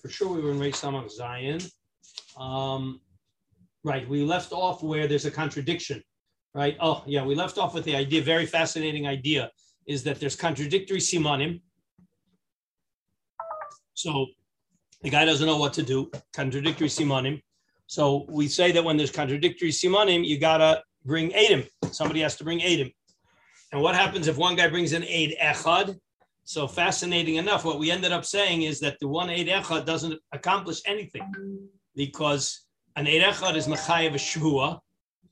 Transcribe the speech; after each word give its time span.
for 0.00 0.08
sure 0.08 0.28
we 0.28 0.40
were 0.40 0.52
in 0.52 0.58
Samach 0.58 1.10
Zayin. 1.18 1.70
Um, 2.36 3.00
right, 3.84 4.08
we 4.08 4.24
left 4.24 4.52
off 4.52 4.82
where 4.82 5.06
there's 5.06 5.26
a 5.26 5.30
contradiction, 5.30 6.02
right? 6.54 6.76
Oh, 6.80 7.02
yeah, 7.06 7.24
we 7.24 7.34
left 7.34 7.58
off 7.58 7.74
with 7.74 7.84
the 7.84 7.96
idea, 7.96 8.22
very 8.22 8.46
fascinating 8.46 9.06
idea, 9.06 9.50
is 9.86 10.02
that 10.04 10.20
there's 10.20 10.36
contradictory 10.36 10.98
simanim. 10.98 11.60
So 13.94 14.26
the 15.02 15.10
guy 15.10 15.24
doesn't 15.24 15.46
know 15.46 15.58
what 15.58 15.72
to 15.74 15.82
do, 15.82 16.10
contradictory 16.32 16.88
simanim. 16.88 17.40
So 17.86 18.24
we 18.28 18.48
say 18.48 18.72
that 18.72 18.84
when 18.84 18.96
there's 18.96 19.10
contradictory 19.10 19.70
simanim, 19.70 20.24
you 20.24 20.38
gotta 20.38 20.82
bring 21.04 21.30
Adim. 21.32 21.68
Somebody 21.90 22.20
has 22.20 22.36
to 22.36 22.44
bring 22.44 22.60
Adim. 22.60 22.92
And 23.72 23.82
what 23.82 23.94
happens 23.94 24.28
if 24.28 24.36
one 24.36 24.56
guy 24.56 24.68
brings 24.68 24.92
an 24.92 25.04
aid 25.04 25.36
echad? 25.42 25.98
So 26.50 26.66
fascinating 26.66 27.36
enough, 27.36 27.64
what 27.64 27.78
we 27.78 27.92
ended 27.92 28.10
up 28.10 28.24
saying 28.24 28.62
is 28.62 28.80
that 28.80 28.98
the 28.98 29.06
one 29.06 29.30
aid 29.30 29.46
echad 29.46 29.86
doesn't 29.86 30.18
accomplish 30.32 30.80
anything 30.84 31.22
because 31.94 32.66
an 32.96 33.06
aid 33.06 33.22
echad 33.22 33.54
is 33.54 33.68
mechayev 33.68 34.14
a 34.14 34.18
shvua, 34.18 34.80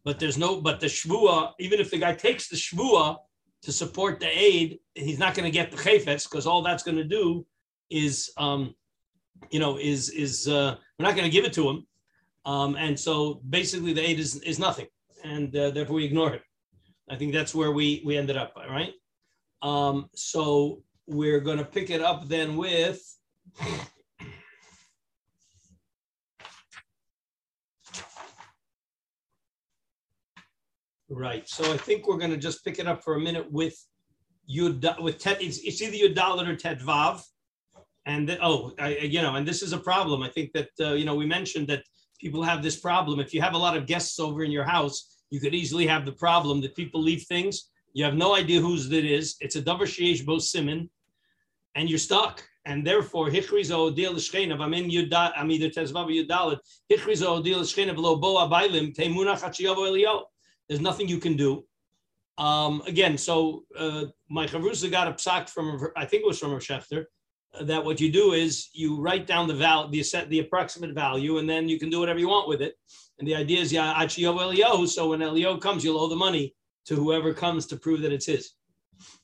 but 0.05 0.21
there's 0.21 0.39
no, 0.39 0.61
but 0.61 0.79
the 0.79 0.87
shvua, 0.87 1.55
even 1.59 1.81
if 1.81 1.91
the 1.91 1.99
guy 1.99 2.15
takes 2.15 2.49
the 2.49 2.55
shvua 2.55 3.17
to 3.63 3.73
support 3.73 4.21
the 4.21 4.29
aid, 4.29 4.79
he's 4.95 5.19
not 5.19 5.35
going 5.35 5.45
to 5.45 5.51
get 5.51 5.73
the 5.73 5.77
chayfetz 5.77 6.31
because 6.31 6.47
all 6.47 6.63
that's 6.63 6.85
going 6.85 6.97
to 6.97 7.11
do 7.19 7.45
is, 7.91 8.31
um, 8.37 8.73
you 9.51 9.59
know, 9.59 9.77
is 9.77 10.11
is 10.11 10.47
uh, 10.47 10.77
we're 11.01 11.07
not 11.07 11.17
going 11.17 11.29
to 11.29 11.37
give 11.37 11.45
it 11.45 11.53
to 11.55 11.69
him, 11.69 11.85
um, 12.45 12.77
and 12.77 12.97
so 12.97 13.41
basically 13.51 13.93
the 13.93 14.09
aid 14.09 14.21
is 14.21 14.37
is 14.43 14.61
nothing, 14.61 14.87
and 15.25 15.57
uh, 15.57 15.73
therefore 15.73 15.97
we 15.97 16.05
ignore 16.05 16.33
it. 16.35 16.43
I 17.11 17.17
think 17.17 17.33
that's 17.33 17.57
where 17.57 17.73
we 17.73 18.03
we 18.07 18.17
ended 18.17 18.37
up, 18.37 18.55
right? 18.71 18.93
Um, 19.63 20.09
so 20.15 20.85
we're 21.09 21.41
going 21.41 21.59
to 21.59 21.65
pick 21.65 21.91
it 21.91 22.03
up 22.03 22.29
then 22.29 22.57
with. 22.57 23.01
Right. 31.11 31.49
So 31.49 31.73
I 31.73 31.79
think 31.79 32.07
we're 32.07 32.19
going 32.19 32.31
to 32.31 32.37
just 32.37 32.63
pick 32.65 32.79
it 32.79 32.87
up 32.87 33.03
for 33.03 33.15
a 33.15 33.21
minute 33.21 33.51
with 33.51 33.75
Yud 34.49 35.01
with 35.01 35.19
Tet. 35.19 35.43
It's, 35.43 35.59
it's 35.59 35.81
either 35.81 35.97
Yudalit 35.97 36.47
or 36.47 36.55
Tet 36.55 36.81
Vav. 36.81 37.23
And 38.05 38.29
then, 38.29 38.39
oh, 38.43 38.73
I, 38.79 38.97
you 38.99 39.23
know, 39.23 39.35
and 39.37 39.49
this 39.49 39.63
is 39.63 39.73
a 39.73 39.79
problem. 39.79 40.23
I 40.23 40.29
think 40.29 40.53
that 40.53 40.69
uh, 40.81 40.93
you 40.93 41.07
know 41.07 41.15
we 41.15 41.27
mentioned 41.27 41.69
that 41.69 41.83
people 42.21 42.43
have 42.43 42.63
this 42.63 42.79
problem. 42.79 43.21
If 43.21 43.33
you 43.33 43.41
have 43.41 43.55
a 43.55 43.59
lot 43.59 43.77
of 43.77 43.87
guests 43.87 44.21
over 44.21 44.45
in 44.45 44.51
your 44.51 44.65
house, 44.65 45.19
you 45.31 45.41
could 45.41 45.55
easily 45.55 45.87
have 45.87 46.05
the 46.05 46.13
problem 46.13 46.61
that 46.61 46.77
people 46.77 47.03
leave 47.03 47.23
things. 47.23 47.71
You 47.95 48.05
have 48.05 48.15
no 48.15 48.35
idea 48.35 48.61
whose 48.61 48.91
it 48.93 49.05
is. 49.05 49.37
It's 49.41 49.57
a 49.57 49.63
davar 49.63 49.83
sheish 49.83 50.25
bo 50.25 50.39
simon, 50.39 50.91
and 51.75 51.89
you're 51.89 51.99
stuck. 51.99 52.43
And 52.65 52.87
therefore, 52.87 53.29
hichrizo 53.29 53.91
odil 53.91 54.15
l'shchein 54.15 54.53
of 54.53 54.61
amin 54.61 54.91
yudat 54.91 55.35
amidah 55.35 55.73
tezvav 55.75 56.09
yudalit 56.09 56.59
hichrizo 56.93 57.43
odil 57.43 57.61
l'shchein 57.61 57.91
of 57.91 57.99
lo 57.99 58.17
bo 58.17 58.37
chachiyavo 58.37 59.87
elio. 59.89 60.25
There's 60.69 60.81
nothing 60.81 61.09
you 61.09 61.19
can 61.19 61.37
do. 61.37 61.65
Um, 62.37 62.83
again, 62.87 63.19
so 63.19 63.65
uh, 63.77 64.05
my 64.29 64.47
chavrusa 64.47 64.91
got 64.91 65.09
a 65.09 65.13
psak 65.13 65.49
from 65.49 65.89
I 65.97 66.05
think 66.05 66.23
it 66.23 66.27
was 66.27 66.39
from 66.39 66.53
a 66.53 66.57
Schechter 66.59 67.07
that 67.63 67.85
what 67.85 68.01
you 68.01 68.13
do 68.13 68.33
is 68.33 68.69
you 68.73 69.01
write 69.01 69.27
down 69.27 69.49
the 69.49 69.55
val 69.55 69.89
the 69.89 70.05
the 70.29 70.41
approximate 70.41 70.95
value, 70.95 71.39
and 71.39 71.49
then 71.49 71.69
you 71.69 71.79
can 71.79 71.91
do 71.91 71.99
whatever 71.99 72.19
you 72.19 72.29
want 72.29 72.49
with 72.49 72.63
it. 72.63 72.75
And 73.19 73.27
the 73.27 73.35
idea 73.35 73.61
is, 73.61 73.73
yeah, 73.73 73.99
Elio. 73.99 74.87
So 74.87 75.09
when 75.09 75.23
Elio 75.23 75.57
comes, 75.57 75.83
you'll 75.83 75.99
owe 75.99 76.09
the 76.09 76.17
money 76.17 76.55
to 76.87 76.95
whoever 76.95 77.35
comes 77.35 77.67
to 77.67 77.77
prove 77.77 78.03
that 78.03 78.13
it's 78.13 78.27
his. 78.27 78.53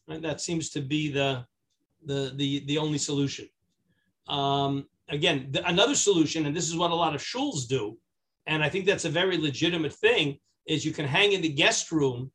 Right? 0.08 0.20
That 0.20 0.40
seems 0.40 0.70
to 0.70 0.80
be 0.80 1.12
the 1.12 1.46
the 2.06 2.33
the 2.36 2.64
the 2.66 2.78
only 2.78 2.98
solution. 2.98 3.48
Um, 4.28 4.86
again, 5.08 5.48
the, 5.50 5.66
another 5.69 5.94
solution, 5.94 6.46
and 6.46 6.56
this 6.56 6.69
is 6.69 6.77
what 6.77 6.91
a 6.91 6.94
lot 6.94 7.14
of 7.14 7.20
shuls 7.22 7.69
do, 7.69 7.98
and 8.46 8.62
I 8.62 8.69
think 8.69 8.86
that's 8.86 9.05
a 9.05 9.11
very 9.11 9.36
legitimate 9.36 9.92
thing, 9.92 10.38
is 10.66 10.84
you 10.84 10.92
can 10.92 11.06
hang 11.06 11.33
in 11.33 11.42
the 11.42 11.48
guest 11.52 11.92
room. 11.92 12.30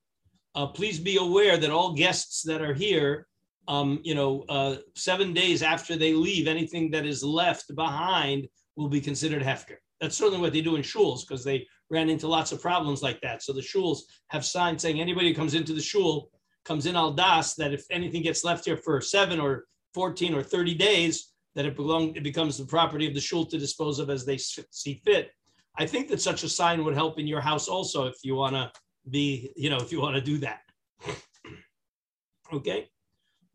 Uh, 0.56 0.68
please 0.68 1.00
be 1.00 1.18
aware 1.18 1.58
that 1.58 1.70
all 1.70 1.94
guests 1.94 2.42
that 2.44 2.62
are 2.62 2.74
here 2.74 3.28
um, 3.70 4.00
you 4.04 4.16
know, 4.16 4.44
uh, 4.50 4.78
seven 4.96 5.32
days 5.32 5.62
after 5.62 5.96
they 5.96 6.12
leave, 6.12 6.48
anything 6.48 6.90
that 6.92 7.06
is 7.06 7.24
left 7.24 7.74
behind 7.76 8.48
will 8.76 8.90
be 8.90 9.00
considered 9.00 9.44
hefker. 9.44 9.76
That's 10.02 10.18
certainly 10.18 10.42
what 10.42 10.54
they 10.54 10.62
do 10.62 10.76
in 10.76 10.82
shuls 10.82 11.22
because 11.22 11.44
they 11.44 11.68
ran 11.92 12.10
into 12.10 12.28
lots 12.28 12.52
of 12.52 12.62
problems 12.62 13.04
like 13.04 13.22
that. 13.22 13.44
So 13.44 13.54
the 13.54 13.62
shuls 13.62 14.00
have 14.30 14.44
signs 14.44 14.82
saying 14.82 15.00
anybody 15.00 15.30
who 15.30 15.36
comes 15.36 15.54
into 15.54 15.74
the 15.74 15.82
shul 15.82 16.32
comes 16.70 16.86
in 16.86 16.96
al 16.96 17.12
das 17.12 17.56
that 17.56 17.74
if 17.74 17.84
anything 17.90 18.22
gets 18.22 18.44
left 18.44 18.64
here 18.64 18.78
for 18.78 19.02
seven 19.02 19.40
or 19.40 19.66
14 19.96 20.36
or 20.36 20.44
30 20.44 20.76
days, 20.76 21.34
that 21.56 21.66
it 21.66 21.76
belong 21.76 22.16
it 22.16 22.22
becomes 22.22 22.60
the 22.60 22.64
property 22.64 23.08
of 23.08 23.16
the 23.16 23.20
shul 23.20 23.44
to 23.44 23.58
dispose 23.58 23.98
of 23.98 24.12
as 24.12 24.24
they 24.24 24.38
see 24.38 25.02
fit. 25.04 25.32
I 25.80 25.88
think 25.88 26.10
that 26.10 26.22
such 26.22 26.44
a 26.44 26.50
sign 26.50 26.84
would 26.86 26.94
help 26.94 27.18
in 27.18 27.26
your 27.26 27.42
house 27.42 27.68
also 27.68 28.06
if 28.06 28.18
you 28.24 28.36
want 28.36 28.54
to 28.54 28.72
be, 29.10 29.52
you 29.56 29.72
know, 29.72 29.78
if 29.78 29.92
you 29.92 30.00
want 30.00 30.16
to 30.16 30.22
do 30.22 30.38
that. 30.38 30.62
okay. 32.54 32.88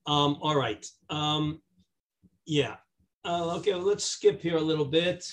Um, 0.06 0.38
all 0.42 0.56
right. 0.56 0.84
Um, 1.08 1.62
yeah. 2.46 2.76
Uh, 3.25 3.54
okay, 3.58 3.75
well, 3.75 3.82
let's 3.82 4.04
skip 4.04 4.42
here 4.42 4.56
a 4.56 4.60
little 4.70 4.84
bit 4.84 5.25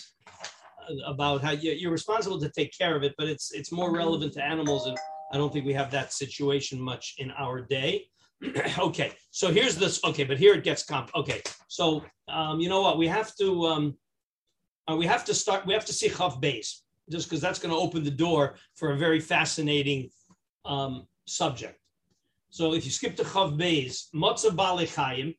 about 1.07 1.41
how 1.41 1.51
you, 1.51 1.89
are 1.89 1.91
responsible 1.91 2.39
to 2.39 2.49
take 2.49 2.77
care 2.77 2.95
of 2.95 3.03
it, 3.03 3.15
but 3.17 3.27
it's 3.27 3.51
it's 3.53 3.71
more 3.71 3.91
relevant 3.91 4.33
to 4.33 4.43
animals, 4.43 4.85
and 4.87 4.97
I 5.31 5.37
don't 5.37 5.51
think 5.51 5.65
we 5.65 5.73
have 5.73 5.91
that 5.91 6.13
situation 6.13 6.79
much 6.79 7.15
in 7.17 7.31
our 7.31 7.61
day. 7.61 8.05
okay, 8.79 9.13
so 9.31 9.51
here's 9.51 9.75
this. 9.75 10.03
Okay, 10.03 10.23
but 10.23 10.37
here 10.37 10.53
it 10.53 10.63
gets 10.63 10.83
comp. 10.83 11.11
Okay, 11.15 11.41
so 11.67 12.03
um, 12.27 12.59
you 12.59 12.69
know 12.69 12.81
what? 12.81 12.97
We 12.97 13.07
have 13.07 13.35
to 13.37 13.65
um, 13.67 13.97
uh, 14.89 14.95
we 14.95 15.05
have 15.05 15.23
to 15.25 15.33
start. 15.33 15.65
We 15.65 15.73
have 15.73 15.85
to 15.85 15.93
see 15.93 16.09
Chav 16.09 16.41
base 16.41 16.83
just 17.09 17.29
because 17.29 17.41
that's 17.41 17.59
going 17.59 17.73
to 17.73 17.79
open 17.79 18.03
the 18.03 18.11
door 18.11 18.55
for 18.75 18.91
a 18.91 18.97
very 18.97 19.19
fascinating 19.19 20.09
um, 20.65 21.07
subject. 21.25 21.77
So 22.49 22.73
if 22.73 22.85
you 22.85 22.91
skip 22.91 23.15
to 23.17 23.23
Chav 23.23 23.57
base, 23.57 24.09
Matzah 24.13 24.51
Balechayim, 24.51 25.35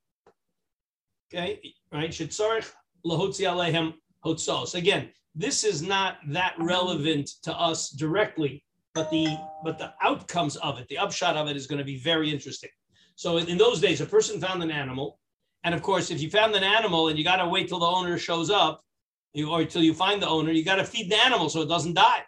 okay, 1.32 1.60
right? 1.92 2.10
Shetzarich 2.10 2.70
lahotzi 3.04 3.46
alehem 3.46 3.94
hotzos. 4.24 4.74
Again, 4.74 5.10
this 5.34 5.64
is 5.64 5.82
not 5.82 6.16
that 6.28 6.54
relevant 6.58 7.30
to 7.42 7.54
us 7.54 7.90
directly, 7.90 8.64
but 8.94 9.10
the 9.10 9.38
but 9.64 9.78
the 9.78 9.92
outcomes 10.02 10.56
of 10.56 10.78
it, 10.78 10.88
the 10.88 10.98
upshot 10.98 11.36
of 11.36 11.48
it, 11.48 11.56
is 11.56 11.66
going 11.66 11.78
to 11.78 11.84
be 11.84 11.98
very 11.98 12.30
interesting. 12.30 12.70
So 13.16 13.38
in 13.38 13.58
those 13.58 13.80
days, 13.80 14.00
a 14.00 14.06
person 14.06 14.40
found 14.40 14.62
an 14.62 14.70
animal, 14.70 15.18
and 15.64 15.74
of 15.74 15.82
course, 15.82 16.10
if 16.10 16.20
you 16.20 16.30
found 16.30 16.54
an 16.54 16.64
animal 16.64 17.08
and 17.08 17.18
you 17.18 17.24
got 17.24 17.36
to 17.36 17.48
wait 17.48 17.68
till 17.68 17.78
the 17.78 17.86
owner 17.86 18.18
shows 18.18 18.50
up, 18.50 18.84
you, 19.32 19.50
or 19.50 19.64
till 19.64 19.82
you 19.82 19.94
find 19.94 20.20
the 20.20 20.28
owner, 20.28 20.50
you 20.52 20.64
got 20.64 20.76
to 20.76 20.84
feed 20.84 21.10
the 21.10 21.16
animal 21.16 21.48
so 21.48 21.62
it 21.62 21.68
doesn't 21.68 21.94
die. 21.94 22.22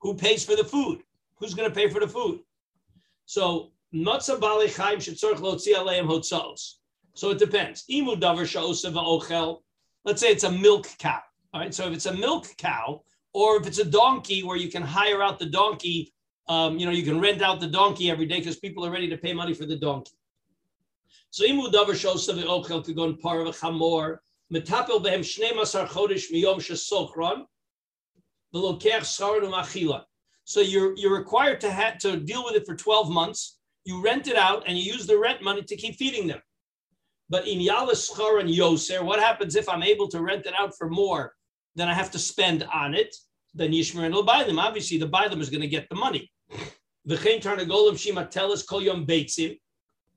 Who 0.00 0.14
pays 0.14 0.44
for 0.44 0.56
the 0.56 0.64
food? 0.64 1.02
Who's 1.36 1.54
going 1.54 1.68
to 1.68 1.74
pay 1.74 1.88
for 1.88 2.00
the 2.00 2.08
food? 2.08 2.40
So 3.26 3.72
matzah 3.94 4.40
bali 4.40 4.68
chaim 4.68 4.98
shetzorch. 4.98 6.74
So 7.14 7.30
it 7.30 7.38
depends. 7.38 7.84
Let's 10.04 10.20
say 10.20 10.28
it's 10.28 10.44
a 10.44 10.52
milk 10.52 10.88
cow. 10.98 11.20
All 11.52 11.60
right. 11.60 11.74
So 11.74 11.86
if 11.86 11.92
it's 11.94 12.06
a 12.06 12.14
milk 12.14 12.46
cow, 12.56 13.02
or 13.32 13.56
if 13.56 13.66
it's 13.66 13.78
a 13.78 13.84
donkey 13.84 14.42
where 14.42 14.56
you 14.56 14.70
can 14.70 14.82
hire 14.82 15.22
out 15.22 15.38
the 15.38 15.46
donkey, 15.46 16.12
um, 16.48 16.78
you 16.78 16.86
know, 16.86 16.92
you 16.92 17.02
can 17.02 17.20
rent 17.20 17.42
out 17.42 17.60
the 17.60 17.66
donkey 17.66 18.10
every 18.10 18.26
day 18.26 18.38
because 18.38 18.56
people 18.56 18.84
are 18.84 18.90
ready 18.90 19.08
to 19.08 19.18
pay 19.18 19.32
money 19.32 19.52
for 19.52 19.66
the 19.66 19.76
donkey. 19.76 20.12
So 21.30 21.44
imu 21.44 21.70
davar 21.70 21.94
shows 21.94 22.26
ochel 22.28 22.88
in 22.88 23.16
par 23.18 23.40
of 23.40 23.48
a 23.48 23.50
chamor. 23.50 24.18
Metapel 24.52 25.04
behem 25.04 25.20
shnei 25.20 25.52
masar 25.52 25.86
chodesh 25.86 26.32
miyom 26.32 26.56
shesochron. 26.56 27.44
V'lokech 28.54 29.02
saradum 29.02 29.52
achila. 29.52 30.04
So 30.44 30.60
you're 30.60 30.96
you're 30.96 31.14
required 31.14 31.60
to 31.60 31.70
have 31.70 31.98
to 31.98 32.16
deal 32.16 32.44
with 32.44 32.54
it 32.54 32.64
for 32.64 32.74
12 32.74 33.10
months. 33.10 33.58
You 33.84 34.02
rent 34.02 34.26
it 34.26 34.36
out 34.36 34.64
and 34.66 34.78
you 34.78 34.90
use 34.90 35.06
the 35.06 35.18
rent 35.18 35.42
money 35.42 35.62
to 35.62 35.76
keep 35.76 35.96
feeding 35.96 36.26
them. 36.26 36.40
But 37.28 37.46
in 37.46 37.58
Yalis 37.58 38.08
and 38.40 38.48
Yoser, 38.48 39.04
what 39.04 39.20
happens 39.20 39.54
if 39.54 39.68
I'm 39.68 39.82
able 39.82 40.08
to 40.08 40.22
rent 40.22 40.46
it 40.46 40.54
out 40.58 40.74
for 40.78 40.88
more 40.88 41.34
than 41.76 41.88
I 41.88 41.94
have 41.94 42.10
to 42.12 42.18
spend 42.18 42.64
on 42.72 42.94
it? 42.94 43.14
Then 43.54 43.72
Yishmer 43.72 44.10
will 44.12 44.22
buy 44.22 44.44
them. 44.44 44.58
Obviously, 44.58 44.98
the 44.98 45.06
buy 45.06 45.28
them 45.28 45.40
is 45.40 45.50
going 45.50 45.62
to 45.62 45.68
get 45.68 45.88
the 45.88 45.96
money. 45.96 46.30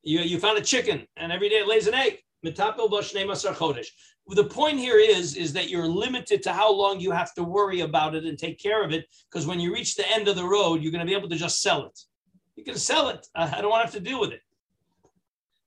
You, 0.04 0.20
you 0.20 0.40
found 0.40 0.58
a 0.58 0.62
chicken 0.62 1.08
and 1.16 1.32
every 1.32 1.50
day 1.50 1.56
it 1.58 1.68
lays 1.68 1.88
an 1.88 1.94
egg. 1.94 2.20
The 4.28 4.44
point 4.44 4.80
here 4.80 4.98
is, 4.98 5.36
is 5.36 5.54
that 5.54 5.70
you're 5.70 5.88
limited 5.88 6.42
to 6.44 6.54
how 6.54 6.72
long 6.72 7.00
you 7.00 7.12
have 7.12 7.34
to 7.36 7.44
worry 7.44 7.82
about 7.82 8.16
it 8.16 8.26
and 8.26 8.38
take 8.38 8.60
care 8.60 8.84
of 8.84 8.92
it. 8.92 9.06
Because 9.30 9.46
when 9.46 9.60
you 9.60 9.74
reach 9.74 9.96
the 9.96 10.10
end 10.10 10.28
of 10.28 10.36
the 10.36 10.44
road, 10.44 10.82
you're 10.82 10.92
going 10.92 11.06
to 11.06 11.10
be 11.10 11.18
able 11.18 11.30
to 11.30 11.36
just 11.36 11.62
sell 11.62 11.86
it. 11.86 12.00
You 12.56 12.64
can 12.64 12.78
sell 12.78 13.10
it. 13.10 13.28
I 13.36 13.62
don't 13.62 13.70
want 13.70 13.82
to 13.82 13.86
have 13.86 14.04
to 14.04 14.10
deal 14.10 14.20
with 14.20 14.32
it. 14.32 14.42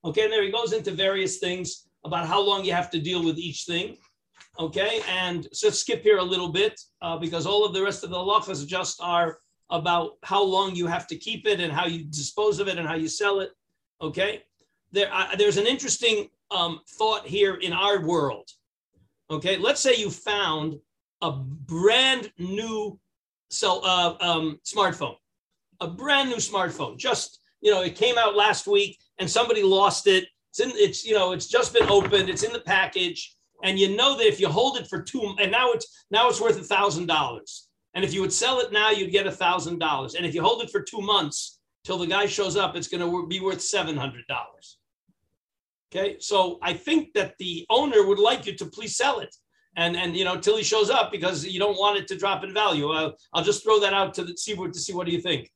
Okay, 0.04 0.24
and 0.24 0.32
there 0.32 0.42
he 0.42 0.50
goes 0.50 0.72
into 0.72 0.90
various 0.90 1.38
things 1.38 1.88
about 2.04 2.26
how 2.26 2.40
long 2.40 2.64
you 2.64 2.72
have 2.72 2.90
to 2.90 3.00
deal 3.00 3.24
with 3.24 3.38
each 3.38 3.64
thing. 3.64 3.96
Okay, 4.58 5.00
and 5.08 5.48
so 5.52 5.66
let's 5.66 5.80
skip 5.80 6.02
here 6.02 6.18
a 6.18 6.22
little 6.22 6.48
bit 6.48 6.80
uh, 7.02 7.18
because 7.18 7.44
all 7.44 7.64
of 7.64 7.74
the 7.74 7.82
rest 7.82 8.04
of 8.04 8.10
the 8.10 8.16
halachas 8.16 8.64
just 8.66 9.00
are 9.02 9.38
about 9.70 10.12
how 10.22 10.42
long 10.42 10.76
you 10.76 10.86
have 10.86 11.08
to 11.08 11.16
keep 11.16 11.46
it 11.46 11.58
and 11.58 11.72
how 11.72 11.86
you 11.86 12.04
dispose 12.04 12.60
of 12.60 12.68
it 12.68 12.78
and 12.78 12.86
how 12.86 12.94
you 12.94 13.08
sell 13.08 13.40
it. 13.40 13.50
Okay, 14.00 14.42
there 14.92 15.12
uh, 15.12 15.34
there's 15.36 15.56
an 15.56 15.66
interesting 15.66 16.28
um, 16.52 16.80
thought 16.88 17.26
here 17.26 17.54
in 17.56 17.72
our 17.72 18.00
world. 18.00 18.48
Okay, 19.28 19.56
let's 19.56 19.80
say 19.80 19.96
you 19.96 20.10
found 20.10 20.78
a 21.20 21.32
brand 21.32 22.30
new 22.38 22.98
cell 23.50 23.80
uh, 23.84 24.14
um, 24.20 24.60
smartphone, 24.64 25.16
a 25.80 25.88
brand 25.88 26.28
new 26.28 26.36
smartphone. 26.36 26.96
Just 26.96 27.40
you 27.60 27.72
know, 27.72 27.82
it 27.82 27.96
came 27.96 28.18
out 28.18 28.36
last 28.36 28.68
week 28.68 28.98
and 29.18 29.28
somebody 29.28 29.62
lost 29.64 30.06
it. 30.06 30.28
It's 30.50 30.60
in, 30.60 30.70
it's 30.74 31.04
you 31.04 31.14
know, 31.14 31.32
it's 31.32 31.48
just 31.48 31.72
been 31.72 31.88
opened. 31.88 32.28
It's 32.28 32.44
in 32.44 32.52
the 32.52 32.60
package, 32.60 33.33
and 33.62 33.78
you 33.78 33.96
know 33.96 34.16
that 34.16 34.26
if 34.26 34.40
you 34.40 34.48
hold 34.48 34.76
it 34.76 34.88
for 34.88 35.02
two, 35.02 35.34
and 35.40 35.50
now 35.50 35.72
it's 35.72 36.04
now 36.10 36.28
it's 36.28 36.40
worth 36.40 36.58
a 36.58 36.64
thousand 36.64 37.06
dollars. 37.06 37.68
And 37.94 38.04
if 38.04 38.12
you 38.12 38.20
would 38.22 38.32
sell 38.32 38.58
it 38.58 38.72
now, 38.72 38.90
you'd 38.90 39.12
get 39.12 39.26
a 39.26 39.32
thousand 39.32 39.78
dollars. 39.78 40.14
And 40.14 40.26
if 40.26 40.34
you 40.34 40.42
hold 40.42 40.62
it 40.62 40.70
for 40.70 40.82
two 40.82 41.00
months 41.00 41.60
till 41.84 41.96
the 41.96 42.06
guy 42.06 42.26
shows 42.26 42.56
up, 42.56 42.74
it's 42.74 42.88
going 42.88 43.00
to 43.00 43.26
be 43.28 43.40
worth 43.40 43.60
seven 43.60 43.96
hundred 43.96 44.26
dollars. 44.26 44.78
Okay, 45.94 46.16
so 46.18 46.58
I 46.60 46.72
think 46.72 47.12
that 47.14 47.34
the 47.38 47.64
owner 47.70 48.04
would 48.04 48.18
like 48.18 48.46
you 48.46 48.56
to 48.56 48.66
please 48.66 48.96
sell 48.96 49.20
it, 49.20 49.34
and 49.76 49.96
and 49.96 50.16
you 50.16 50.24
know 50.24 50.38
till 50.38 50.56
he 50.56 50.64
shows 50.64 50.90
up 50.90 51.12
because 51.12 51.46
you 51.46 51.60
don't 51.60 51.78
want 51.78 51.98
it 51.98 52.08
to 52.08 52.18
drop 52.18 52.42
in 52.42 52.52
value. 52.52 52.90
I'll, 52.90 53.14
I'll 53.32 53.44
just 53.44 53.62
throw 53.62 53.78
that 53.80 53.94
out 53.94 54.14
to 54.14 54.24
the, 54.24 54.36
see 54.36 54.54
what 54.54 54.72
to 54.72 54.80
see 54.80 54.92
what 54.92 55.06
do 55.06 55.12
you 55.12 55.20
think. 55.20 55.50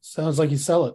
Sounds 0.00 0.38
like 0.38 0.50
you 0.50 0.56
sell 0.56 0.86
it. 0.86 0.94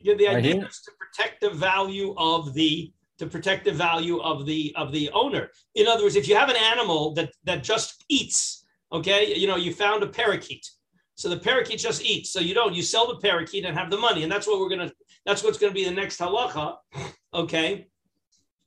Yeah, 0.00 0.14
the 0.14 0.28
idea 0.28 0.66
is 0.66 0.80
to 0.80 0.92
protect 0.98 1.40
the 1.40 1.50
value 1.50 2.14
of 2.16 2.54
the 2.54 2.92
to 3.18 3.26
protect 3.26 3.64
the 3.64 3.72
value 3.72 4.20
of 4.20 4.46
the 4.46 4.74
of 4.76 4.90
the 4.90 5.10
owner. 5.10 5.50
In 5.74 5.86
other 5.86 6.02
words, 6.02 6.16
if 6.16 6.26
you 6.26 6.34
have 6.34 6.48
an 6.48 6.56
animal 6.56 7.14
that 7.14 7.30
that 7.44 7.62
just 7.62 8.04
eats 8.08 8.62
Okay, 8.92 9.34
you 9.34 9.46
know, 9.46 9.56
you 9.56 9.72
found 9.72 10.02
a 10.02 10.06
parakeet. 10.06 10.70
So 11.14 11.28
the 11.28 11.38
parakeet 11.38 11.78
just 11.78 12.04
eats. 12.04 12.32
So 12.32 12.40
you 12.40 12.54
don't, 12.54 12.74
you 12.74 12.82
sell 12.82 13.06
the 13.08 13.18
parakeet 13.20 13.64
and 13.64 13.76
have 13.76 13.90
the 13.90 13.96
money. 13.96 14.22
And 14.22 14.30
that's 14.30 14.46
what 14.46 14.60
we're 14.60 14.68
gonna, 14.68 14.92
that's 15.24 15.42
what's 15.42 15.58
gonna 15.58 15.72
be 15.72 15.84
the 15.84 15.90
next 15.90 16.20
halacha. 16.20 16.76
Okay. 17.32 17.86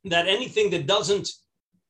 That 0.06 0.28
anything 0.28 0.72
that 0.72 0.88
doesn't, 0.88 1.30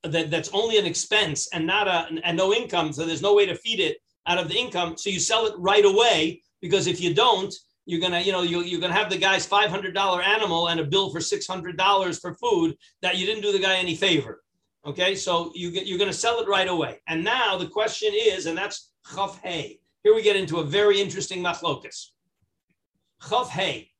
that, 0.04 0.30
that's 0.30 0.50
only 0.54 0.78
an 0.78 0.86
expense 0.86 1.48
and 1.54 1.66
not 1.66 1.88
a 1.88 2.08
and 2.24 2.38
no 2.38 2.54
income, 2.54 2.94
so 2.94 3.06
there's 3.06 3.22
no 3.22 3.34
way 3.34 3.46
to 3.46 3.56
feed 3.56 3.80
it 3.80 3.98
out 4.28 4.38
of 4.38 4.48
the 4.48 4.58
income. 4.58 4.98
So 4.98 5.10
you 5.10 5.20
sell 5.20 5.46
it 5.46 5.54
right 5.58 5.86
away 5.86 6.42
because 6.62 6.88
if 6.88 7.00
you 7.00 7.14
don't, 7.14 7.54
you're 7.86 8.02
gonna, 8.02 8.20
you 8.20 8.32
know, 8.32 8.42
you, 8.42 8.62
you're 8.62 8.82
gonna 8.82 8.94
have 8.94 9.12
the 9.12 9.18
guy's 9.18 9.46
five 9.46 9.70
hundred 9.70 9.94
dollar 9.94 10.22
animal 10.22 10.70
and 10.70 10.80
a 10.80 10.84
bill 10.84 11.12
for 11.12 11.22
six 11.22 11.46
hundred 11.46 11.78
dollars 11.78 12.20
for 12.20 12.34
food 12.36 12.76
that 13.02 13.18
you 13.18 13.26
didn't 13.26 13.44
do 13.44 13.52
the 13.52 13.60
guy 13.60 13.76
any 13.76 13.96
favor. 13.96 14.42
Okay, 14.86 15.16
so 15.16 15.52
you 15.56 15.72
get, 15.72 15.88
you're 15.88 15.98
to 16.00 16.14
sell 16.14 16.40
it 16.40 16.48
right 16.48 16.68
away. 16.68 17.00
And 17.08 17.24
now 17.24 17.58
the 17.58 17.68
question 17.68 18.12
is, 18.14 18.46
and 18.46 18.58
that's 18.58 18.92
chaf 19.14 19.40
hey. 19.44 19.80
Here 20.04 20.14
we 20.14 20.22
get 20.22 20.36
into 20.36 20.58
a 20.58 20.64
very 20.64 21.02
interesting 21.02 21.44
machlokas. 21.44 22.10
Chaf 23.30 23.50
hey, 23.50 23.92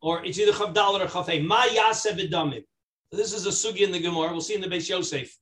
or 0.00 0.24
it's 0.24 0.38
either 0.38 0.52
chaf 0.52 0.74
dal 0.74 0.96
or 0.96 1.06
chaf 1.06 1.28
hey. 1.28 1.40
Ma 1.40 1.62
yaseh. 1.62 2.64
This 3.12 3.32
is 3.32 3.46
a 3.46 3.50
sugi 3.50 3.80
in 3.80 3.92
the 3.92 4.00
Gemara. 4.00 4.32
We'll 4.32 4.40
see 4.40 4.54
in 4.54 4.60
the 4.60 4.66
Beis 4.66 4.88
Yosef 4.88 5.36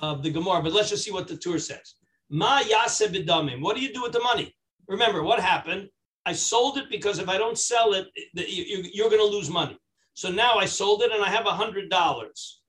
of 0.00 0.22
the 0.22 0.30
Gemara, 0.30 0.62
but 0.62 0.72
let's 0.72 0.90
just 0.90 1.04
see 1.04 1.12
what 1.12 1.28
the 1.28 1.36
Tur 1.36 1.58
says. 1.58 1.95
Ma 2.30 2.60
yaseh 2.60 3.08
b'damim. 3.08 3.60
What 3.60 3.76
do 3.76 3.82
you 3.82 3.92
do 3.92 4.02
with 4.02 4.12
the 4.12 4.20
money? 4.20 4.54
Remember 4.88 5.22
what 5.22 5.40
happened. 5.40 5.88
I 6.24 6.32
sold 6.32 6.78
it 6.78 6.90
because 6.90 7.18
if 7.18 7.28
I 7.28 7.38
don't 7.38 7.58
sell 7.58 7.92
it, 7.92 8.08
you're 8.34 9.10
going 9.10 9.20
to 9.20 9.36
lose 9.36 9.48
money. 9.48 9.78
So 10.14 10.30
now 10.30 10.56
I 10.56 10.64
sold 10.64 11.02
it 11.02 11.12
and 11.12 11.22
I 11.22 11.28
have 11.28 11.46
a 11.46 11.50
hundred 11.50 11.88
dollars. 11.90 12.62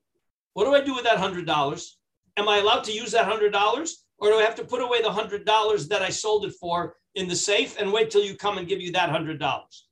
What 0.52 0.64
do 0.64 0.74
I 0.74 0.80
do 0.80 0.94
with 0.94 1.04
that 1.04 1.18
hundred 1.18 1.46
dollars? 1.46 1.98
Am 2.36 2.48
I 2.48 2.58
allowed 2.58 2.84
to 2.84 2.92
use 2.92 3.10
that 3.12 3.24
hundred 3.24 3.52
dollars, 3.52 4.04
or 4.18 4.28
do 4.28 4.36
I 4.36 4.42
have 4.42 4.54
to 4.56 4.64
put 4.64 4.82
away 4.82 5.02
the 5.02 5.10
hundred 5.10 5.44
dollars 5.44 5.88
that 5.88 6.02
I 6.02 6.10
sold 6.10 6.44
it 6.44 6.52
for 6.60 6.94
in 7.14 7.26
the 7.26 7.34
safe 7.34 7.76
and 7.80 7.92
wait 7.92 8.10
till 8.10 8.22
you 8.22 8.36
come 8.36 8.58
and 8.58 8.68
give 8.68 8.80
you 8.80 8.92
that 8.92 9.10
hundred 9.10 9.40
dollars? 9.40 9.88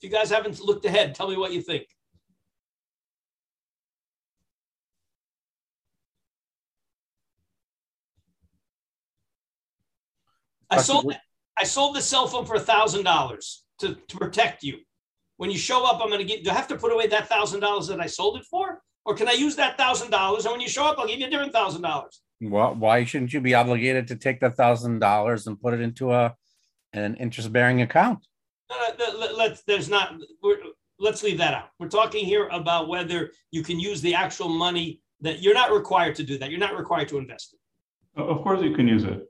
If 0.00 0.10
you 0.10 0.14
guys 0.14 0.30
haven't 0.30 0.60
looked 0.60 0.84
ahead, 0.84 1.14
tell 1.14 1.28
me 1.28 1.36
what 1.36 1.52
you 1.52 1.62
think. 1.62 1.86
I 10.70 10.80
sold 10.80 11.14
I 11.56 11.64
sold 11.64 11.96
the 11.96 12.02
cell 12.02 12.26
phone 12.26 12.44
for 12.44 12.54
a 12.54 12.60
thousand 12.60 13.04
dollars 13.04 13.64
to 13.80 13.96
protect 14.10 14.62
you 14.62 14.78
when 15.38 15.50
you 15.50 15.56
show 15.56 15.86
up, 15.86 16.00
I'm 16.02 16.08
going 16.08 16.18
to 16.18 16.24
get, 16.24 16.44
do 16.44 16.50
I 16.50 16.54
have 16.54 16.68
to 16.68 16.76
put 16.76 16.92
away 16.92 17.06
that 17.06 17.28
thousand 17.28 17.60
dollars 17.60 17.86
that 17.86 18.00
I 18.00 18.06
sold 18.06 18.36
it 18.36 18.44
for? 18.44 18.82
Or 19.04 19.14
can 19.14 19.28
I 19.28 19.32
use 19.32 19.56
that 19.56 19.78
thousand 19.78 20.10
dollars? 20.10 20.44
And 20.44 20.52
when 20.52 20.60
you 20.60 20.68
show 20.68 20.84
up, 20.84 20.98
I'll 20.98 21.06
give 21.06 21.18
you 21.18 21.26
a 21.26 21.30
different 21.30 21.52
thousand 21.52 21.82
dollars. 21.82 22.20
Well, 22.40 22.74
why 22.74 23.04
shouldn't 23.04 23.32
you 23.32 23.40
be 23.40 23.54
obligated 23.54 24.08
to 24.08 24.16
take 24.16 24.40
the 24.40 24.50
thousand 24.50 24.98
dollars 24.98 25.46
and 25.46 25.58
put 25.58 25.74
it 25.74 25.80
into 25.80 26.12
a 26.12 26.34
an 26.92 27.14
interest 27.16 27.52
bearing 27.52 27.82
account? 27.82 28.26
Uh, 28.68 28.92
let's 29.36 29.62
there's 29.62 29.88
not 29.88 30.16
let's 30.98 31.22
leave 31.22 31.38
that 31.38 31.54
out. 31.54 31.68
We're 31.78 31.88
talking 31.88 32.24
here 32.24 32.48
about 32.48 32.88
whether 32.88 33.30
you 33.50 33.62
can 33.62 33.80
use 33.80 34.02
the 34.02 34.14
actual 34.14 34.48
money 34.48 35.00
that 35.20 35.40
you're 35.40 35.54
not 35.54 35.72
required 35.72 36.16
to 36.16 36.22
do 36.22 36.36
that. 36.38 36.50
You're 36.50 36.60
not 36.60 36.76
required 36.76 37.08
to 37.08 37.18
invest 37.18 37.54
it. 37.54 38.20
Of 38.20 38.42
course, 38.42 38.60
you 38.62 38.74
can 38.74 38.86
use 38.86 39.04
it. 39.04 39.24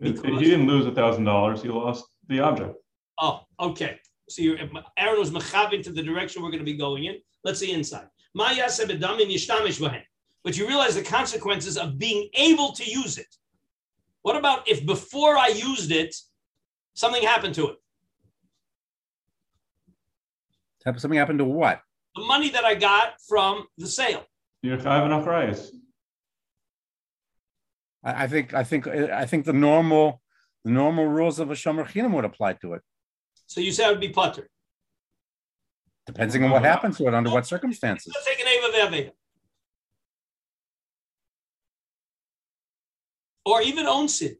Because... 0.00 0.40
He 0.40 0.50
didn't 0.50 0.66
lose 0.66 0.86
a 0.86 0.92
thousand 0.92 1.24
dollars; 1.24 1.62
he 1.62 1.68
lost 1.68 2.06
the 2.28 2.40
object. 2.40 2.74
Oh, 3.20 3.42
okay. 3.60 3.98
So 4.28 4.42
you're, 4.42 4.58
Aaron 4.98 5.20
was 5.20 5.30
mechavin 5.30 5.82
to 5.84 5.92
the 5.92 6.02
direction 6.02 6.42
we're 6.42 6.50
going 6.50 6.58
to 6.58 6.64
be 6.64 6.76
going 6.76 7.04
in. 7.04 7.18
Let's 7.44 7.60
see 7.60 7.72
inside. 7.72 8.08
But 8.34 8.56
you 10.56 10.66
realize 10.66 10.94
the 10.94 11.02
consequences 11.02 11.78
of 11.78 11.98
being 11.98 12.28
able 12.34 12.72
to 12.72 12.84
use 12.84 13.18
it. 13.18 13.34
What 14.22 14.36
about 14.36 14.68
if 14.68 14.84
before 14.84 15.38
I 15.38 15.48
used 15.48 15.92
it, 15.92 16.14
something 16.94 17.22
happened 17.22 17.54
to 17.54 17.68
it? 17.68 17.76
Something 20.98 21.18
happened 21.18 21.38
to 21.38 21.44
what? 21.44 21.80
The 22.14 22.24
money 22.24 22.50
that 22.50 22.64
I 22.64 22.74
got 22.74 23.20
from 23.28 23.66
the 23.78 23.86
sale. 23.86 24.24
You're 24.62 24.78
chayav 24.78 25.04
I 28.06 28.28
think 28.28 28.54
I 28.54 28.62
think 28.62 28.86
I 28.86 29.26
think 29.26 29.46
the 29.46 29.52
normal 29.52 30.22
the 30.64 30.70
normal 30.70 31.06
rules 31.06 31.40
of 31.40 31.50
a 31.50 31.54
shomer 31.54 31.84
chinam 31.84 32.12
would 32.12 32.24
apply 32.24 32.52
to 32.54 32.74
it. 32.74 32.82
So 33.46 33.60
you 33.60 33.72
say 33.72 33.86
it 33.86 33.90
would 33.90 34.00
be 34.00 34.10
putter. 34.10 34.48
Depending 36.06 36.44
on 36.44 36.50
what 36.50 36.62
happens 36.62 36.98
to 36.98 37.08
it, 37.08 37.14
under 37.14 37.30
what 37.30 37.46
circumstances. 37.46 38.12
Let's 38.14 38.26
take 38.26 38.40
an 38.40 38.46
Ava 38.46 39.10
Or 43.44 43.60
even 43.62 43.86
Onsid. 43.86 44.36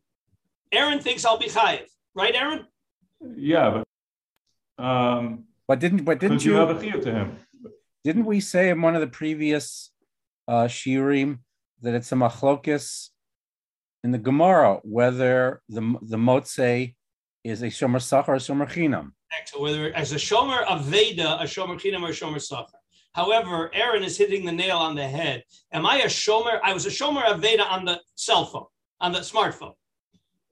Aaron 0.70 1.00
thinks 1.00 1.24
I'll 1.24 1.38
be 1.38 1.46
chayiv, 1.46 1.86
right, 2.14 2.34
Aaron? 2.34 2.66
Yeah, 3.36 3.82
but 4.78 4.84
um, 4.84 5.44
but 5.66 5.80
didn't 5.80 6.04
but 6.04 6.20
didn't 6.20 6.44
you, 6.44 6.52
you 6.52 6.58
have 6.58 6.70
a 6.70 6.75
chiyuv 6.75 7.02
to 7.02 7.12
him? 7.12 7.37
Didn't 8.04 8.26
we 8.26 8.38
say 8.40 8.68
in 8.68 8.80
one 8.80 8.94
of 8.94 9.00
the 9.00 9.06
previous 9.08 9.90
uh, 10.46 10.64
shirim 10.64 11.38
that 11.82 11.94
it's 11.94 12.12
a 12.12 12.14
machlokis 12.14 13.11
in 14.06 14.12
the 14.12 14.18
Gemara 14.18 14.78
whether 14.84 15.60
the 15.68 15.82
the 16.12 16.16
motze 16.16 16.94
is 17.42 17.62
a 17.62 17.66
shomer 17.66 18.02
sachar 18.10 18.34
or 18.36 18.42
shomer 18.46 18.68
chinam. 18.75 19.06
Whether 19.58 19.92
as 20.02 20.12
a 20.12 20.20
shomer 20.28 20.60
of 20.72 20.84
Veda, 20.84 21.30
a 21.40 21.46
shomer 21.54 21.76
chinam 21.82 22.02
or 22.02 22.10
a 22.10 22.18
shomer 22.20 22.42
sachar. 22.50 22.80
However, 23.20 23.70
Aaron 23.75 24.04
is 24.04 24.16
hitting 24.16 24.44
the 24.44 24.52
nail 24.52 24.78
on 24.78 24.94
the 24.94 25.08
head. 25.18 25.42
Am 25.72 25.84
I 25.84 25.96
a 26.08 26.10
shomer? 26.22 26.60
I 26.62 26.72
was 26.72 26.86
a 26.86 26.94
shomer 26.98 27.25
of 27.30 27.40
Veda 27.40 27.64
on 27.64 27.84
the 27.84 28.00
cell 28.14 28.44
phone, 28.46 28.70
on 29.00 29.10
the 29.12 29.20
smartphone. 29.32 29.75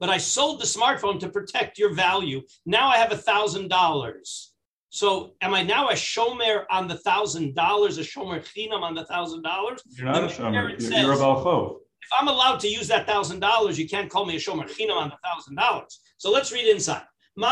But 0.01 0.09
I 0.09 0.19
sold 0.19 0.61
the 0.61 0.67
smartphone 0.77 1.21
to 1.21 1.29
protect 1.29 1.79
your 1.79 1.95
value. 1.95 2.43
Now 2.67 2.89
I 2.89 2.97
have 2.97 3.13
a 3.13 3.17
thousand 3.31 3.69
dollars. 3.69 4.53
So 4.91 5.35
am 5.41 5.55
I 5.55 5.63
now 5.63 5.91
a 5.91 5.95
shomer 5.95 6.65
on 6.71 6.89
the 6.89 6.99
thousand 7.09 7.55
dollars, 7.55 7.99
a 7.99 8.03
shomer 8.03 8.41
chinam 8.51 8.83
on 8.83 8.95
the 8.97 9.05
thousand 9.05 9.43
dollars? 9.43 9.81
You're 9.97 10.07
not 10.07 10.25
a 10.25 10.27
shomer. 10.27 10.71
You're, 10.71 10.81
says, 10.81 11.03
you're 11.03 11.13
a 11.13 11.17
balchov. 11.17 11.84
If 12.05 12.11
I'm 12.21 12.29
allowed 12.29 12.61
to 12.61 12.69
use 12.69 12.87
that 12.89 13.07
thousand 13.07 13.41
dollars, 13.41 13.79
you 13.79 13.89
can't 13.89 14.11
call 14.11 14.27
me 14.27 14.37
a 14.37 14.39
shomer 14.39 14.69
chinam 14.69 14.97
on 14.97 15.09
the 15.09 15.17
thousand 15.25 15.57
dollars. 15.57 16.01
So 16.19 16.31
let's 16.31 16.53
read 16.53 16.69
inside. 16.69 17.03
You're 17.37 17.47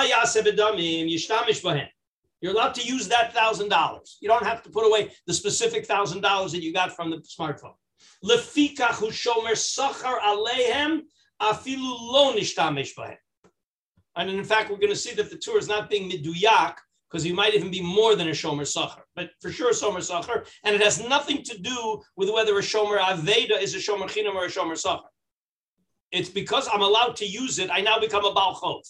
allowed 2.53 2.75
to 2.75 2.83
use 2.83 3.09
that 3.09 3.33
thousand 3.33 3.71
dollars. 3.71 4.19
You 4.21 4.29
don't 4.29 4.45
have 4.45 4.63
to 4.65 4.71
put 4.71 4.87
away 4.87 5.11
the 5.27 5.33
specific 5.33 5.87
thousand 5.87 6.21
dollars 6.21 6.53
that 6.53 6.63
you 6.63 6.73
got 6.73 6.95
from 6.95 7.11
the 7.11 7.17
smartphone. 7.19 7.75
And 14.15 14.31
in 14.31 14.45
fact, 14.45 14.71
we're 14.71 14.77
going 14.77 14.91
to 14.91 14.97
see 14.97 15.15
that 15.15 15.31
the 15.31 15.39
Tur 15.39 15.57
is 15.59 15.69
not 15.69 15.89
being 15.89 16.11
miduyak 16.11 16.77
because 17.13 17.23
he 17.23 17.33
might 17.33 17.55
even 17.55 17.71
be 17.71 17.83
more 17.83 18.17
than 18.17 18.29
a 18.29 18.33
shomer 18.33 18.67
sacher, 18.67 19.03
but 19.15 19.31
for 19.41 19.53
sure 19.53 19.71
a 19.71 19.75
shomer 19.75 20.03
sacher, 20.03 20.47
and 20.65 20.75
it 20.75 20.81
has 20.81 21.07
nothing 21.07 21.43
to 21.43 21.59
do 21.59 22.01
with 22.17 22.31
whether 22.31 22.59
a 22.59 22.63
shomer 22.63 22.99
aveda 22.99 23.61
is 23.61 23.75
a 23.75 23.79
shomer 23.79 24.09
chinam 24.09 24.35
or 24.35 24.47
a 24.47 24.49
shomer 24.49 24.79
sacher. 24.79 25.03
It's 26.11 26.31
because 26.31 26.69
I'm 26.73 26.81
allowed 26.81 27.17
to 27.17 27.27
use 27.27 27.59
it, 27.59 27.69
I 27.71 27.83
now 27.83 27.99
become 27.99 28.25
a 28.25 28.33
Baal 28.33 28.55
Balchov. 28.55 28.83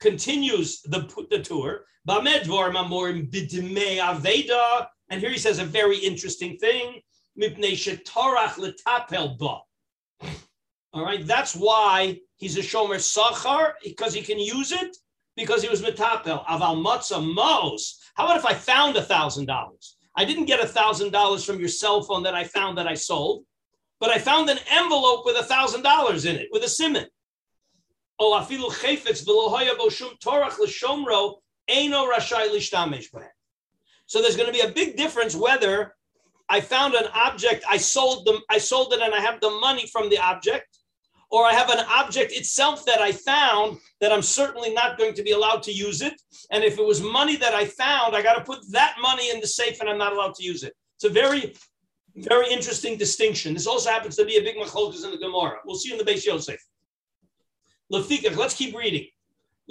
Continues 0.00 0.82
the, 0.82 1.00
the 1.30 1.40
Tur. 1.40 1.84
Bamedvar 2.08 2.72
Mamorim 2.72 3.30
Bidime 3.30 3.98
Aveda. 3.98 4.86
And 5.10 5.20
here 5.20 5.30
he 5.30 5.36
says 5.38 5.58
a 5.58 5.64
very 5.64 5.98
interesting 5.98 6.56
thing. 6.56 7.00
Torach 7.38 8.54
Letapel 8.54 9.38
Ba. 9.38 9.58
All 10.92 11.04
right, 11.04 11.26
that's 11.26 11.54
why 11.54 12.18
he's 12.36 12.56
a 12.56 12.62
shomer 12.62 12.96
sachar 12.96 13.72
because 13.84 14.14
he 14.14 14.22
can 14.22 14.38
use 14.38 14.72
it 14.72 14.96
because 15.40 15.62
he 15.62 15.68
was 15.68 15.82
metapel. 15.82 16.44
Aval 16.44 16.80
mos. 16.80 17.98
How 18.14 18.24
about 18.26 18.36
if 18.36 18.44
I 18.44 18.54
found 18.54 18.96
a 18.96 19.02
thousand 19.02 19.46
dollars? 19.46 19.96
I 20.14 20.24
didn't 20.24 20.44
get 20.44 20.60
a 20.60 20.66
thousand 20.66 21.12
dollars 21.12 21.44
from 21.44 21.58
your 21.58 21.68
cell 21.68 22.02
phone 22.02 22.22
that 22.24 22.34
I 22.34 22.44
found 22.44 22.76
that 22.78 22.86
I 22.86 22.94
sold, 22.94 23.44
but 24.00 24.10
I 24.10 24.18
found 24.18 24.50
an 24.50 24.58
envelope 24.70 25.24
with 25.24 25.36
a 25.36 25.44
thousand 25.44 25.82
dollars 25.82 26.26
in 26.26 26.36
it 26.36 26.48
with 26.52 26.62
a 26.62 26.68
simon. 26.68 27.06
Oh, 28.18 28.38
afilu 28.38 28.70
chayfetz 28.70 29.24
v'lohoya 29.26 29.74
torach 30.22 30.58
l'shomro 30.58 31.36
eino 31.68 32.12
rashai 32.12 32.48
lishtamish 32.54 33.06
So 34.06 34.20
there's 34.20 34.36
going 34.36 34.48
to 34.48 34.52
be 34.52 34.60
a 34.60 34.72
big 34.72 34.96
difference 34.96 35.34
whether 35.34 35.94
I 36.50 36.60
found 36.60 36.94
an 36.94 37.06
object, 37.14 37.64
I 37.70 37.78
sold 37.78 38.26
them, 38.26 38.40
I 38.50 38.58
sold 38.58 38.92
it, 38.92 39.00
and 39.00 39.14
I 39.14 39.20
have 39.20 39.40
the 39.40 39.50
money 39.50 39.86
from 39.86 40.10
the 40.10 40.18
object, 40.18 40.69
or 41.30 41.46
I 41.46 41.52
have 41.52 41.70
an 41.70 41.84
object 41.88 42.32
itself 42.32 42.84
that 42.86 43.00
I 43.00 43.12
found 43.12 43.78
that 44.00 44.12
I'm 44.12 44.22
certainly 44.22 44.74
not 44.74 44.98
going 44.98 45.14
to 45.14 45.22
be 45.22 45.30
allowed 45.30 45.62
to 45.64 45.72
use 45.72 46.02
it. 46.02 46.20
And 46.50 46.64
if 46.64 46.78
it 46.78 46.84
was 46.84 47.00
money 47.00 47.36
that 47.36 47.54
I 47.54 47.64
found, 47.66 48.16
I 48.16 48.22
got 48.22 48.34
to 48.34 48.44
put 48.44 48.58
that 48.72 48.96
money 49.00 49.30
in 49.30 49.40
the 49.40 49.46
safe 49.46 49.80
and 49.80 49.88
I'm 49.88 49.98
not 49.98 50.12
allowed 50.12 50.34
to 50.34 50.44
use 50.44 50.64
it. 50.64 50.74
It's 50.96 51.04
a 51.04 51.08
very, 51.08 51.54
very 52.16 52.50
interesting 52.50 52.98
distinction. 52.98 53.54
This 53.54 53.68
also 53.68 53.90
happens 53.90 54.16
to 54.16 54.24
be 54.24 54.38
a 54.38 54.42
big 54.42 54.56
machlokas 54.56 55.04
in 55.04 55.12
the 55.12 55.18
Gemara. 55.18 55.58
We'll 55.64 55.76
see 55.76 55.92
in 55.92 55.98
the 55.98 56.04
Beis 56.04 56.26
Yosef. 56.26 56.60
Lefikach, 57.92 58.36
let's 58.36 58.54
keep 58.54 58.76
reading. 58.76 59.06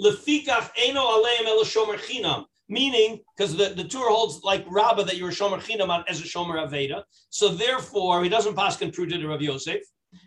Lefikach 0.00 0.70
eno 0.78 1.00
aleim 1.00 1.46
el 1.46 1.62
shomer 1.64 1.98
chinam. 1.98 2.44
Meaning, 2.68 3.18
because 3.36 3.56
the, 3.56 3.70
the 3.70 3.82
Tur 3.82 4.08
holds 4.08 4.44
like 4.44 4.64
Rabbah 4.70 5.02
that 5.02 5.16
you're 5.16 5.30
a 5.30 5.32
shomer 5.32 5.60
chinam 5.60 6.04
as 6.08 6.20
a 6.20 6.24
shomer 6.24 6.66
aveda. 6.66 7.02
So 7.28 7.48
therefore, 7.48 8.22
he 8.22 8.28
doesn't 8.28 8.54
pass 8.54 8.76
prove 8.76 9.08
to 9.08 9.26
Rav 9.26 9.42
Yosef. 9.42 9.82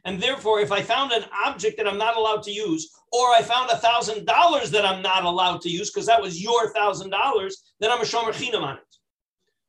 And 0.05 0.21
therefore, 0.21 0.59
if 0.59 0.71
I 0.71 0.81
found 0.81 1.11
an 1.11 1.25
object 1.45 1.77
that 1.77 1.87
I'm 1.87 1.97
not 1.97 2.17
allowed 2.17 2.43
to 2.43 2.51
use, 2.51 2.91
or 3.11 3.29
I 3.29 3.41
found 3.41 3.69
a 3.69 3.77
thousand 3.77 4.25
dollars 4.25 4.71
that 4.71 4.85
I'm 4.85 5.01
not 5.01 5.23
allowed 5.23 5.61
to 5.61 5.69
use 5.69 5.91
because 5.91 6.07
that 6.07 6.21
was 6.21 6.41
your 6.41 6.71
thousand 6.73 7.09
dollars, 7.09 7.73
then 7.79 7.91
I'm 7.91 8.01
a 8.01 8.05
shomer 8.05 8.33
chinam 8.33 8.63
on 8.63 8.77
it. 8.77 8.95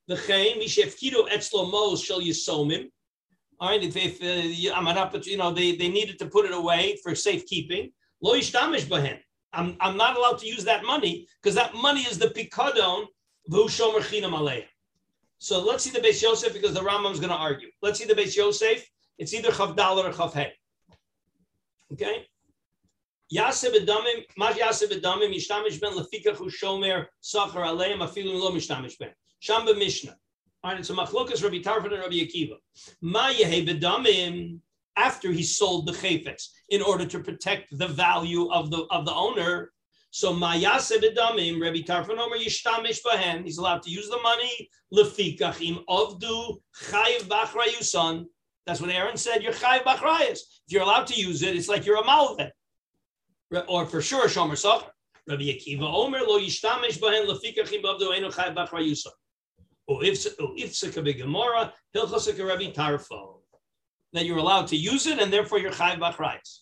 The 0.09 0.16
chain 0.16 0.61
mishefkido 0.61 1.28
etzlo 1.28 1.71
mos 1.71 2.02
shall 2.02 2.21
yisomim. 2.21 2.88
All 3.61 3.71
right, 3.71 3.83
if, 3.83 3.97
if 3.97 4.23
uh, 4.23 4.75
I'm 4.75 4.85
not, 4.85 5.26
you 5.26 5.37
know, 5.37 5.52
they, 5.52 5.76
they 5.76 5.88
needed 5.88 6.18
to 6.18 6.26
put 6.26 6.44
it 6.44 6.52
away 6.52 6.99
for 7.02 7.14
safekeeping. 7.14 7.92
Lo 8.21 8.35
yishtamish 8.35 8.87
bahen. 8.87 9.18
I'm, 9.52 9.76
I'm 9.80 9.97
not 9.97 10.16
allowed 10.16 10.38
to 10.38 10.47
use 10.47 10.64
that 10.64 10.85
money 10.85 11.28
because 11.42 11.54
that 11.54 11.75
money 11.75 12.02
is 12.02 12.18
the 12.18 12.26
pikadon 12.26 13.06
v'hu 13.50 13.66
shomer 13.66 14.00
chinam 14.00 14.33
aleih. 14.33 14.64
So 15.38 15.62
let's 15.62 15.85
see 15.85 15.90
the 15.90 16.00
Beis 16.00 16.23
Yosef 16.23 16.52
because 16.52 16.73
the 16.73 16.80
Rambam 16.80 17.12
is 17.12 17.21
going 17.21 17.30
to 17.30 17.37
argue. 17.37 17.68
Let's 17.83 17.99
see 17.99 18.06
the 18.06 18.14
Beis 18.14 18.35
Yosef 18.35 18.88
it's 19.18 19.35
either 19.35 19.50
Chavdal 19.50 20.04
or 20.04 20.12
Chavhe. 20.12 20.50
Okay? 21.92 22.26
Yaseh 23.35 23.73
bedamim, 23.73 24.25
maj 24.37 24.56
yaseh 24.56 24.90
bedamim, 24.90 25.35
yishtamish 25.35 25.80
ben 25.80 25.92
lefikach 25.92 26.38
shomer 26.61 27.06
sachar 27.23 27.64
aleim 27.66 27.99
afilu 27.99 28.35
lo 28.35 28.52
mishtamish 28.52 28.99
ben. 28.99 29.11
Sham 29.40 29.64
Mishnah. 29.64 30.16
All 30.62 30.73
right, 30.73 30.88
a 30.88 30.92
machlokas 30.92 31.42
Rabbi 31.42 31.59
Tarfon 31.59 31.92
and 31.92 32.00
Rabbi 32.00 32.14
Akiva. 32.14 32.56
Ma 33.02 33.28
yehe 33.28 33.66
bedamim, 33.66 34.61
after 34.97 35.33
he 35.33 35.42
sold 35.42 35.87
the 35.87 35.92
chayfetz 35.92 36.49
in 36.71 36.80
order 36.80 37.04
to 37.04 37.18
protect 37.18 37.76
the 37.78 37.88
value 37.88 38.50
of 38.50 38.71
the 38.71 38.87
of 38.90 39.04
the 39.04 39.12
owner. 39.12 39.73
So 40.11 40.33
mayase 40.33 40.99
bedamim, 41.02 41.61
Rabbi 41.61 41.83
Tarfon 41.83 42.18
Omer 42.18 42.38
yishtamish 42.38 43.00
bahen. 43.04 43.44
He's 43.44 43.59
allowed 43.59 43.83
to 43.83 43.90
use 43.90 44.09
the 44.09 44.21
money 44.23 44.71
lefikach 44.94 45.61
im 45.61 45.80
avdu 45.88 46.61
chayiv 46.83 47.23
bachrayusan 47.23 48.26
that's 48.66 48.80
what 48.80 48.90
Aaron 48.90 49.16
said. 49.16 49.42
You're 49.42 49.52
chayv 49.52 49.83
bachrayas. 49.83 50.38
If 50.66 50.68
you're 50.68 50.83
allowed 50.83 51.06
to 51.09 51.21
use 51.21 51.42
it, 51.42 51.54
it's 51.56 51.68
like 51.68 51.85
you're 51.85 51.99
a 51.99 52.04
malvin. 52.04 52.50
Or 53.68 53.87
for 53.87 54.00
sure, 54.00 54.26
shomer 54.26 54.56
sacher. 54.56 54.90
Rabbi 55.26 55.44
Akiva 55.44 55.83
Omer 55.83 56.21
lo 56.21 56.38
yishtamish 56.38 56.99
bahen 56.99 57.26
lefikach 57.26 57.73
im 57.73 57.83
avdu 57.83 58.14
enu 58.16 58.30
chayv 58.30 58.54
bachrayusan. 58.54 59.12
Gemara, 59.87 61.73
Rabbi 61.94 62.73
Tarfon. 62.73 63.40
That 64.12 64.25
you're 64.25 64.38
allowed 64.38 64.68
to 64.68 64.76
use 64.76 65.06
it, 65.06 65.18
and 65.18 65.33
therefore 65.33 65.59
you're 65.59 65.73
chayv 65.73 65.99
bachrayas. 65.99 66.61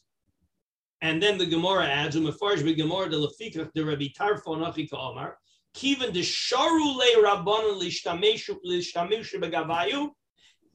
And 1.01 1.23
then 1.23 1.39
the 1.39 1.47
Gemara 1.47 1.87
adds, 1.87 2.17
"Umefarsh 2.17 2.63
beGemara 2.63 3.11
de 3.11 3.17
lefikach 3.17 3.73
de 3.75 3.85
Rabbi 3.85 4.09
Tarfon 4.17 4.59
nachi 4.59 4.89
ka'omar." 4.91 5.37
Kiven 5.75 6.13
de 6.13 6.21
sharu 6.21 6.97
le 6.97 7.23
rabbanon 7.23 7.81
lishtamishu 7.81 8.61
begavayu. 9.41 10.11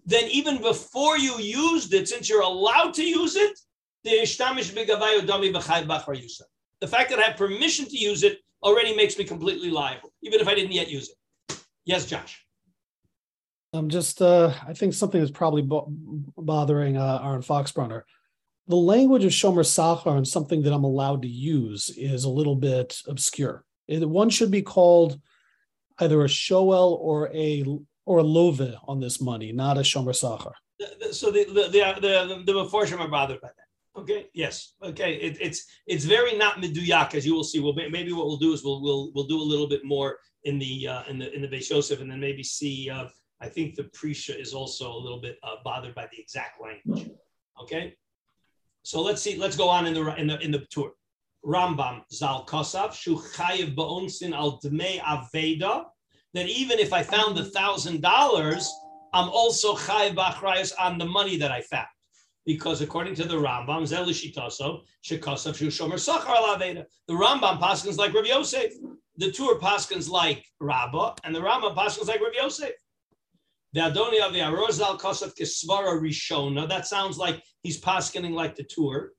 Then 0.08 0.30
even 0.30 0.62
before 0.62 1.18
you 1.18 1.38
used 1.38 1.94
it, 1.94 2.08
since 2.08 2.30
you're 2.30 2.42
allowed 2.42 2.94
to 2.94 3.04
use 3.04 3.36
it, 3.36 3.60
the 4.06 4.26
fact 6.88 7.10
that 7.10 7.20
I 7.20 7.24
have 7.24 7.36
permission 7.36 7.86
to 7.86 7.98
use 7.98 8.24
it 8.24 8.40
already 8.64 8.96
makes 8.96 9.18
me 9.18 9.26
completely 9.26 9.70
liable, 9.70 10.14
even 10.24 10.40
if 10.40 10.48
I 10.48 10.56
didn't 10.56 10.72
yet 10.72 10.90
use 10.90 11.10
it. 11.10 11.60
Yes, 11.84 12.06
Josh. 12.06 12.46
I'm 13.74 13.90
just, 13.90 14.22
uh, 14.22 14.54
I 14.66 14.74
think 14.74 14.94
something 14.94 15.22
is 15.22 15.30
probably 15.30 15.62
bo- 15.62 15.92
bothering 16.38 16.96
uh, 16.96 17.20
Aaron 17.22 17.42
Foxbrunner. 17.42 18.04
The 18.70 18.78
language 18.78 19.26
of 19.26 19.32
Shomer 19.32 19.66
Sachar 19.66 20.16
and 20.16 20.28
something 20.28 20.62
that 20.64 20.74
I'm 20.74 20.86
allowed 20.86 21.24
to 21.24 21.28
use 21.28 21.90
is 21.98 22.24
a 22.24 22.30
little 22.30 22.56
bit 22.56 22.98
obscure. 23.08 23.66
One 23.90 24.30
should 24.30 24.52
be 24.52 24.62
called 24.62 25.20
either 26.00 26.22
a 26.22 26.30
Shoel 26.30 26.98
or 27.02 27.30
a 27.34 27.66
or 28.08 28.20
a 28.20 28.24
love 28.24 28.62
on 28.88 29.00
this 29.02 29.20
money, 29.20 29.52
not 29.52 29.78
a 29.78 29.82
Shomer 29.82 30.16
Sachar. 30.24 30.54
So 31.12 31.30
the 31.30 31.44
the 31.44 31.64
the 31.76 32.44
the, 32.46 32.54
the, 32.54 32.98
are 33.00 33.08
bothered 33.10 33.42
by 33.42 33.50
that. 33.58 34.02
Okay. 34.02 34.28
Yes. 34.34 34.76
Okay. 34.82 35.16
It, 35.16 35.38
it's 35.42 35.66
it's 35.88 36.06
very 36.06 36.38
not 36.38 36.62
meduyak 36.62 37.16
as 37.16 37.26
you 37.26 37.34
will 37.36 37.44
see. 37.44 37.60
Well, 37.60 37.74
maybe 37.74 38.14
what 38.14 38.28
we'll 38.28 38.38
do 38.48 38.54
is 38.54 38.64
we'll 38.64 38.82
we'll 38.82 39.12
we'll 39.14 39.28
do 39.28 39.40
a 39.40 39.50
little 39.52 39.68
bit 39.68 39.84
more 39.84 40.20
in 40.44 40.58
the 40.58 40.88
uh, 40.88 41.04
in 41.10 41.20
the 41.20 41.34
in 41.36 41.42
the 41.42 41.48
Beis 41.48 41.70
Yosef, 41.70 42.00
and 42.00 42.10
then 42.10 42.20
maybe 42.20 42.44
see. 42.44 42.90
Uh, 42.90 43.08
I 43.42 43.50
think 43.50 43.76
the 43.76 43.84
Prisha 43.84 44.40
is 44.40 44.54
also 44.54 44.92
a 44.92 45.02
little 45.06 45.22
bit 45.22 45.38
uh, 45.44 45.58
bothered 45.64 45.94
by 45.94 46.08
the 46.12 46.20
exact 46.20 46.62
language. 46.62 47.12
Okay. 47.62 47.96
So 48.84 49.02
let's 49.02 49.22
see. 49.22 49.36
Let's 49.36 49.58
go 49.58 49.68
on 49.68 49.86
in 49.86 49.94
the 49.94 50.16
in 50.16 50.28
the 50.28 50.40
in 50.40 50.52
the 50.52 50.66
Tur. 50.74 50.92
Rambam 51.46 52.04
Zal 52.12 52.46
Kosav 52.46 52.94
Shu 52.94 53.18
Chayev 53.36 53.76
Ba'onsin 53.76 54.34
Al 54.34 54.60
Dmei 54.64 55.00
Aveda. 55.02 55.86
That 56.34 56.48
even 56.48 56.80
if 56.80 56.94
I 56.94 57.04
found 57.04 57.38
the 57.38 57.46
thousand 57.46 58.02
dollars, 58.02 58.72
I'm 59.14 59.30
also 59.30 59.76
Chayev 59.76 60.16
Ba'achrayas 60.16 60.74
on 60.80 60.98
the 60.98 61.06
money 61.06 61.38
that 61.38 61.52
I 61.52 61.62
found 61.62 61.88
because 62.48 62.82
according 62.82 63.14
to 63.14 63.26
the 63.26 63.36
Rambam, 63.36 63.84
Zelishitaso, 63.84 64.84
Shekasav 65.06 65.54
Shushomer 65.54 65.96
Sachar 65.96 66.34
Alaveda. 66.34 66.86
The 67.08 67.14
Rambam 67.14 67.60
paskins 67.60 67.98
like 67.98 68.14
Rav 68.14 68.26
Yosef. 68.26 68.72
The 69.18 69.32
Tur 69.32 69.60
paskins 69.60 70.10
like 70.10 70.46
Rabbah, 70.62 71.16
and 71.26 71.36
the 71.36 71.42
Rambam 71.42 71.76
paskins 71.76 72.08
like 72.08 72.22
Rav 72.22 72.34
Yosef. 72.34 72.72
The 73.74 73.82
Adoni 73.82 74.26
of 74.26 74.32
the 74.32 74.40
Arozal 74.40 74.98
Kosav 74.98 75.36
Kisvara 75.38 76.02
Rishona. 76.02 76.70
That 76.70 76.88
sounds 76.88 77.18
like 77.18 77.44
he's 77.64 77.82
paskining 77.82 78.32
like 78.32 78.56
the 78.56 78.64
Tur. 78.64 79.12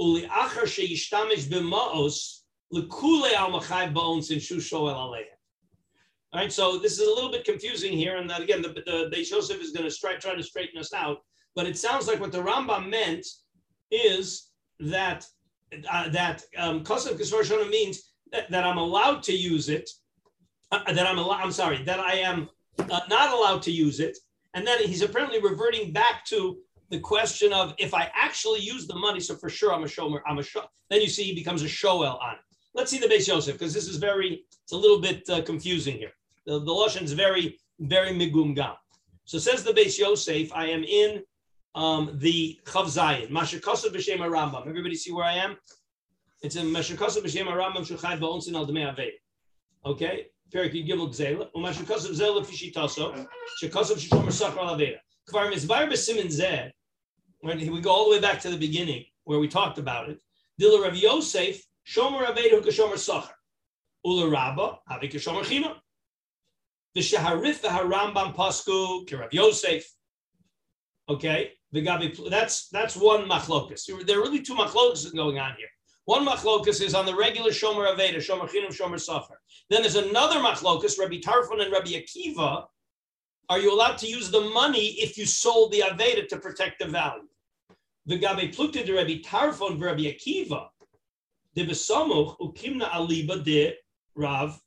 Uli 0.00 0.26
Achar 0.26 0.62
Sheyishtamish 0.62 1.48
B'Maos 1.48 2.40
Lekule 2.72 3.34
Al 3.34 3.50
Machayv 3.50 3.92
Ba'ons 3.92 4.30
in 4.30 4.38
Shusho 4.38 4.90
El 4.90 4.94
Aleha. 4.94 5.35
Right, 6.36 6.52
so 6.52 6.76
this 6.76 6.92
is 6.92 7.08
a 7.08 7.14
little 7.14 7.30
bit 7.30 7.46
confusing 7.46 7.94
here, 7.94 8.18
and 8.18 8.30
again, 8.30 8.60
the, 8.60 8.68
the, 8.68 9.08
the 9.10 9.22
Joseph 9.22 9.58
is 9.58 9.70
going 9.70 9.88
to 9.88 10.18
try 10.20 10.34
to 10.34 10.42
straighten 10.42 10.78
us 10.78 10.92
out. 10.92 11.20
But 11.54 11.64
it 11.64 11.78
sounds 11.78 12.06
like 12.06 12.20
what 12.20 12.30
the 12.30 12.42
Rambam 12.42 12.90
meant 12.90 13.26
is 13.90 14.50
that 14.78 15.24
uh, 15.90 16.10
that 16.10 16.42
um, 16.58 16.84
Kosev 16.84 17.18
Kisvar 17.18 17.70
means 17.70 18.12
that, 18.32 18.50
that, 18.50 18.64
I'm 18.64 18.76
allowed 18.76 19.22
to 19.22 19.32
use 19.32 19.70
it, 19.70 19.88
uh, 20.72 20.92
that 20.92 21.06
I'm 21.06 21.16
allowed, 21.16 21.40
I'm 21.40 21.52
sorry, 21.52 21.82
that 21.84 22.00
I 22.00 22.16
am 22.16 22.50
uh, 22.80 23.00
not 23.08 23.32
allowed 23.32 23.62
to 23.62 23.70
use 23.70 23.98
it. 23.98 24.18
And 24.52 24.66
then 24.66 24.86
he's 24.86 25.00
apparently 25.00 25.40
reverting 25.40 25.90
back 25.90 26.26
to 26.26 26.58
the 26.90 27.00
question 27.00 27.54
of 27.54 27.74
if 27.78 27.94
I 27.94 28.10
actually 28.14 28.60
use 28.60 28.86
the 28.86 28.96
money, 28.96 29.20
so 29.20 29.36
for 29.36 29.48
sure 29.48 29.72
I'm 29.72 29.84
a 29.84 29.86
shomer, 29.86 30.20
I'm 30.26 30.36
a 30.36 30.42
show. 30.42 30.64
Then 30.90 31.00
you 31.00 31.08
see 31.08 31.22
he 31.22 31.34
becomes 31.34 31.62
a 31.62 31.68
shoel 31.68 32.20
on 32.20 32.34
it. 32.34 32.40
Let's 32.74 32.90
see 32.90 32.98
the 32.98 33.06
Beis 33.06 33.26
Yosef 33.26 33.54
because 33.54 33.72
this 33.72 33.88
is 33.88 33.96
very, 33.96 34.44
it's 34.64 34.72
a 34.72 34.76
little 34.76 35.00
bit 35.00 35.26
uh, 35.30 35.40
confusing 35.40 35.96
here. 35.96 36.12
The, 36.46 36.60
the 36.60 36.72
Lashon 36.72 37.02
is 37.02 37.12
very, 37.12 37.58
very 37.80 38.10
migum 38.10 38.54
gam. 38.54 38.74
So 39.24 39.38
says 39.38 39.64
the 39.64 39.72
Beis 39.72 39.98
Yosef, 39.98 40.52
I 40.52 40.66
am 40.66 40.84
in 40.84 41.22
um, 41.74 42.12
the 42.20 42.58
Chav 42.64 42.84
Zayin, 42.84 43.30
Mashakasav 43.30 43.92
b'Shem 43.92 44.18
Rambam. 44.18 44.68
Everybody 44.68 44.94
see 44.94 45.12
where 45.12 45.24
I 45.24 45.34
am? 45.34 45.56
It's 46.42 46.54
in 46.54 46.66
Mashakasav 46.66 47.24
b'Shem 47.24 47.46
Rambam 47.46 47.84
Shulchan 47.84 48.20
Ba'onsin 48.20 48.54
Al 48.54 48.66
Dmei 48.66 48.94
Avei. 48.94 49.10
Okay, 49.84 50.26
Perik 50.54 50.72
Gimel 50.86 51.08
Gzela. 51.08 51.50
Umashakasav 51.56 52.12
Zela 52.14 52.46
Fishitaso. 52.46 53.26
Shakasav 53.60 53.98
Shishomer 53.98 54.30
Sakra 54.30 54.62
Laveda. 54.62 54.98
Kvar 55.28 55.52
Mizvar 55.52 55.90
B'Simin 55.90 56.26
Zeh. 56.26 56.70
When 57.40 57.58
we 57.58 57.80
go 57.80 57.90
all 57.90 58.04
the 58.04 58.12
way 58.12 58.20
back 58.20 58.40
to 58.42 58.50
the 58.50 58.56
beginning 58.56 59.04
where 59.24 59.40
we 59.40 59.48
talked 59.48 59.78
about 59.78 60.08
it. 60.08 60.20
Dila 60.60 60.84
Rav 60.84 60.96
Yosef 60.96 61.60
Shomer 61.84 62.24
Aveda 62.24 62.62
Kashomer 62.62 62.94
Sachar. 62.94 63.32
Ula 64.04 64.30
Rabba 64.30 64.78
Havi 64.88 65.12
Kashomer. 65.12 65.74
The 66.96 67.02
Shaharif 67.02 67.60
the 67.60 67.68
Harambam 67.68 68.34
Pasku 68.34 69.06
Kirav 69.06 69.30
Yosef. 69.30 69.84
Okay, 71.10 71.52
that's 71.70 72.68
that's 72.70 72.96
one 72.96 73.28
machlokus. 73.28 73.82
There 74.06 74.18
are 74.18 74.22
really 74.22 74.40
two 74.40 74.54
machlokus 74.54 75.14
going 75.14 75.38
on 75.38 75.52
here. 75.58 75.68
One 76.06 76.26
machlokus 76.26 76.80
is 76.80 76.94
on 76.94 77.04
the 77.04 77.14
regular 77.14 77.50
Shomer 77.50 77.94
Aveda, 77.94 78.16
Shomer 78.16 78.48
Chinam, 78.48 78.74
Shomer 78.74 78.98
Safar. 78.98 79.36
Then 79.68 79.82
there's 79.82 79.96
another 79.96 80.36
machlokus, 80.36 80.98
Rabbi 80.98 81.16
Tarfon 81.16 81.62
and 81.62 81.70
Rabbi 81.70 81.90
Akiva. 81.90 82.64
Are 83.50 83.58
you 83.58 83.74
allowed 83.74 83.98
to 83.98 84.06
use 84.06 84.30
the 84.30 84.40
money 84.40 84.86
if 84.98 85.18
you 85.18 85.26
sold 85.26 85.72
the 85.72 85.80
Aveda 85.80 86.26
to 86.28 86.38
protect 86.38 86.78
the 86.78 86.86
value? 86.86 87.28
The 88.06 88.18
Vigabe 88.18 88.56
plukte 88.56 88.86
de 88.86 88.94
Rabbi 88.94 89.20
Tarfon, 89.20 89.78
Rabbi 89.78 90.04
Akiva. 90.04 90.68
De 91.54 91.66
besamuch 91.66 92.38
ukimna 92.38 92.88
aliba 92.88 93.44
de 93.44 93.74
Rav. 94.14 94.58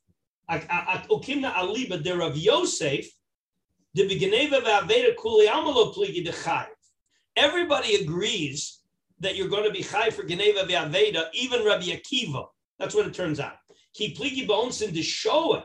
Ukimna 0.50 1.52
aliba 1.54 2.02
de 2.02 2.16
Rav 2.16 2.36
Yosef. 2.36 3.06
De 3.94 4.08
begeneva 4.08 4.60
ve'aveda 4.60 5.16
kuli 5.16 5.46
amalo 5.46 5.94
pligi 5.94 6.24
de. 6.24 6.66
Everybody 7.36 7.96
agrees 7.96 8.80
that 9.20 9.36
you're 9.36 9.48
going 9.48 9.64
to 9.64 9.70
be 9.70 9.82
chai 9.82 10.10
for 10.10 10.24
Geneva 10.24 10.64
ve'aveda, 10.64 11.28
even 11.32 11.64
Rabbi 11.64 11.86
Akiva. 11.86 12.46
That's 12.78 12.94
what 12.94 13.06
it 13.06 13.14
turns 13.14 13.38
out. 13.38 13.56
Ki 13.94 14.14
pligi 14.14 14.46
ba'onsin 14.46 14.92
deshoa. 14.94 15.64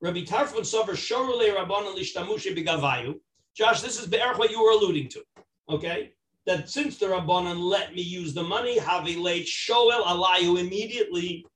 Rabbi 0.00 0.24
Tarfon 0.24 0.60
sover 0.60 0.94
shorule 0.94 1.54
rabbanon 1.54 1.96
lishtamushe 1.96 2.56
begavayu. 2.56 3.14
Josh, 3.54 3.80
this 3.80 3.98
is 4.00 4.06
be'erch 4.06 4.38
what 4.38 4.50
you 4.50 4.62
were 4.62 4.70
alluding 4.70 5.08
to. 5.08 5.22
Okay? 5.68 6.12
That 6.46 6.68
since 6.68 6.98
the 6.98 7.06
rabbanon 7.06 7.58
let 7.58 7.94
me 7.94 8.02
use 8.02 8.34
the 8.34 8.42
money, 8.42 8.78
havi 8.78 9.20
late 9.20 9.46
shoel 9.46 10.04
alayu 10.04 10.58
immediately. 10.60 11.46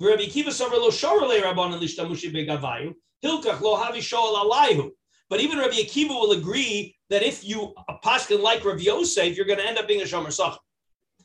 Rabbi 0.00 0.22
Akiva 0.22 0.48
sover 0.48 0.80
lo 0.80 0.90
shorule 0.90 1.42
rabbanon 1.42 1.80
lishtamushe 1.80 2.32
begavayu. 2.32 2.94
Hilkach 3.24 3.60
lo 3.60 3.76
havi 3.76 3.98
shoel 3.98 4.36
alayu. 4.36 4.90
But 5.28 5.40
even 5.40 5.58
Rabbi 5.58 5.74
Akiva 5.74 6.10
will 6.10 6.32
agree 6.32 6.96
that 7.10 7.22
if 7.22 7.44
you 7.44 7.74
a 7.88 7.94
paskin 8.04 8.40
like 8.40 8.64
Rabbi 8.64 8.82
Yosef, 8.82 9.36
you're 9.36 9.44
going 9.44 9.58
to 9.58 9.66
end 9.66 9.76
up 9.76 9.88
being 9.88 10.00
a 10.00 10.04
shomer 10.04 10.28
sachar. 10.28 10.58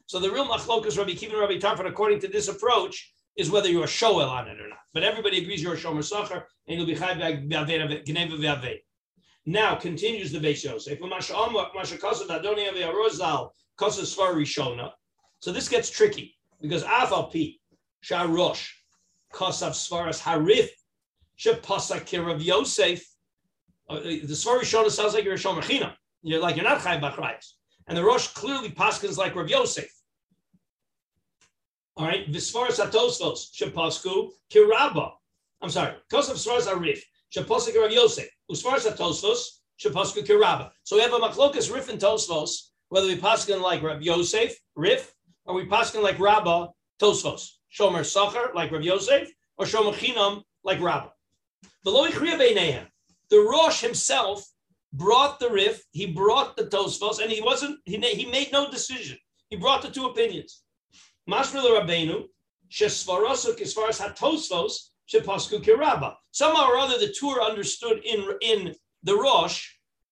So 0.08 0.20
the 0.20 0.32
real 0.32 0.48
machlokas 0.48 0.98
Rabbi 0.98 1.14
Kiva 1.14 1.34
and 1.34 1.42
Rabbi 1.42 1.60
Tarfon, 1.60 1.88
according 1.88 2.20
to 2.22 2.28
this 2.28 2.48
approach, 2.48 3.14
is 3.38 3.52
whether 3.52 3.70
you're 3.70 3.84
a 3.84 3.88
shoel 3.88 4.28
on 4.28 4.48
it 4.48 4.60
or 4.60 4.70
not. 4.70 4.80
But 4.94 5.04
everybody 5.04 5.42
agrees 5.42 5.62
you're 5.62 5.76
a 5.76 5.78
shomer 5.78 6.04
sacher 6.04 6.48
and 6.68 6.78
you'll 6.78 6.88
be 6.88 6.96
chayv 6.96 7.20
gneva 7.48 8.08
ve'avei. 8.08 8.80
Now 9.46 9.76
continues 9.76 10.32
the 10.32 10.40
Beis 10.40 10.64
Yosef. 10.64 10.98
So 15.40 15.52
this 15.52 15.70
gets 15.70 15.90
tricky 15.90 16.38
because 16.62 16.84
afal 16.84 17.32
pi 17.32 17.56
sharosh 18.04 18.70
kosav 19.34 19.72
svaras 19.72 20.22
harif 20.22 20.70
shepasak 21.38 22.06
kirav 22.06 22.44
Yosef. 22.44 23.04
Uh, 23.90 24.00
the 24.00 24.28
Svar 24.28 24.60
Rishona 24.60 24.90
sounds 24.90 25.14
like 25.14 25.24
you're 25.24 25.34
a 25.34 25.38
shomer 25.38 25.62
china. 25.62 25.96
You're 26.22 26.42
like 26.42 26.56
you're 26.56 26.66
not 26.66 26.80
chayv 26.80 27.02
b'chrayis. 27.02 27.54
And 27.88 27.98
the 27.98 28.04
Rosh 28.04 28.28
clearly 28.28 28.70
paskins 28.70 29.18
like 29.18 29.36
Rav 29.36 29.50
Yosef. 29.50 29.90
All 31.96 32.08
right, 32.08 32.32
Visvaras 32.32 32.84
Atosvos, 32.84 33.52
Shapasku, 33.54 34.30
Kiraba. 34.52 35.12
I'm 35.62 35.70
sorry, 35.70 35.94
Kosav 36.12 36.36
Svaras 36.36 36.68
Arif, 36.68 37.00
Shapasku 37.36 37.76
Rav 37.80 37.92
Yosef, 37.92 38.28
Usvaras 38.50 38.90
Atosvos, 38.90 39.60
Shapasku 39.80 40.26
Kiraba. 40.26 40.72
So 40.84 40.96
we 40.96 41.02
have 41.04 41.14
a 41.14 41.20
Machlokas 41.20 41.72
Rif 41.72 41.90
and 41.90 42.00
Tosvos, 42.00 42.70
whether 42.90 43.08
we 43.08 43.18
paskin 43.18 43.62
like 43.62 43.84
Rav 43.84 44.02
Yosef, 44.02 44.56
Rif, 44.76 45.14
or 45.46 45.56
we 45.56 45.66
paskin 45.66 46.02
like 46.02 46.20
Rabba, 46.20 46.70
Tosvos. 47.02 47.50
Shomer 47.78 48.02
Sachar, 48.02 48.54
like 48.54 48.72
Rav 48.72 48.84
Yosef, 48.84 49.30
or 49.58 49.66
Shomer 49.66 49.94
Chinam, 49.94 50.44
like 50.64 50.80
Rabba. 50.80 51.12
The 51.84 53.40
Rosh 53.40 53.82
himself 53.82 54.46
brought 54.94 55.40
the 55.40 55.50
Rif, 55.50 55.84
he 55.92 56.06
brought 56.06 56.56
the 56.56 56.66
Tosfos, 56.66 57.20
and 57.20 57.32
he 57.32 57.42
wasn't, 57.42 57.80
he, 57.86 57.98
he 57.98 58.30
made 58.30 58.52
no 58.52 58.70
decision. 58.70 59.18
He 59.50 59.58
brought 59.58 59.82
the 59.82 59.90
two 59.90 60.06
opinions. 60.06 60.64
Mashmil 61.30 61.64
Rabbeinu, 61.64 62.26
Shesvarosu 62.70 63.58
Kisvaras 63.58 64.00
Hatosfos, 64.00 64.90
Shepasku 65.12 65.64
Kiraba. 65.64 66.16
Somehow 66.32 66.70
or 66.70 66.78
other, 66.78 67.00
the 67.00 67.12
Tur 67.12 67.42
understood 67.42 68.02
in, 68.06 68.26
in 68.42 68.76
the 69.04 69.16
Rosh, 69.16 69.68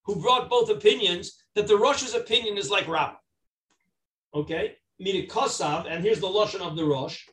who 0.06 0.22
brought 0.22 0.50
both 0.50 0.70
opinions, 0.70 1.44
that 1.56 1.68
the 1.68 1.78
Rosh's 1.78 2.16
opinion 2.16 2.58
is 2.58 2.70
like 2.70 2.88
Rabba. 2.88 3.18
Okay? 4.34 4.76
Midi 5.00 5.28
Kosav, 5.28 5.86
and 5.90 6.04
here's 6.04 6.20
the 6.20 6.28
Lashon 6.28 6.62
of 6.62 6.76
the 6.76 6.86
Rosh. 6.86 7.24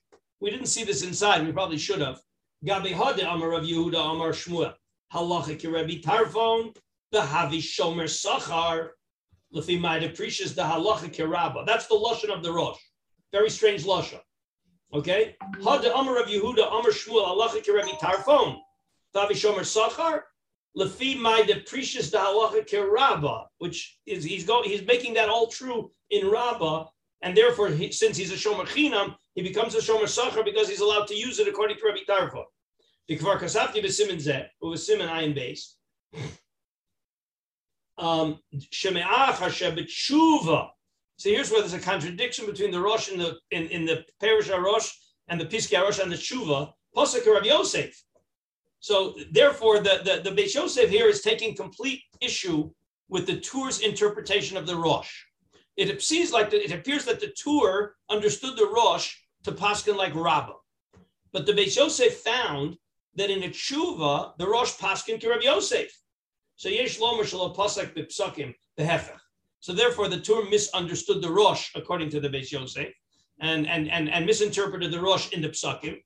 We 0.40 0.50
didn't 0.50 0.66
see 0.66 0.84
this 0.84 1.02
inside, 1.02 1.44
we 1.44 1.52
probably 1.52 1.78
should 1.78 2.00
have. 2.00 2.20
Gabi 2.64 2.92
Hade 2.92 3.24
Amar 3.24 3.52
of 3.52 3.64
Yehuda 3.64 4.12
Amar 4.12 4.30
Shmuel. 4.30 4.74
Halacha 5.12 5.58
Kirebi 5.58 6.02
Tarfon, 6.02 6.76
the 7.12 7.20
Havi 7.20 7.58
Shomer 7.58 8.04
Sachar, 8.04 8.90
Lefi 9.54 9.80
Maida 9.80 10.10
Precious, 10.10 10.52
the 10.52 10.62
Halacha 10.62 11.14
Kiraba. 11.14 11.64
That's 11.64 11.86
the 11.86 11.94
Lashon 11.94 12.30
of 12.30 12.42
the 12.42 12.52
Rosh. 12.52 12.78
Very 13.32 13.48
strange 13.48 13.84
Lashon. 13.84 14.20
Okay? 14.92 15.36
Hada 15.56 15.98
Amar 15.98 16.20
of 16.20 16.28
Yehuda, 16.28 16.68
Amar 16.68 16.90
Shmuel, 16.90 17.26
Halacha 17.26 17.64
Kirebi 17.64 17.98
Tarfon, 17.98 18.58
the 19.14 19.20
Havi 19.20 19.30
Shomer 19.30 19.60
Sachar, 19.60 20.22
Lefi 20.76 21.18
Maida 21.18 21.60
Precious, 21.66 22.10
the 22.10 22.18
Halacha 22.18 22.68
Kiraba, 22.68 23.46
which 23.58 23.98
is, 24.06 24.22
he's 24.24 24.44
going, 24.44 24.68
he's 24.68 24.86
making 24.86 25.14
that 25.14 25.28
all 25.28 25.46
true 25.46 25.90
in 26.10 26.30
Rabbah, 26.30 26.86
and 27.22 27.36
therefore, 27.36 27.68
he, 27.68 27.90
since 27.90 28.16
he's 28.16 28.30
a 28.30 28.36
Shomer 28.36 28.66
Chinam, 28.66 29.16
he 29.38 29.44
becomes 29.44 29.76
a 29.76 29.78
Shomer 29.78 30.08
Sachar 30.08 30.44
because 30.44 30.68
he's 30.68 30.80
allowed 30.80 31.06
to 31.06 31.14
use 31.14 31.38
it 31.38 31.46
according 31.46 31.76
to 31.76 31.84
Rabbi 31.86 32.00
Tarfon. 32.08 32.42
Bikvar 33.08 33.38
Kasafti 33.38 33.80
B'Simin 33.84 34.16
Zeh, 34.16 34.48
U'V'Simin 34.60 35.08
Ayin 35.08 35.32
Base 35.32 35.76
um, 37.98 38.40
so 41.16 41.30
here's 41.30 41.50
where 41.50 41.60
there's 41.60 41.72
a 41.74 41.78
contradiction 41.78 42.46
between 42.46 42.72
the 42.72 42.80
Rosh 42.80 43.10
and 43.10 43.20
the 43.20 43.38
in, 43.52 43.66
in 43.68 43.84
the 43.84 44.04
Parish 44.20 44.48
Rosh 44.48 44.90
and 45.28 45.40
the 45.40 45.46
Piskei 45.46 45.80
Rosh 45.80 46.00
and 46.00 46.10
the 46.10 46.16
Tshuva, 46.16 46.72
Pasuk 46.96 47.26
Rav 47.26 47.44
Yosef. 47.44 48.02
So 48.80 49.14
therefore, 49.32 49.80
the, 49.80 50.00
the, 50.04 50.30
the 50.30 50.50
Yosef 50.54 50.90
here 50.90 51.08
is 51.08 51.22
taking 51.22 51.56
complete 51.56 52.02
issue 52.20 52.70
with 53.08 53.26
the 53.26 53.40
Tur's 53.40 53.80
interpretation 53.80 54.56
of 54.56 54.66
the 54.66 54.76
Rosh. 54.76 55.24
It 55.76 55.88
like 56.32 56.50
the, 56.50 56.64
it 56.64 56.72
appears 56.72 57.04
that 57.04 57.20
the 57.20 57.32
Tur 57.40 57.94
understood 58.10 58.56
the 58.56 58.66
Rosh 58.66 59.16
to 59.44 59.52
Paskin 59.52 59.96
like 59.96 60.14
Rabbah. 60.14 60.54
But 61.32 61.46
the 61.46 61.52
Beis 61.52 61.76
Yosef 61.76 62.18
found 62.18 62.76
that 63.16 63.30
in 63.30 63.42
a 63.42 63.48
Tshuva, 63.48 64.32
the 64.38 64.48
Rosh 64.48 64.72
Paskin 64.76 65.20
to 65.20 65.30
Rav 65.30 65.42
Yosef. 65.42 65.90
So 66.56 66.68
yesh 66.68 66.98
lomer 66.98 67.24
shalom 67.24 67.54
pasak 67.54 67.94
b'psakim 67.94 68.54
behefech. 68.78 69.18
So 69.60 69.72
therefore, 69.72 70.08
the 70.08 70.20
Tur 70.20 70.44
misunderstood 70.48 71.22
the 71.22 71.30
Rosh 71.30 71.70
according 71.74 72.10
to 72.10 72.20
the 72.20 72.28
Beis 72.28 72.50
Yosef, 72.50 72.92
and 73.40 73.68
and 73.68 73.90
and 73.90 74.10
and 74.10 74.26
misinterpreted 74.26 74.90
the 74.90 75.00
Rosh 75.00 75.32
in 75.32 75.42
the 75.42 75.48
psakim, 75.48 76.00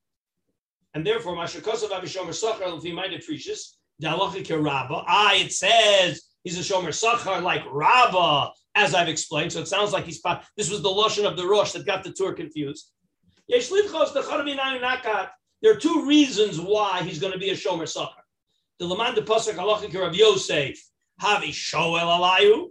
and 0.95 1.07
therefore 1.07 1.37
mashakasav 1.37 1.91
avishomer 1.91 2.31
sachar 2.31 2.73
l'fi 2.73 2.93
minded 2.93 3.25
precious 3.25 3.79
dalachi 4.03 4.63
Rabba. 4.63 5.05
Ah, 5.07 5.35
it 5.35 5.53
says 5.53 6.23
he's 6.45 6.59
a 6.59 6.75
shomer 6.75 6.89
sachar 6.89 7.43
like 7.43 7.63
Rabba, 7.71 8.53
as 8.75 8.95
I've 8.95 9.09
explained. 9.09 9.53
So 9.53 9.61
it 9.61 9.69
sounds 9.69 9.93
like 9.93 10.05
he's 10.05 10.23
this 10.57 10.71
was 10.71 10.83
the 10.83 10.89
lashon 10.89 11.27
of 11.27 11.37
the 11.37 11.47
Rosh 11.47 11.73
that 11.73 11.87
got 11.87 12.05
the 12.05 12.13
Tur 12.13 12.33
confused. 12.33 12.91
There 13.49 13.59
are 15.73 15.77
two 15.77 16.07
reasons 16.07 16.61
why 16.61 17.03
he's 17.03 17.19
going 17.19 17.33
to 17.33 17.39
be 17.39 17.51
a 17.51 17.55
shomer 17.55 17.83
sachar 17.83 18.23
the 18.79 18.89
Laman 18.89 19.15
de 19.15 19.23
Pasuk 19.23 19.55
Halachic 19.55 19.95
Rav 19.95 20.15
Yosef, 20.15 20.77
Havi 21.21 21.51
Shoel 21.51 22.01
Alayu, 22.01 22.71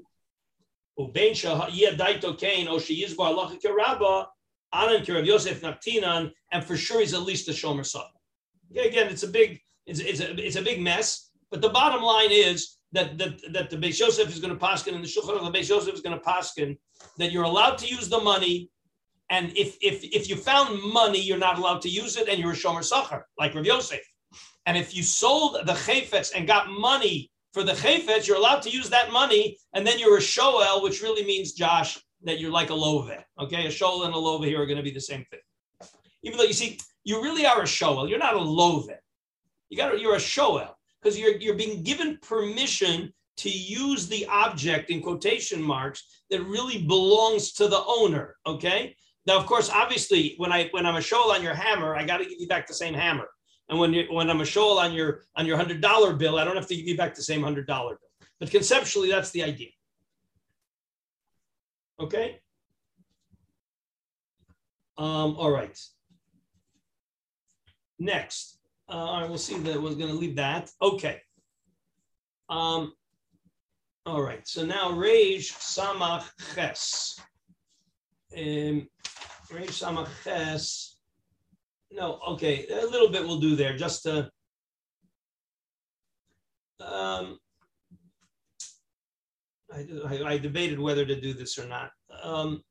Ubein 0.99 1.31
Shahiyah 1.31 1.97
Daito 1.97 2.37
Kain, 2.37 2.67
O 2.67 2.75
Sheyizbo 2.75 3.15
Halachic 3.15 3.63
Rabba, 3.73 4.27
Anan 4.73 5.05
Rav 5.07 5.25
Yosef 5.25 5.61
Naktinan, 5.61 6.31
and 6.51 6.63
for 6.63 6.75
sure 6.75 6.99
he's 6.99 7.13
at 7.13 7.21
least 7.21 7.47
a 7.47 7.51
Shomer 7.51 7.85
Satan. 7.85 8.07
Okay, 8.71 8.89
again, 8.89 9.07
it's 9.07 9.23
a 9.23 9.27
big, 9.27 9.61
it's, 9.85 9.99
it's, 9.99 10.19
a, 10.19 10.35
it's 10.45 10.55
a 10.57 10.61
big 10.61 10.81
mess, 10.81 11.29
but 11.49 11.61
the 11.61 11.69
bottom 11.69 12.01
line 12.01 12.31
is 12.31 12.77
that, 12.91 13.17
that, 13.17 13.39
that 13.53 13.69
the 13.69 13.77
Beis 13.77 13.99
Yosef 13.99 14.29
is 14.29 14.39
going 14.39 14.57
to 14.57 14.59
paskin 14.59 14.95
and 14.95 15.03
the 15.03 15.07
Shulchan 15.07 15.37
of 15.37 15.45
the 15.45 15.57
Beis 15.57 15.69
Yosef 15.69 15.93
is 15.93 16.01
going 16.01 16.17
to 16.17 16.25
paskin 16.25 16.77
that 17.17 17.31
you're 17.31 17.43
allowed 17.43 17.77
to 17.77 17.87
use 17.87 18.09
the 18.09 18.19
money 18.19 18.69
and 19.31 19.57
if, 19.57 19.77
if, 19.81 20.03
if 20.03 20.29
you 20.29 20.35
found 20.35 20.83
money, 20.83 21.19
you're 21.19 21.37
not 21.37 21.57
allowed 21.57 21.81
to 21.83 21.89
use 21.89 22.17
it, 22.17 22.27
and 22.27 22.37
you're 22.37 22.51
a 22.51 22.55
shomer 22.55 22.83
sacher, 22.83 23.25
like 23.39 23.55
Rav 23.55 23.65
Yosef. 23.65 24.01
And 24.65 24.77
if 24.77 24.93
you 24.93 25.03
sold 25.03 25.57
the 25.65 25.73
chayfetz 25.73 26.33
and 26.35 26.45
got 26.45 26.69
money 26.69 27.31
for 27.53 27.63
the 27.63 27.71
chayfetz, 27.71 28.27
you're 28.27 28.37
allowed 28.37 28.61
to 28.63 28.69
use 28.69 28.89
that 28.89 29.13
money, 29.13 29.57
and 29.73 29.87
then 29.87 29.97
you're 29.97 30.17
a 30.17 30.21
shoel, 30.21 30.83
which 30.83 31.01
really 31.01 31.23
means, 31.25 31.53
Josh, 31.53 31.97
that 32.23 32.39
you're 32.41 32.51
like 32.51 32.71
a 32.71 32.75
love. 32.75 33.09
Okay, 33.39 33.65
a 33.65 33.71
shoel 33.71 34.03
and 34.03 34.13
a 34.13 34.17
love 34.17 34.43
here 34.43 34.61
are 34.61 34.65
going 34.65 34.77
to 34.77 34.83
be 34.83 34.91
the 34.91 34.99
same 34.99 35.25
thing. 35.31 35.39
Even 36.23 36.37
though 36.37 36.43
you 36.43 36.53
see, 36.53 36.77
you 37.05 37.23
really 37.23 37.45
are 37.45 37.63
a 37.63 37.67
shoel. 37.67 38.09
You're 38.09 38.19
not 38.19 38.35
a 38.35 38.39
love. 38.41 38.89
You 39.69 39.77
got 39.77 39.99
you're 39.99 40.15
a 40.15 40.19
shoel 40.19 40.77
because 41.01 41.17
you're 41.17 41.37
you're 41.37 41.55
being 41.55 41.83
given 41.83 42.19
permission 42.21 43.13
to 43.37 43.49
use 43.49 44.07
the 44.07 44.25
object 44.27 44.89
in 44.89 45.01
quotation 45.01 45.61
marks 45.61 46.21
that 46.29 46.43
really 46.43 46.83
belongs 46.83 47.53
to 47.53 47.69
the 47.69 47.81
owner. 47.87 48.35
Okay. 48.45 48.95
Now, 49.27 49.37
of 49.37 49.45
course, 49.45 49.69
obviously, 49.69 50.35
when 50.37 50.51
I 50.51 50.67
when 50.71 50.85
I'm 50.85 50.95
a 50.95 51.01
shoel 51.01 51.31
on 51.31 51.43
your 51.43 51.53
hammer, 51.53 51.95
I 51.95 52.05
got 52.05 52.17
to 52.17 52.25
give 52.25 52.39
you 52.39 52.47
back 52.47 52.67
the 52.67 52.73
same 52.73 52.93
hammer. 52.93 53.27
And 53.69 53.79
when 53.79 53.93
you 53.93 54.05
when 54.09 54.29
I'm 54.29 54.41
a 54.41 54.45
shoal 54.45 54.79
on 54.79 54.93
your 54.93 55.21
on 55.35 55.45
your 55.45 55.57
hundred 55.57 55.81
dollar 55.81 56.13
bill, 56.13 56.37
I 56.37 56.43
don't 56.43 56.55
have 56.55 56.67
to 56.67 56.75
give 56.75 56.87
you 56.87 56.97
back 56.97 57.15
the 57.15 57.23
same 57.23 57.43
hundred 57.43 57.67
dollar 57.67 57.91
bill. 57.91 58.27
But 58.39 58.51
conceptually, 58.51 59.09
that's 59.09 59.31
the 59.31 59.43
idea. 59.43 59.69
Okay. 61.99 62.39
Um, 64.97 65.35
all 65.37 65.51
right. 65.51 65.77
Next, 67.99 68.57
uh, 68.89 68.93
all 68.93 69.21
right, 69.21 69.29
we'll 69.29 69.37
see 69.37 69.57
that 69.57 69.81
we're 69.81 69.93
going 69.93 70.07
to 70.07 70.13
leave 70.13 70.35
that. 70.37 70.71
Okay. 70.81 71.21
Um, 72.49 72.93
all 74.05 74.21
right. 74.23 74.45
So 74.47 74.65
now 74.65 74.89
Reish 74.89 75.53
Samach 75.53 76.25
Ches. 76.55 77.19
Um, 78.35 78.87
No, 81.91 82.19
okay, 82.29 82.67
a 82.67 82.85
little 82.85 83.09
bit 83.09 83.25
we'll 83.25 83.39
do 83.39 83.55
there 83.55 83.75
just 83.75 84.03
to. 84.03 84.29
Um, 86.79 87.37
I, 89.71 89.85
I, 90.07 90.23
I 90.33 90.37
debated 90.37 90.79
whether 90.79 91.05
to 91.05 91.19
do 91.19 91.33
this 91.33 91.57
or 91.59 91.67
not. 91.67 91.91
Um, 92.23 92.63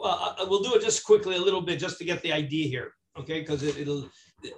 well, 0.00 0.36
I, 0.38 0.44
we'll 0.44 0.62
do 0.62 0.74
it 0.74 0.82
just 0.82 1.04
quickly 1.04 1.36
a 1.36 1.40
little 1.40 1.60
bit 1.60 1.78
just 1.78 1.98
to 1.98 2.04
get 2.04 2.22
the 2.22 2.32
idea 2.32 2.68
here, 2.68 2.92
okay? 3.18 3.40
Because 3.40 3.62
it, 3.62 3.86
will 3.86 4.08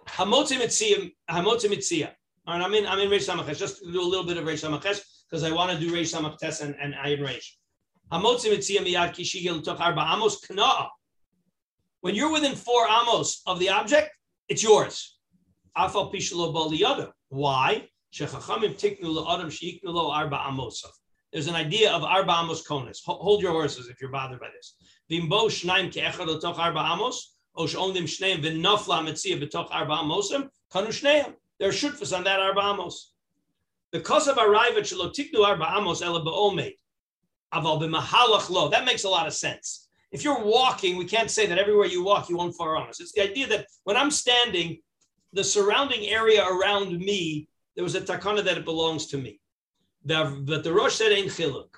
hamotzi 0.06 0.59
mitzia, 0.59 1.11
hamotzi 1.30 1.68
mitzia. 1.70 2.11
All 2.46 2.59
right, 2.59 2.64
I'm 2.64 2.74
in 2.74 2.87
I'm 2.87 2.98
in 2.98 3.11
Reish 3.11 3.28
Samaches. 3.28 3.59
Just 3.59 3.83
do 3.83 4.00
a 4.00 4.02
little 4.02 4.26
bit 4.26 4.37
of 4.37 4.44
Reish 4.44 4.62
because 5.31 5.45
I 5.45 5.53
want 5.53 5.71
to 5.71 5.79
do 5.79 5.93
Reish 5.93 6.14
Samachtes 6.14 6.61
and 6.62 6.75
and 6.81 6.95
Ayin 6.95 7.21
Reish. 7.21 7.57
When 12.01 12.14
you're 12.14 12.33
within 12.33 12.57
four 12.57 12.87
amos 12.88 13.43
of 13.47 13.59
the 13.59 13.69
object, 13.69 14.11
it's 14.49 14.62
yours. 14.62 15.19
Why? 17.29 17.88
There's 21.33 21.47
an 21.47 21.55
idea 21.55 21.93
of 21.93 22.03
arba 22.03 22.40
amos 22.43 22.66
konas. 22.66 22.99
Hold 23.05 23.43
your 23.43 23.53
horses 23.53 23.88
if 23.88 24.01
you're 24.01 24.11
bothered 24.11 24.40
by 24.40 24.49
this. 24.49 24.75
There 25.09 25.21
are 31.69 31.73
shutfas 31.73 32.16
on 32.16 32.25
that 32.25 32.40
arba 32.40 32.61
amos. 32.61 33.10
The 33.92 34.00
cause 34.00 34.29
of 34.29 34.38
arrival 34.38 34.83
shelo 34.83 35.12
tiknu 35.12 35.44
arba 35.44 35.74
amos 35.76 36.00
ela 36.03 36.24
ba'omed, 36.24 36.74
aval 37.53 37.81
b'mahalach 37.81 38.48
lo. 38.50 38.68
That 38.68 38.85
makes 38.85 39.05
a 39.05 39.09
lot 39.09 39.26
of 39.26 39.35
sense. 39.35 39.88
If 40.12 40.24
you're 40.24 40.42
walking, 40.42 40.96
we 40.96 41.05
can't 41.05 41.31
say 41.31 41.46
that 41.46 41.59
everywhere 41.59 41.87
you 41.87 42.03
walk, 42.03 42.29
you 42.29 42.37
won't 42.37 42.48
own 42.48 42.53
four 42.55 42.76
amos. 42.76 43.00
It's 43.00 43.12
the 43.12 43.22
idea 43.22 43.46
that 43.48 43.66
when 43.85 43.96
I'm 43.96 44.11
standing, 44.11 44.81
the 45.33 45.44
surrounding 45.44 46.07
area 46.07 46.44
around 46.44 46.98
me, 46.98 47.48
there 47.76 47.85
was 47.85 47.94
a 47.94 48.00
takana 48.00 48.42
that 48.44 48.59
it 48.59 48.64
belongs 48.64 49.07
to 49.09 49.18
me. 49.18 49.40
But 50.05 50.64
the 50.64 50.72
Rosh 50.72 50.94
said, 50.94 51.12
ain't 51.12 51.31
chiluk. 51.31 51.68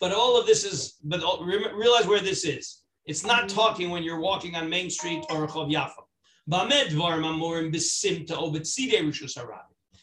But 0.00 0.12
all 0.12 0.38
of 0.38 0.46
this 0.46 0.64
is, 0.64 0.98
but 1.02 1.22
realize 1.42 2.06
where 2.06 2.20
this 2.20 2.44
is. 2.44 2.82
It's 3.06 3.24
not 3.24 3.48
talking 3.48 3.90
when 3.90 4.02
you're 4.02 4.20
walking 4.20 4.54
on 4.54 4.68
Main 4.68 4.90
Street 4.90 5.24
or 5.30 5.46
Rehov 5.46 5.72
Yafa. 5.72 6.04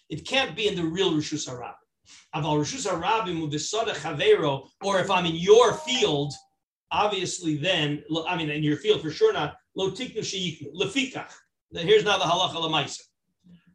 It 0.10 0.26
can't 0.26 0.56
be 0.56 0.68
in 0.68 0.76
the 0.76 0.84
real 0.84 1.14
Rishus 1.14 1.48
Harabim. 1.48 1.76
Or 4.84 5.00
if 5.00 5.12
I'm 5.12 5.26
in 5.26 5.36
your 5.36 5.74
field, 5.74 6.34
obviously 6.92 7.56
then, 7.58 8.04
I 8.28 8.36
mean, 8.36 8.50
in 8.50 8.64
your 8.64 8.78
field 8.78 9.02
for 9.02 9.12
sure 9.12 9.32
not, 9.32 9.58
lo 9.76 9.92
tiknu 9.92 10.24
lefikach. 10.76 11.32
Here's 11.72 12.04
now 12.04 12.18
the 12.18 12.26
halacha 12.26 12.56
lemaisa. 12.56 13.02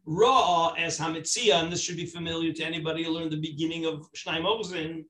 Ra 0.05 0.73
as 0.77 0.99
hamitzia, 0.99 1.63
and 1.63 1.71
this 1.71 1.81
should 1.81 1.95
be 1.95 2.05
familiar 2.05 2.51
to 2.53 2.63
anybody 2.63 3.03
who 3.05 3.11
learned 3.11 3.31
the 3.31 3.39
beginning 3.39 3.85
of 3.85 4.05
Shnaim 4.15 4.43
Ochazin. 4.43 5.05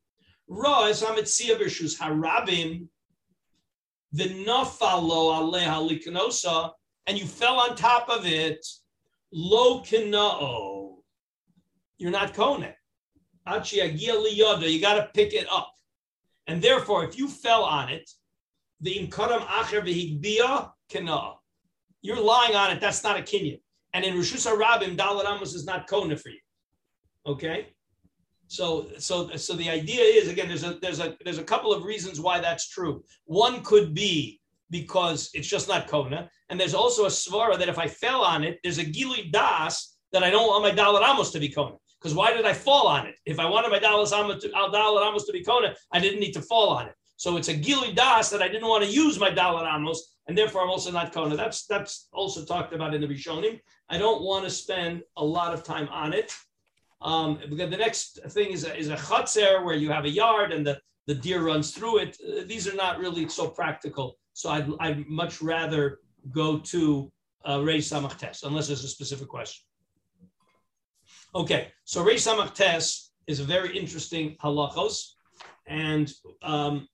Ra 0.47 0.85
es 0.85 1.03
hamitzia 1.03 1.57
b'shus 1.59 1.97
harabim 1.99 2.87
v'nafalo 4.15 5.33
aleha 5.51 5.81
liknosa, 5.89 6.71
and 7.07 7.17
you 7.17 7.25
fell 7.25 7.59
on 7.59 7.75
top 7.75 8.07
of 8.07 8.25
it. 8.25 8.65
Lo 9.33 9.81
kinao, 9.81 10.84
you're 11.97 12.11
not 12.11 12.33
agia 12.33 13.97
you 13.97 14.81
got 14.81 14.95
to 14.95 15.09
pick 15.13 15.33
it 15.33 15.47
up, 15.51 15.71
and 16.47 16.61
therefore, 16.61 17.03
if 17.03 17.17
you 17.17 17.27
fell 17.27 17.63
on 17.63 17.89
it, 17.89 18.09
the 18.81 18.95
inkaram 18.95 19.41
acher 19.47 19.81
v'higbia 19.81 20.71
kinaa, 20.91 21.35
you're 22.01 22.19
lying 22.19 22.55
on 22.55 22.71
it. 22.71 22.79
That's 22.79 23.03
not 23.03 23.19
a 23.19 23.23
kinyan. 23.23 23.59
And 23.93 24.03
in 24.03 24.15
Rishus 24.15 24.45
Harabim, 24.45 24.97
Dalit 24.97 25.25
Amos 25.25 25.53
is 25.53 25.65
not 25.65 25.87
kona 25.87 26.17
for 26.17 26.29
you. 26.29 26.39
Okay. 27.25 27.67
So, 28.47 28.87
so, 28.99 29.29
so 29.37 29.53
the 29.53 29.69
idea 29.69 30.01
is 30.01 30.27
again, 30.27 30.47
there's 30.47 30.63
a 30.63 30.77
there's 30.81 30.99
a 30.99 31.15
there's 31.23 31.39
a 31.39 31.43
couple 31.43 31.73
of 31.73 31.83
reasons 31.83 32.19
why 32.19 32.39
that's 32.39 32.69
true. 32.69 33.03
One 33.25 33.63
could 33.63 33.93
be 33.93 34.39
because 34.69 35.29
it's 35.33 35.47
just 35.47 35.67
not 35.67 35.87
kona, 35.87 36.29
and 36.49 36.59
there's 36.59 36.73
also 36.75 37.05
a 37.05 37.09
svara 37.09 37.57
that 37.57 37.69
if 37.69 37.79
I 37.79 37.87
fell 37.87 38.21
on 38.21 38.43
it, 38.43 38.59
there's 38.63 38.77
a 38.77 38.83
gili 38.83 39.29
das 39.31 39.97
that 40.11 40.23
I 40.23 40.29
don't 40.29 40.47
want 40.47 40.63
my 40.63 40.71
dalat 40.71 41.09
amos 41.09 41.31
to 41.31 41.39
be 41.39 41.49
kona. 41.49 41.75
Because 42.05 42.15
why 42.15 42.33
did 42.33 42.45
I 42.45 42.53
fall 42.53 42.85
on 42.85 43.07
it? 43.07 43.15
If 43.25 43.39
I 43.39 43.49
wanted 43.49 43.71
my 43.71 43.79
dalat 43.79 44.13
amos 44.13 44.43
to, 44.43 44.49
dalat 44.49 45.09
amos 45.09 45.25
to 45.25 45.33
be 45.33 45.43
kona, 45.43 45.73
I 45.91 45.99
didn't 45.99 46.19
need 46.19 46.33
to 46.33 46.41
fall 46.43 46.69
on 46.69 46.85
it. 46.85 46.93
So 47.17 47.35
it's 47.35 47.47
a 47.47 47.55
gili 47.55 47.93
das 47.93 48.29
that 48.29 48.43
I 48.43 48.47
didn't 48.47 48.67
want 48.67 48.83
to 48.83 48.89
use 48.91 49.19
my 49.19 49.31
dalat 49.31 49.65
amos, 49.73 50.15
and 50.27 50.37
therefore 50.37 50.61
I'm 50.61 50.69
also 50.69 50.91
not 50.91 51.11
kona. 51.11 51.35
That's 51.35 51.65
that's 51.65 52.07
also 52.13 52.45
talked 52.45 52.73
about 52.73 52.93
in 52.93 53.01
the 53.01 53.07
Rishonim. 53.07 53.59
I 53.89 53.97
don't 53.97 54.21
want 54.21 54.43
to 54.43 54.51
spend 54.51 55.01
a 55.17 55.25
lot 55.25 55.51
of 55.51 55.63
time 55.63 55.89
on 55.89 56.13
it. 56.13 56.31
Um, 57.01 57.39
because 57.49 57.71
the 57.71 57.77
next 57.77 58.19
thing 58.29 58.51
is 58.51 58.65
a, 58.65 58.77
is 58.77 58.89
a 58.89 58.97
chutzer 58.97 59.65
where 59.65 59.75
you 59.75 59.89
have 59.89 60.05
a 60.05 60.09
yard 60.23 60.53
and 60.53 60.63
the, 60.63 60.79
the 61.07 61.15
deer 61.15 61.41
runs 61.41 61.71
through 61.71 61.97
it. 62.03 62.17
Uh, 62.21 62.43
these 62.45 62.67
are 62.67 62.75
not 62.75 62.99
really 62.99 63.27
so 63.29 63.47
practical. 63.47 64.19
So 64.33 64.51
I'd, 64.51 64.69
I'd 64.79 65.07
much 65.07 65.41
rather 65.41 66.01
go 66.31 66.59
to 66.59 67.11
uh, 67.49 67.61
Rei 67.63 67.79
Samach 67.79 68.43
unless 68.43 68.67
there's 68.67 68.83
a 68.83 68.87
specific 68.87 69.27
question. 69.27 69.63
Okay, 71.35 71.67
so 71.83 72.01
Rei 72.01 72.15
Samach 72.15 72.53
Tes 72.53 73.11
is 73.27 73.41
a 73.41 73.43
very 73.43 73.77
interesting 73.77 74.37
halachos, 74.41 75.15
and 75.67 76.09
um, 76.41 76.87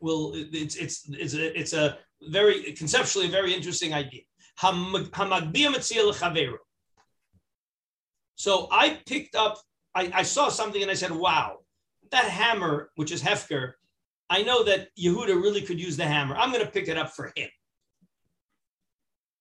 will 0.00 0.32
it's 0.34 0.76
it's 0.76 1.06
it's 1.10 1.34
a, 1.34 1.60
it's 1.60 1.72
a 1.74 1.98
very 2.22 2.72
conceptually 2.72 3.28
very 3.28 3.52
interesting 3.52 3.92
idea. 3.92 4.22
So 8.34 8.68
I 8.70 9.00
picked 9.06 9.34
up, 9.34 9.58
I, 9.94 10.10
I, 10.14 10.22
saw 10.22 10.48
something 10.48 10.82
and 10.82 10.90
I 10.90 10.94
said, 10.94 11.10
wow, 11.10 11.58
that 12.10 12.24
hammer, 12.24 12.90
which 12.96 13.12
is 13.12 13.22
Hefker, 13.22 13.72
I 14.28 14.42
know 14.42 14.64
that 14.64 14.88
Yehuda 14.98 15.40
really 15.40 15.62
could 15.62 15.80
use 15.80 15.96
the 15.96 16.04
hammer. 16.04 16.36
I'm 16.36 16.52
going 16.52 16.64
to 16.64 16.70
pick 16.70 16.88
it 16.88 16.98
up 16.98 17.10
for 17.10 17.32
him. 17.36 17.48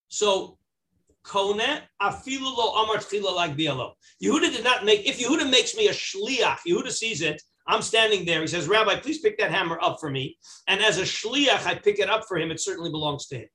So 0.09 0.58
Kone 1.25 1.81
afilu 2.01 2.41
lo 2.57 2.83
amar 2.83 2.95
like 3.35 3.57
bialo. 3.57 3.93
Yehuda 4.23 4.51
did 4.51 4.63
not 4.63 4.85
make. 4.85 5.07
If 5.07 5.19
Yehuda 5.19 5.49
makes 5.49 5.75
me 5.75 5.87
a 5.87 5.91
shliach, 5.91 6.59
Yehuda 6.67 6.91
sees 6.91 7.21
it. 7.21 7.41
I'm 7.67 7.81
standing 7.81 8.25
there. 8.25 8.41
He 8.41 8.47
says, 8.47 8.67
Rabbi, 8.67 8.99
please 8.99 9.19
pick 9.19 9.37
that 9.37 9.51
hammer 9.51 9.77
up 9.81 9.99
for 9.99 10.09
me. 10.09 10.37
And 10.67 10.81
as 10.81 10.97
a 10.97 11.03
shliach, 11.03 11.67
I 11.67 11.75
pick 11.75 11.99
it 11.99 12.09
up 12.09 12.23
for 12.27 12.37
him. 12.37 12.49
It 12.49 12.59
certainly 12.59 12.89
belongs 12.89 13.27
to 13.27 13.37
him. 13.37 13.47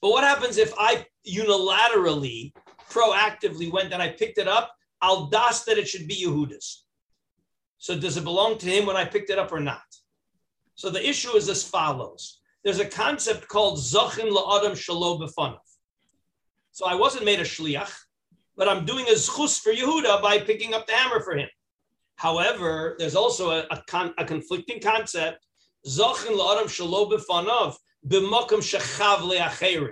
But 0.00 0.10
what 0.10 0.24
happens 0.24 0.56
if 0.56 0.72
I 0.78 1.04
unilaterally, 1.28 2.52
proactively 2.90 3.70
went 3.70 3.92
and 3.92 4.02
I 4.02 4.10
picked 4.10 4.38
it 4.38 4.48
up? 4.48 4.72
I'll 5.02 5.26
das 5.26 5.64
that 5.64 5.76
it 5.78 5.88
should 5.88 6.08
be 6.08 6.24
Yehuda's. 6.24 6.84
So 7.78 7.98
does 7.98 8.16
it 8.16 8.24
belong 8.24 8.56
to 8.58 8.66
him 8.66 8.86
when 8.86 8.96
I 8.96 9.04
picked 9.04 9.28
it 9.28 9.38
up 9.38 9.52
or 9.52 9.60
not? 9.60 9.82
So 10.74 10.88
the 10.88 11.06
issue 11.06 11.36
is 11.36 11.48
as 11.48 11.62
follows. 11.62 12.40
There's 12.64 12.80
a 12.80 12.86
concept 12.86 13.46
called 13.48 13.78
Zachin 13.78 14.30
la'adam 14.30 14.72
shalo 14.72 15.20
b'fanav. 15.20 15.58
So 16.74 16.86
I 16.86 16.96
wasn't 16.96 17.24
made 17.24 17.38
a 17.38 17.44
shliach, 17.44 17.92
but 18.56 18.68
I'm 18.68 18.84
doing 18.84 19.06
a 19.06 19.12
zchus 19.12 19.60
for 19.60 19.72
Yehuda 19.72 20.20
by 20.20 20.40
picking 20.40 20.74
up 20.74 20.88
the 20.88 20.92
hammer 20.92 21.20
for 21.20 21.36
him. 21.36 21.48
However, 22.16 22.96
there's 22.98 23.14
also 23.14 23.50
a, 23.50 23.60
a, 23.70 23.80
con, 23.86 24.12
a 24.18 24.24
conflicting 24.24 24.80
concept. 24.80 25.46
Zachin 25.86 26.36
la'adam 26.36 26.66
b'fanav 26.66 27.76
shechav. 28.10 29.90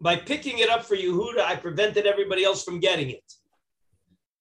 By 0.00 0.14
picking 0.14 0.58
it 0.60 0.68
up 0.70 0.84
for 0.84 0.94
Yehuda, 0.94 1.40
I 1.40 1.56
prevented 1.56 2.06
everybody 2.06 2.44
else 2.44 2.62
from 2.62 2.78
getting 2.78 3.10
it. 3.10 3.32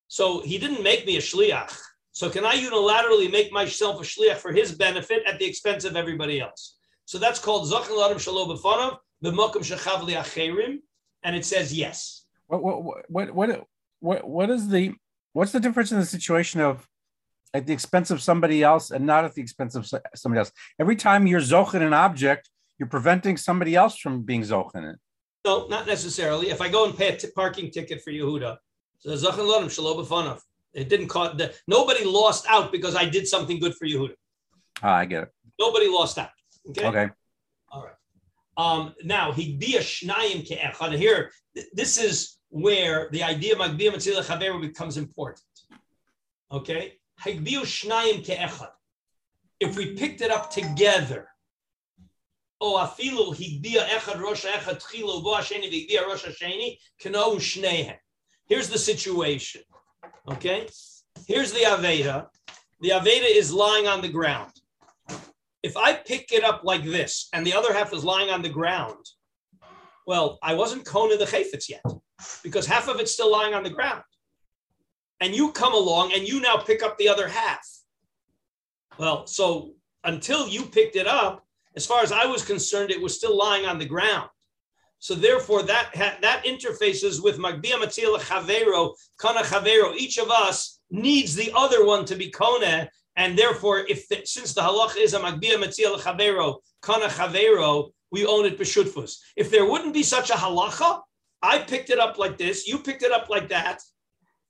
So 0.09 0.41
he 0.41 0.59
didn't 0.59 0.83
make 0.83 1.07
me 1.07 1.17
a 1.17 1.21
shliach. 1.21 1.75
So 2.11 2.29
can 2.29 2.45
I 2.45 2.55
unilaterally 2.55 3.31
make 3.31 3.51
myself 3.51 3.99
a 3.99 4.03
shliach 4.03 4.37
for 4.37 4.51
his 4.51 4.73
benefit 4.73 5.23
at 5.25 5.39
the 5.39 5.45
expense 5.45 5.85
of 5.85 5.95
everybody 5.95 6.39
else? 6.39 6.77
So 7.05 7.17
that's 7.17 7.39
called 7.39 7.67
zachin 7.67 7.97
la'adam 7.97 8.17
shalo 8.17 8.45
b'fanav 8.47 8.97
b'makom 9.23 9.65
shechav 9.65 10.07
le'acherim, 10.07 10.81
and 11.23 11.35
it 11.35 11.45
says 11.45 11.73
yes. 11.73 12.25
What 12.47 12.63
what 12.63 13.09
what 13.09 13.33
what 13.33 13.63
what 13.99 14.29
what 14.29 14.49
is 14.49 14.69
the 14.69 14.93
what's 15.33 15.51
the 15.51 15.59
difference 15.59 15.91
in 15.91 15.99
the 15.99 16.05
situation 16.05 16.61
of 16.61 16.87
at 17.53 17.65
the 17.65 17.73
expense 17.73 18.11
of 18.11 18.21
somebody 18.21 18.63
else 18.63 18.91
and 18.91 19.05
not 19.05 19.25
at 19.25 19.33
the 19.33 19.41
expense 19.41 19.75
of 19.75 19.87
somebody 20.15 20.39
else? 20.39 20.51
Every 20.79 20.95
time 20.95 21.27
you're 21.27 21.41
zochin 21.41 21.81
an 21.81 21.93
object, 21.93 22.49
you're 22.77 22.89
preventing 22.89 23.37
somebody 23.37 23.75
else 23.75 23.97
from 23.97 24.23
being 24.23 24.41
zochin 24.41 24.93
it. 24.93 24.99
No, 25.45 25.67
not 25.67 25.87
necessarily. 25.87 26.49
If 26.49 26.61
I 26.61 26.69
go 26.69 26.85
and 26.85 26.97
pay 26.97 27.09
a 27.13 27.17
t- 27.17 27.29
parking 27.35 27.71
ticket 27.71 28.01
for 28.01 28.11
Yehuda, 28.11 28.57
so 28.99 29.09
zachin 29.11 29.45
lodim 29.47 29.65
shalo 29.65 30.05
b'fanav. 30.05 30.41
It 30.73 30.89
didn't 30.89 31.07
cost. 31.07 31.37
The, 31.37 31.53
nobody 31.67 32.03
lost 32.05 32.45
out 32.47 32.71
because 32.71 32.95
I 32.95 33.05
did 33.05 33.27
something 33.27 33.59
good 33.59 33.73
for 33.75 33.85
Yehuda. 33.87 34.13
Ah, 34.83 34.97
I 34.97 35.05
get 35.05 35.23
it. 35.23 35.29
Nobody 35.59 35.87
lost 35.87 36.17
out. 36.17 36.29
Okay. 36.69 36.85
Okay. 36.85 37.09
Um, 38.57 38.95
now 39.03 39.31
a 39.31 39.33
shnayim 39.33 40.47
ke'echad. 40.47 40.97
Here, 40.97 41.31
this 41.73 41.97
is 41.97 42.37
where 42.49 43.07
the 43.11 43.23
idea 43.23 43.53
of 43.53 43.59
magbiyah 43.59 43.93
matzila 43.93 44.25
chaveru 44.25 44.59
becomes 44.61 44.97
important. 44.97 45.43
Okay, 46.51 46.93
hagbiyu 47.23 47.61
shnayim 47.61 48.25
ke'echad. 48.25 48.69
If 49.59 49.77
we 49.77 49.95
picked 49.95 50.21
it 50.21 50.31
up 50.31 50.49
together, 50.49 51.27
oh 52.59 52.77
afilu 52.77 53.35
higbiya 53.35 53.87
echad 53.89 54.19
rosh 54.19 54.45
echad 54.45 54.81
tchilu 54.81 55.23
bo 55.23 55.35
hasheni 55.35 55.71
v'higbiya 55.71 56.07
rosh 56.07 56.25
hasheni 56.25 56.77
kano 57.01 57.35
shneihem. 57.35 57.97
Here's 58.47 58.69
the 58.69 58.79
situation. 58.79 59.61
Okay, 60.31 60.67
here's 61.27 61.51
the 61.51 61.59
aveda. 61.59 62.27
The 62.81 62.89
aveda 62.89 63.29
is 63.29 63.53
lying 63.53 63.87
on 63.87 64.01
the 64.01 64.09
ground. 64.09 64.51
If 65.63 65.75
I 65.75 65.93
pick 65.93 66.31
it 66.31 66.43
up 66.43 66.61
like 66.63 66.83
this 66.83 67.29
and 67.33 67.45
the 67.45 67.53
other 67.53 67.73
half 67.73 67.93
is 67.93 68.03
lying 68.03 68.29
on 68.29 68.41
the 68.41 68.49
ground, 68.49 69.05
well, 70.05 70.37
I 70.41 70.53
wasn't 70.53 70.85
Kona 70.85 71.17
the 71.17 71.25
Chafetz 71.25 71.69
yet 71.69 71.83
because 72.43 72.65
half 72.65 72.87
of 72.87 72.99
it's 72.99 73.11
still 73.11 73.31
lying 73.31 73.53
on 73.53 73.63
the 73.63 73.69
ground. 73.69 74.03
And 75.19 75.35
you 75.35 75.51
come 75.51 75.73
along 75.73 76.13
and 76.13 76.27
you 76.27 76.39
now 76.39 76.57
pick 76.57 76.83
up 76.83 76.97
the 76.97 77.09
other 77.09 77.27
half. 77.27 77.67
Well, 78.97 79.27
so 79.27 79.73
until 80.03 80.47
you 80.47 80.65
picked 80.65 80.95
it 80.95 81.07
up, 81.07 81.45
as 81.75 81.85
far 81.85 82.01
as 82.01 82.11
I 82.11 82.25
was 82.25 82.43
concerned, 82.43 82.91
it 82.91 83.01
was 83.01 83.15
still 83.15 83.37
lying 83.37 83.65
on 83.65 83.77
the 83.77 83.85
ground. 83.85 84.29
So 84.99 85.13
therefore, 85.13 85.61
that 85.63 85.91
that 86.21 86.43
interfaces 86.45 87.23
with 87.23 87.37
Magbia 87.37 87.73
Matzila 87.73 88.19
Chavero, 88.19 88.95
Kana 89.19 89.41
Chavero. 89.41 89.95
Each 89.95 90.17
of 90.17 90.31
us 90.31 90.79
needs 90.89 91.35
the 91.35 91.51
other 91.55 91.85
one 91.85 92.03
to 92.05 92.15
be 92.15 92.31
Kona, 92.31 92.89
and 93.17 93.37
therefore, 93.37 93.79
if 93.79 94.07
the, 94.07 94.21
since 94.23 94.53
the 94.53 94.61
halach 94.61 94.95
is 94.95 95.13
a 95.13 95.19
Magbia 95.19 95.55
Matzila 95.55 95.99
Chavero, 95.99 96.59
Kana 96.81 97.07
Chavero, 97.07 97.91
we 98.11 98.25
own 98.25 98.45
it 98.45 98.57
b'shutfus. 98.57 99.17
If 99.35 99.51
there 99.51 99.69
wouldn't 99.69 99.93
be 99.93 100.03
such 100.03 100.29
a 100.29 100.33
halacha, 100.33 101.01
I 101.41 101.59
picked 101.59 101.89
it 101.89 101.99
up 101.99 102.17
like 102.17 102.37
this, 102.37 102.67
you 102.67 102.77
picked 102.77 103.03
it 103.03 103.11
up 103.11 103.29
like 103.29 103.49
that, 103.49 103.79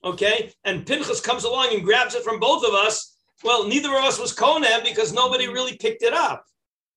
okay, 0.03 0.53
and 0.63 0.86
Pinchas 0.86 1.21
comes 1.21 1.43
along 1.43 1.73
and 1.73 1.84
grabs 1.84 2.13
it 2.13 2.23
from 2.23 2.39
both 2.39 2.63
of 2.63 2.73
us. 2.73 3.17
Well, 3.43 3.67
neither 3.67 3.89
of 3.89 4.03
us 4.03 4.19
was 4.19 4.34
Kona 4.34 4.82
because 4.84 5.13
nobody 5.13 5.47
really 5.47 5.77
picked 5.77 6.03
it 6.03 6.13
up. 6.13 6.43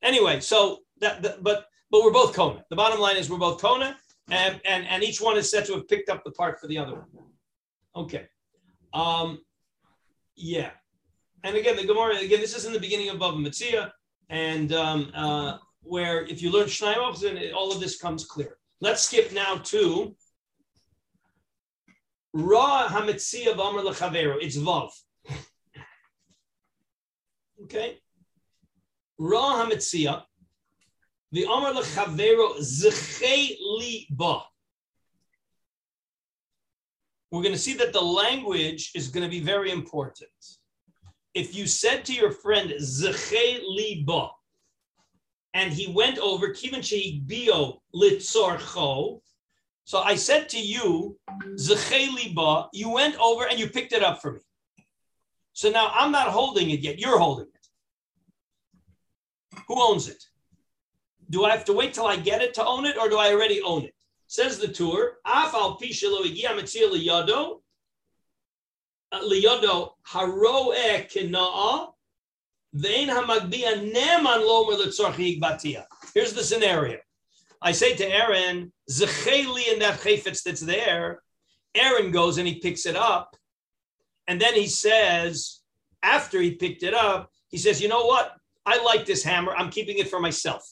Anyway, 0.03 0.41
so 0.41 0.81
that, 1.01 1.23
that 1.23 1.43
but 1.43 1.67
but 1.91 2.03
we're 2.03 2.13
both 2.13 2.35
Kona. 2.35 2.65
The 2.71 2.77
bottom 2.77 3.01
line 3.01 3.17
is 3.17 3.29
we're 3.29 3.39
both 3.39 3.61
Kona, 3.61 3.97
and, 4.31 4.61
and, 4.65 4.87
and 4.87 5.03
each 5.03 5.21
one 5.21 5.37
is 5.37 5.51
said 5.51 5.65
to 5.67 5.75
have 5.75 5.89
picked 5.89 6.09
up 6.09 6.23
the 6.25 6.31
part 6.31 6.61
for 6.61 6.69
the 6.69 6.79
other 6.79 6.95
one. 6.95 7.05
Okay. 7.97 8.29
Um, 8.93 9.41
yeah. 10.37 10.71
And 11.43 11.57
again, 11.57 11.77
the 11.77 11.87
Gemara, 11.87 12.19
again, 12.19 12.41
this 12.41 12.57
is 12.57 12.67
in 12.67 12.73
the 12.73 12.81
beginning 12.81 13.09
of 13.09 13.17
Bava 13.17 13.37
Metzia, 13.37 13.91
and 14.29 14.73
um, 14.73 15.11
uh, 15.15 15.59
where 15.83 16.25
if 16.27 16.43
you 16.43 16.51
learn 16.51 16.67
Shnayim 16.67 17.19
then 17.21 17.53
all 17.55 17.73
of 17.73 17.81
this 17.81 17.99
comes 17.99 18.25
clear. 18.25 18.59
Let's 18.81 19.03
skip 19.03 19.33
now 19.33 19.57
to 19.57 20.15
Ra 22.33 22.89
Hametzia 22.89 23.55
V'Amr 23.55 23.85
Lechavero. 23.85 24.37
It's 24.41 24.57
Vav. 24.57 24.91
Okay. 27.65 27.99
Ra 29.19 29.63
Hametzia 29.63 30.23
the 31.33 31.45
Amar 31.45 31.73
lechavero 31.73 32.59
zechei 32.59 34.07
ba. 34.11 34.43
We're 37.31 37.43
going 37.43 37.55
to 37.55 37.61
see 37.61 37.75
that 37.75 37.93
the 37.93 38.01
language 38.01 38.91
is 38.97 39.09
going 39.09 39.23
to 39.23 39.31
be 39.31 39.41
very 39.41 39.71
important. 39.71 40.31
If 41.35 41.55
you 41.55 41.67
said 41.67 42.05
to 42.07 42.13
your 42.13 42.33
friend 42.33 42.71
zechei 42.81 43.61
li 43.63 44.05
ba, 44.07 44.29
and 45.55 45.73
he 45.73 45.93
went 45.93 46.19
over 46.19 46.49
kivan 46.49 47.27
bio 47.27 47.83
litzorcho, 47.95 49.21
so 49.85 49.99
I 49.99 50.15
said 50.17 50.49
to 50.51 50.59
you 50.59 51.19
zechei 51.55 52.13
li 52.13 52.33
ba, 52.35 52.69
you 52.73 52.91
went 52.91 53.17
over 53.21 53.47
and 53.49 53.59
you 53.59 53.69
picked 53.69 53.93
it 53.93 54.03
up 54.03 54.21
for 54.21 54.33
me. 54.33 54.41
So 55.53 55.71
now 55.71 55.91
I'm 55.95 56.13
not 56.13 56.29
holding 56.29 56.71
it 56.71 56.81
yet. 56.81 56.99
You're 56.99 57.19
holding 57.19 57.47
it. 57.47 57.67
Who 59.69 59.81
owns 59.81 60.09
it? 60.09 60.23
do 61.31 61.45
I 61.45 61.51
have 61.51 61.65
to 61.67 61.73
wait 61.73 61.95
till 61.95 62.07
I 62.07 62.17
get 62.17 62.43
it 62.43 62.55
to 62.55 62.67
own 62.67 62.85
it, 62.85 62.99
or 62.99 63.09
do 63.09 63.17
I 63.17 63.33
already 63.33 63.63
own 63.63 63.85
it? 63.85 63.95
Says 64.27 64.59
the 64.59 64.69
Tur, 64.69 65.19
Afal 65.27 65.81
Pishalo 65.81 66.25
Igia 66.25 66.55
Liyado 69.15 69.93
Haroe 70.07 71.07
Kina'a, 71.09 71.93
Vein 72.75 73.09
Hamagbia 73.09 73.93
Neman 73.93 74.47
Lomer. 74.47 75.85
Here's 76.15 76.33
the 76.33 76.45
scenario. 76.45 76.99
I 77.63 77.73
say 77.73 77.95
to 77.97 78.07
Aaron, 78.07 78.73
Zecheli 78.91 79.73
in 79.73 79.81
that 79.81 80.01
chayfetz 80.01 80.43
that's 80.43 80.61
there. 80.61 81.23
Aaron 81.75 82.11
goes 82.11 82.39
and 82.39 82.49
he 82.49 82.59
picks 82.61 82.87
it 82.87 82.97
up. 82.97 83.37
And 84.27 84.41
then 84.41 84.55
he 84.55 84.67
says, 84.67 85.61
after 86.03 86.41
he 86.41 86.53
picked 86.53 86.83
it 86.83 86.95
up, 86.95 87.31
he 87.49 87.59
says, 87.59 87.81
you 87.83 87.89
know 87.89 88.07
what? 88.07 88.37
I 88.65 88.83
like 88.83 89.05
this 89.05 89.23
hammer. 89.25 89.55
I'm 89.57 89.71
keeping 89.71 89.99
it 89.99 90.09
for 90.09 90.21
myself. 90.21 90.65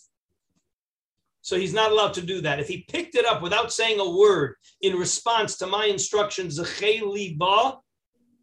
So 1.43 1.57
he's 1.57 1.75
not 1.75 1.91
allowed 1.91 2.15
to 2.15 2.23
do 2.23 2.41
that. 2.43 2.61
If 2.61 2.69
he 2.69 2.85
picked 2.89 3.15
it 3.15 3.25
up 3.25 3.43
without 3.43 3.73
saying 3.73 4.01
a 4.01 4.11
word 4.17 4.55
in 4.83 4.97
response 4.97 5.57
to 5.59 5.67
my 5.67 5.87
instructions, 5.87 6.59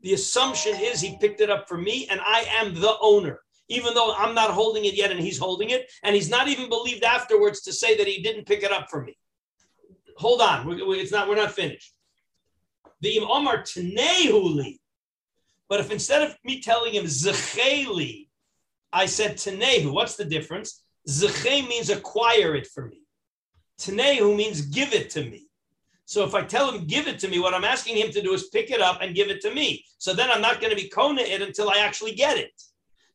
the 0.06 0.14
assumption 0.14 0.76
is 0.80 1.02
he 1.02 1.18
picked 1.18 1.42
it 1.42 1.50
up 1.50 1.68
for 1.68 1.80
me 1.80 2.08
and 2.12 2.22
I 2.22 2.46
am 2.60 2.76
the 2.76 2.96
owner, 3.02 3.40
even 3.70 3.96
though 3.96 4.14
I'm 4.14 4.36
not 4.36 4.52
holding 4.52 4.86
it 4.86 4.94
yet 4.94 5.10
and 5.10 5.20
he's 5.20 5.40
holding 5.40 5.72
it. 5.72 5.92
And 6.04 6.14
he's 6.14 6.30
not 6.30 6.48
even 6.48 6.70
believed 6.70 7.04
afterwards 7.04 7.62
to 7.62 7.74
say 7.74 7.98
that 7.98 8.06
he 8.06 8.22
didn't 8.22 8.46
pick 8.46 8.62
it 8.62 8.72
up 8.72 8.88
for 8.88 9.04
me. 9.04 9.18
Hold 10.18 10.42
on, 10.42 10.80
it's 10.92 11.12
not, 11.12 11.28
we're 11.28 11.36
not 11.36 11.54
finished. 11.54 11.96
The 13.02 13.20
Omar 13.20 13.64
Tanehuli. 13.64 14.78
But 15.70 15.80
if 15.80 15.90
instead 15.90 16.22
of 16.22 16.38
me 16.44 16.62
telling 16.62 16.94
him 16.94 17.06
Zecheli, 17.06 18.28
I 18.94 19.08
said 19.08 19.38
Tanehu, 19.38 19.92
what's 19.92 20.16
the 20.18 20.26
difference? 20.26 20.84
Zeche 21.10 21.68
means 21.68 21.90
acquire 21.90 22.54
it 22.54 22.68
for 22.68 22.86
me. 22.86 23.02
Tanehu 23.80 24.38
means 24.38 24.62
give 24.62 24.94
it 24.94 25.10
to 25.12 25.24
me. 25.24 25.48
So 26.06 26.24
if 26.24 26.36
I 26.36 26.44
tell 26.44 26.72
him 26.72 26.86
give 26.86 27.08
it 27.08 27.20
to 27.20 27.28
me, 27.28 27.40
what 27.40 27.54
I'm 27.54 27.64
asking 27.64 27.98
him 27.98 28.12
to 28.12 28.22
do 28.22 28.34
is 28.34 28.50
pick 28.50 28.70
it 28.70 28.80
up 28.80 29.00
and 29.02 29.16
give 29.16 29.30
it 29.30 29.42
to 29.42 29.54
me. 29.54 29.84
So 29.98 30.14
then 30.14 30.30
I'm 30.30 30.42
not 30.42 30.62
going 30.62 30.70
to 30.70 30.82
be 30.82 30.88
kona 30.88 31.22
it 31.22 31.42
until 31.42 31.70
I 31.70 31.78
actually 31.78 32.14
get 32.14 32.38
it. 32.38 32.52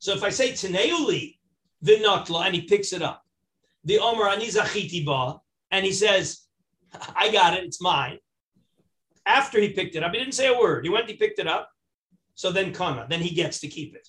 So 0.00 0.12
if 0.12 0.24
I 0.24 0.30
say 0.30 0.52
Taneuli, 0.52 1.36
vinotla, 1.84 2.46
and 2.46 2.54
he 2.54 2.62
picks 2.62 2.92
it 2.92 3.02
up, 3.02 3.22
the 3.84 3.98
Omer 3.98 4.24
Anizachiti 4.24 5.04
ba, 5.04 5.40
and 5.70 5.86
he 5.86 5.92
says, 5.92 6.46
I 7.14 7.30
got 7.30 7.56
it, 7.56 7.64
it's 7.64 7.80
mine. 7.80 8.18
After 9.24 9.60
he 9.60 9.70
picked 9.70 9.94
it 9.94 10.02
up, 10.02 10.12
he 10.12 10.18
didn't 10.18 10.34
say 10.34 10.48
a 10.48 10.58
word. 10.58 10.84
He 10.84 10.90
went, 10.90 11.08
he 11.08 11.14
picked 11.14 11.38
it 11.38 11.46
up. 11.46 11.70
So 12.34 12.50
then 12.50 12.72
kana, 12.72 13.06
then 13.08 13.20
he 13.20 13.34
gets 13.34 13.60
to 13.60 13.68
keep 13.68 13.94
it. 13.94 14.08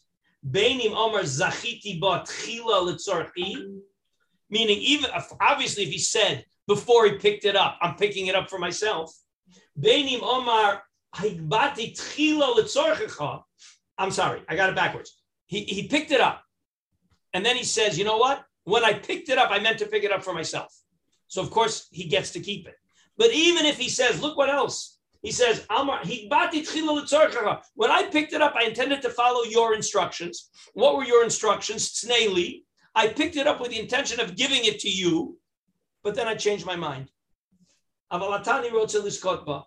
Beinim 0.49 0.93
Omar 0.95 1.21
Zachiti 1.21 1.99
Bat 2.01 2.25
Chila 2.25 2.87
Litzarchi, 2.87 3.79
meaning 4.49 4.77
even 4.79 5.11
obviously 5.39 5.83
if 5.83 5.89
he 5.89 5.99
said 5.99 6.45
before 6.67 7.05
he 7.05 7.13
picked 7.13 7.45
it 7.45 7.55
up, 7.55 7.77
I'm 7.81 7.95
picking 7.95 8.27
it 8.27 8.35
up 8.35 8.49
for 8.49 8.59
myself. 8.59 9.15
Omar 9.83 10.83
Higbati 11.15 11.95
I'm 13.97 14.11
sorry, 14.11 14.41
I 14.47 14.55
got 14.55 14.69
it 14.69 14.75
backwards. 14.75 15.21
He, 15.45 15.63
he 15.63 15.87
picked 15.87 16.11
it 16.11 16.21
up. 16.21 16.43
And 17.33 17.45
then 17.45 17.55
he 17.55 17.63
says, 17.63 17.97
you 17.97 18.05
know 18.05 18.17
what? 18.17 18.43
When 18.63 18.83
I 18.83 18.93
picked 18.93 19.29
it 19.29 19.37
up, 19.37 19.51
I 19.51 19.59
meant 19.59 19.79
to 19.79 19.85
pick 19.85 20.03
it 20.03 20.11
up 20.11 20.23
for 20.23 20.33
myself. 20.33 20.73
So 21.27 21.41
of 21.41 21.51
course 21.51 21.87
he 21.91 22.05
gets 22.05 22.31
to 22.31 22.39
keep 22.39 22.67
it. 22.67 22.75
But 23.17 23.33
even 23.33 23.65
if 23.65 23.77
he 23.77 23.89
says, 23.89 24.21
look 24.21 24.37
what 24.37 24.49
else? 24.49 24.97
He 25.21 25.31
says, 25.31 25.65
When 25.69 25.89
I 27.91 28.09
picked 28.11 28.33
it 28.33 28.41
up, 28.41 28.55
I 28.55 28.63
intended 28.63 29.01
to 29.03 29.09
follow 29.09 29.43
your 29.43 29.75
instructions. 29.75 30.49
What 30.73 30.95
were 30.95 31.03
your 31.03 31.23
instructions? 31.23 31.91
Snayly. 31.91 32.65
I 32.95 33.07
picked 33.07 33.35
it 33.35 33.47
up 33.47 33.61
with 33.61 33.69
the 33.69 33.79
intention 33.79 34.19
of 34.19 34.35
giving 34.35 34.65
it 34.65 34.79
to 34.79 34.89
you, 34.89 35.37
but 36.03 36.15
then 36.15 36.27
I 36.27 36.35
changed 36.35 36.65
my 36.65 36.75
mind. 36.75 37.09
Avalatani 38.11 38.71
wrote 38.71 38.89
Kotba. 38.89 39.63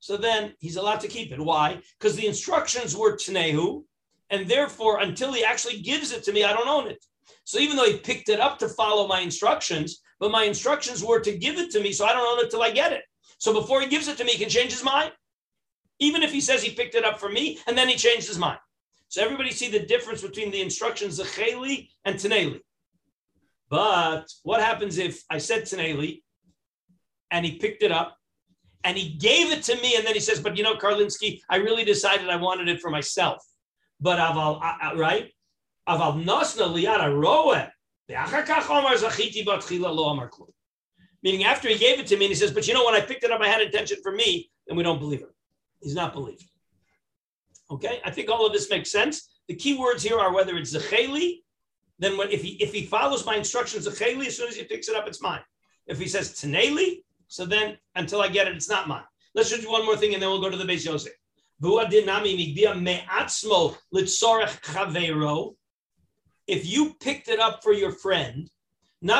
So 0.00 0.16
then 0.16 0.54
he's 0.60 0.76
allowed 0.76 1.00
to 1.00 1.08
keep 1.08 1.32
it. 1.32 1.40
Why? 1.40 1.80
Because 1.98 2.14
the 2.16 2.26
instructions 2.26 2.96
were 2.96 3.16
Tnehu, 3.16 3.84
and 4.30 4.46
therefore, 4.46 5.00
until 5.00 5.32
he 5.32 5.44
actually 5.44 5.80
gives 5.80 6.12
it 6.12 6.22
to 6.24 6.32
me, 6.32 6.44
I 6.44 6.52
don't 6.52 6.68
own 6.68 6.88
it. 6.88 7.04
So 7.44 7.58
even 7.58 7.76
though 7.76 7.90
he 7.90 7.96
picked 7.96 8.28
it 8.28 8.40
up 8.40 8.58
to 8.58 8.68
follow 8.68 9.06
my 9.06 9.20
instructions, 9.20 10.02
but 10.20 10.30
my 10.30 10.44
instructions 10.44 11.02
were 11.02 11.20
to 11.20 11.36
give 11.36 11.58
it 11.58 11.70
to 11.72 11.80
me, 11.80 11.92
so 11.92 12.04
I 12.04 12.12
don't 12.12 12.38
own 12.38 12.44
it 12.44 12.50
till 12.50 12.62
I 12.62 12.70
get 12.70 12.92
it. 12.92 13.02
So 13.38 13.52
before 13.52 13.80
he 13.80 13.88
gives 13.88 14.08
it 14.08 14.18
to 14.18 14.24
me, 14.24 14.32
he 14.32 14.38
can 14.38 14.50
change 14.50 14.72
his 14.72 14.84
mind. 14.84 15.12
Even 16.00 16.22
if 16.22 16.32
he 16.32 16.40
says 16.40 16.62
he 16.62 16.72
picked 16.72 16.94
it 16.94 17.04
up 17.04 17.18
for 17.18 17.28
me 17.28 17.58
and 17.66 17.76
then 17.76 17.88
he 17.88 17.96
changed 17.96 18.28
his 18.28 18.38
mind. 18.38 18.58
So 19.08 19.22
everybody 19.22 19.50
see 19.50 19.70
the 19.70 19.86
difference 19.86 20.22
between 20.22 20.50
the 20.50 20.60
instructions 20.60 21.18
Zecheli 21.18 21.88
and 22.04 22.16
Taneli. 22.16 22.60
But 23.70 24.26
what 24.42 24.60
happens 24.60 24.98
if 24.98 25.22
I 25.30 25.38
said 25.38 25.62
Taneli 25.62 26.22
and 27.30 27.44
he 27.44 27.56
picked 27.58 27.82
it 27.82 27.92
up 27.92 28.16
and 28.84 28.96
he 28.96 29.16
gave 29.16 29.52
it 29.52 29.62
to 29.64 29.76
me, 29.82 29.96
and 29.96 30.06
then 30.06 30.14
he 30.14 30.20
says, 30.20 30.40
"But 30.40 30.56
you 30.56 30.62
know, 30.62 30.76
Karlinsky, 30.76 31.40
I 31.50 31.56
really 31.56 31.84
decided 31.84 32.30
I 32.30 32.36
wanted 32.36 32.68
it 32.68 32.80
for 32.80 32.90
myself." 32.90 33.44
But 34.00 34.18
aval, 34.18 34.62
uh, 34.62 34.90
uh, 34.90 34.96
right? 34.96 35.32
Aval 35.88 36.24
nosna 36.24 36.72
liara 36.72 37.12
roe. 37.12 37.66
Meaning, 41.22 41.44
after 41.44 41.68
he 41.68 41.76
gave 41.76 41.98
it 41.98 42.06
to 42.06 42.16
me, 42.16 42.26
and 42.26 42.30
he 42.30 42.36
says, 42.36 42.52
"But 42.52 42.68
you 42.68 42.74
know, 42.74 42.84
when 42.84 42.94
I 42.94 43.00
picked 43.00 43.24
it 43.24 43.32
up, 43.32 43.40
I 43.40 43.48
had 43.48 43.60
intention 43.60 43.98
for 44.02 44.12
me," 44.12 44.50
and 44.68 44.76
we 44.76 44.84
don't 44.84 45.00
believe 45.00 45.20
him. 45.20 45.34
He's 45.82 45.94
not 45.94 46.12
believed. 46.12 46.48
Okay, 47.70 48.00
I 48.04 48.10
think 48.10 48.30
all 48.30 48.46
of 48.46 48.52
this 48.52 48.70
makes 48.70 48.90
sense. 48.90 49.28
The 49.48 49.54
key 49.54 49.76
words 49.76 50.02
here 50.02 50.18
are 50.18 50.32
whether 50.32 50.56
it's 50.56 50.74
zecheli, 50.74 51.42
then 51.98 52.18
if 52.30 52.42
he 52.42 52.50
if 52.60 52.72
he 52.72 52.84
follows 52.84 53.26
my 53.26 53.36
instructions 53.36 53.86
zecheli, 53.88 54.26
as 54.26 54.36
soon 54.36 54.48
as 54.48 54.56
he 54.56 54.64
picks 54.64 54.88
it 54.88 54.96
up, 54.96 55.08
it's 55.08 55.22
mine. 55.22 55.40
If 55.86 55.98
he 55.98 56.06
says 56.06 56.32
teneli, 56.32 57.02
so 57.26 57.44
then 57.44 57.78
until 57.94 58.20
I 58.20 58.28
get 58.28 58.46
it, 58.46 58.56
it's 58.56 58.68
not 58.68 58.88
mine. 58.88 59.04
Let's 59.34 59.50
just 59.50 59.62
do 59.62 59.70
one 59.70 59.84
more 59.84 59.96
thing, 59.96 60.14
and 60.14 60.22
then 60.22 60.30
we'll 60.30 60.40
go 60.40 60.50
to 60.50 60.56
the 60.56 60.64
Beis 60.64 60.84
Yosef. 60.84 61.12
If 66.46 66.66
you 66.66 66.94
picked 66.94 67.28
it 67.28 67.40
up 67.40 67.62
for 67.62 67.72
your 67.72 67.92
friend, 67.92 68.48
then 69.00 69.14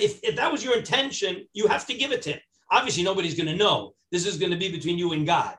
if, 0.00 0.22
if 0.22 0.36
that 0.36 0.52
was 0.52 0.64
your 0.64 0.76
intention, 0.76 1.46
you 1.52 1.66
have 1.66 1.86
to 1.86 1.94
give 1.94 2.12
it 2.12 2.22
to 2.22 2.32
him. 2.32 2.40
Obviously, 2.70 3.02
nobody's 3.02 3.34
going 3.34 3.48
to 3.48 3.56
know. 3.56 3.94
This 4.10 4.26
is 4.26 4.36
going 4.38 4.52
to 4.52 4.58
be 4.58 4.70
between 4.70 4.98
you 4.98 5.12
and 5.12 5.26
God. 5.26 5.56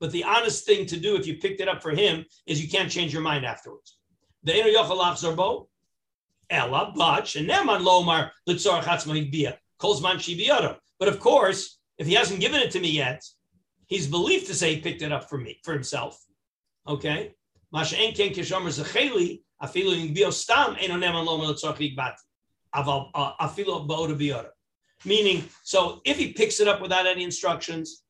But 0.00 0.10
the 0.10 0.24
honest 0.24 0.66
thing 0.66 0.86
to 0.86 0.96
do 0.96 1.16
if 1.16 1.26
you 1.26 1.36
picked 1.36 1.60
it 1.60 1.68
up 1.68 1.82
for 1.82 1.92
him 1.92 2.24
is 2.46 2.62
you 2.62 2.68
can't 2.68 2.90
change 2.90 3.12
your 3.12 3.22
mind 3.22 3.46
afterwards. 3.46 3.98
The 4.44 4.54
Ella, 6.50 6.92
but 6.94 7.38
Lomar 7.80 8.30
But 10.98 11.08
of 11.08 11.20
course, 11.20 11.78
if 11.98 12.06
he 12.06 12.14
hasn't 12.14 12.40
given 12.40 12.60
it 12.60 12.70
to 12.72 12.80
me 12.80 12.90
yet, 12.90 13.24
he's 13.86 14.06
believed 14.06 14.46
to 14.48 14.54
say 14.54 14.74
he 14.74 14.80
picked 14.80 15.02
it 15.02 15.12
up 15.12 15.28
for 15.28 15.38
me 15.38 15.58
for 15.64 15.72
himself. 15.72 16.22
Okay. 16.86 17.34
Uh, 17.74 17.80
Meaning, 25.04 25.48
so 25.64 26.00
if 26.04 26.18
he 26.18 26.32
picks 26.32 26.60
it 26.60 26.68
up 26.68 26.80
without 26.80 27.06
any 27.06 27.24
instructions, 27.24 28.02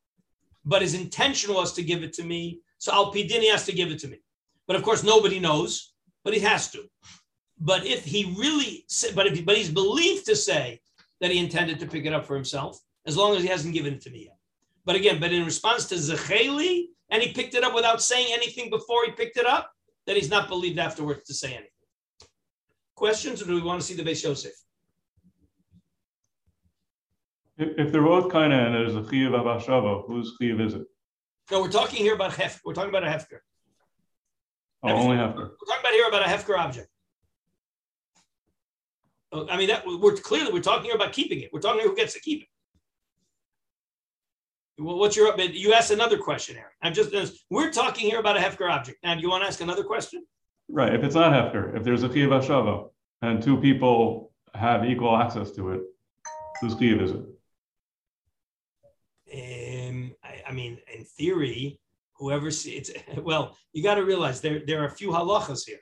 but 0.65 0.81
his 0.81 0.93
intention 0.93 1.53
was 1.53 1.73
to 1.73 1.83
give 1.83 2.03
it 2.03 2.13
to 2.13 2.23
me, 2.23 2.61
so 2.77 2.91
Al 2.91 3.13
Pidin 3.13 3.41
he 3.41 3.49
has 3.49 3.65
to 3.65 3.71
give 3.71 3.91
it 3.91 3.99
to 3.99 4.07
me. 4.07 4.19
But 4.67 4.75
of 4.75 4.83
course, 4.83 5.03
nobody 5.03 5.39
knows, 5.39 5.92
but 6.23 6.33
he 6.33 6.39
has 6.39 6.71
to. 6.71 6.83
But 7.59 7.85
if 7.85 8.03
he 8.03 8.33
really, 8.37 8.85
but 9.15 9.27
if 9.27 9.45
but 9.45 9.57
he's 9.57 9.69
believed 9.69 10.25
to 10.25 10.35
say 10.35 10.81
that 11.21 11.31
he 11.31 11.39
intended 11.39 11.79
to 11.79 11.85
pick 11.85 12.05
it 12.05 12.13
up 12.13 12.25
for 12.25 12.35
himself, 12.35 12.79
as 13.05 13.15
long 13.15 13.35
as 13.35 13.43
he 13.43 13.47
hasn't 13.47 13.73
given 13.73 13.93
it 13.93 14.01
to 14.01 14.09
me 14.09 14.25
yet. 14.25 14.37
But 14.85 14.95
again, 14.95 15.19
but 15.19 15.31
in 15.31 15.45
response 15.45 15.85
to 15.85 15.95
Zecheli, 15.95 16.87
and 17.09 17.21
he 17.21 17.31
picked 17.31 17.55
it 17.55 17.63
up 17.63 17.73
without 17.73 18.01
saying 18.01 18.27
anything 18.31 18.69
before 18.69 19.05
he 19.05 19.11
picked 19.11 19.37
it 19.37 19.45
up, 19.45 19.71
then 20.05 20.15
he's 20.15 20.29
not 20.29 20.49
believed 20.49 20.79
afterwards 20.79 21.23
to 21.25 21.33
say 21.33 21.49
anything. 21.49 21.69
Questions, 22.95 23.41
or 23.41 23.45
do 23.45 23.55
we 23.55 23.61
want 23.61 23.79
to 23.79 23.85
see 23.85 23.93
the 23.93 24.03
Beis 24.03 24.23
Yosef? 24.23 24.51
If, 27.57 27.69
if 27.77 27.91
they're 27.91 28.01
both 28.01 28.31
kind 28.31 28.51
of 28.51 28.59
and 28.59 28.75
there's 28.75 28.95
a 28.95 29.01
chiyuv 29.01 29.33
of 29.35 30.05
whose 30.07 30.35
chiyuv 30.41 30.65
is 30.65 30.73
it? 30.73 30.83
No, 31.51 31.61
we're 31.61 31.69
talking 31.69 31.99
here 31.99 32.15
about 32.15 32.33
hef. 32.33 32.61
We're 32.65 32.73
talking 32.73 32.89
about 32.89 33.03
a 33.03 33.07
hefker. 33.07 33.39
Oh, 34.83 34.89
only 34.89 35.17
hefker. 35.17 35.35
We're 35.35 35.67
talking 35.67 35.79
about 35.79 35.93
here 35.93 36.07
about 36.07 36.23
a 36.23 36.25
hefker 36.25 36.57
object. 36.57 36.89
I 39.49 39.57
mean, 39.57 39.69
that 39.69 39.83
we're 39.85 40.15
clearly 40.15 40.51
we're 40.51 40.61
talking 40.61 40.85
here 40.85 40.95
about 40.95 41.13
keeping 41.13 41.39
it. 41.39 41.49
We're 41.51 41.61
talking 41.61 41.79
here 41.79 41.89
who 41.89 41.95
gets 41.95 42.13
to 42.13 42.19
keep 42.19 42.43
it. 42.43 42.47
Well, 44.77 44.97
what's 44.97 45.15
your 45.15 45.39
you 45.39 45.73
asked 45.73 45.91
another 45.91 46.17
question, 46.17 46.57
Aaron. 46.57 46.71
I'm 46.81 46.93
just 46.93 47.11
we're 47.49 47.71
talking 47.71 48.09
here 48.09 48.19
about 48.19 48.37
a 48.37 48.39
hefker 48.39 48.69
object. 48.69 48.99
Now, 49.03 49.15
do 49.15 49.21
you 49.21 49.29
want 49.29 49.43
to 49.43 49.47
ask 49.47 49.61
another 49.61 49.83
question? 49.83 50.25
Right. 50.69 50.93
If 50.93 51.03
it's 51.03 51.15
not 51.15 51.31
hefker, 51.31 51.75
if 51.75 51.83
there's 51.83 52.03
a 52.03 52.09
chiyuv 52.09 52.29
hashava 52.29 52.89
and 53.21 53.41
two 53.41 53.57
people 53.59 54.31
have 54.53 54.85
equal 54.85 55.15
access 55.15 55.51
to 55.51 55.71
it, 55.71 55.81
whose 56.61 56.75
chiyuv 56.75 57.01
is 57.01 57.11
it? 57.11 57.25
Um, 59.33 60.13
I, 60.23 60.43
I, 60.47 60.51
mean, 60.51 60.77
in 60.93 61.05
theory, 61.05 61.79
whoever 62.23 62.49
sees 62.49 62.89
it's 62.89 63.19
well, 63.29 63.57
you 63.73 63.83
got 63.83 63.95
to 63.95 64.05
realize 64.05 64.39
there 64.39 64.61
there 64.65 64.81
are 64.81 64.89
a 64.93 64.97
few 64.99 65.09
halachas 65.09 65.61
here. 65.69 65.81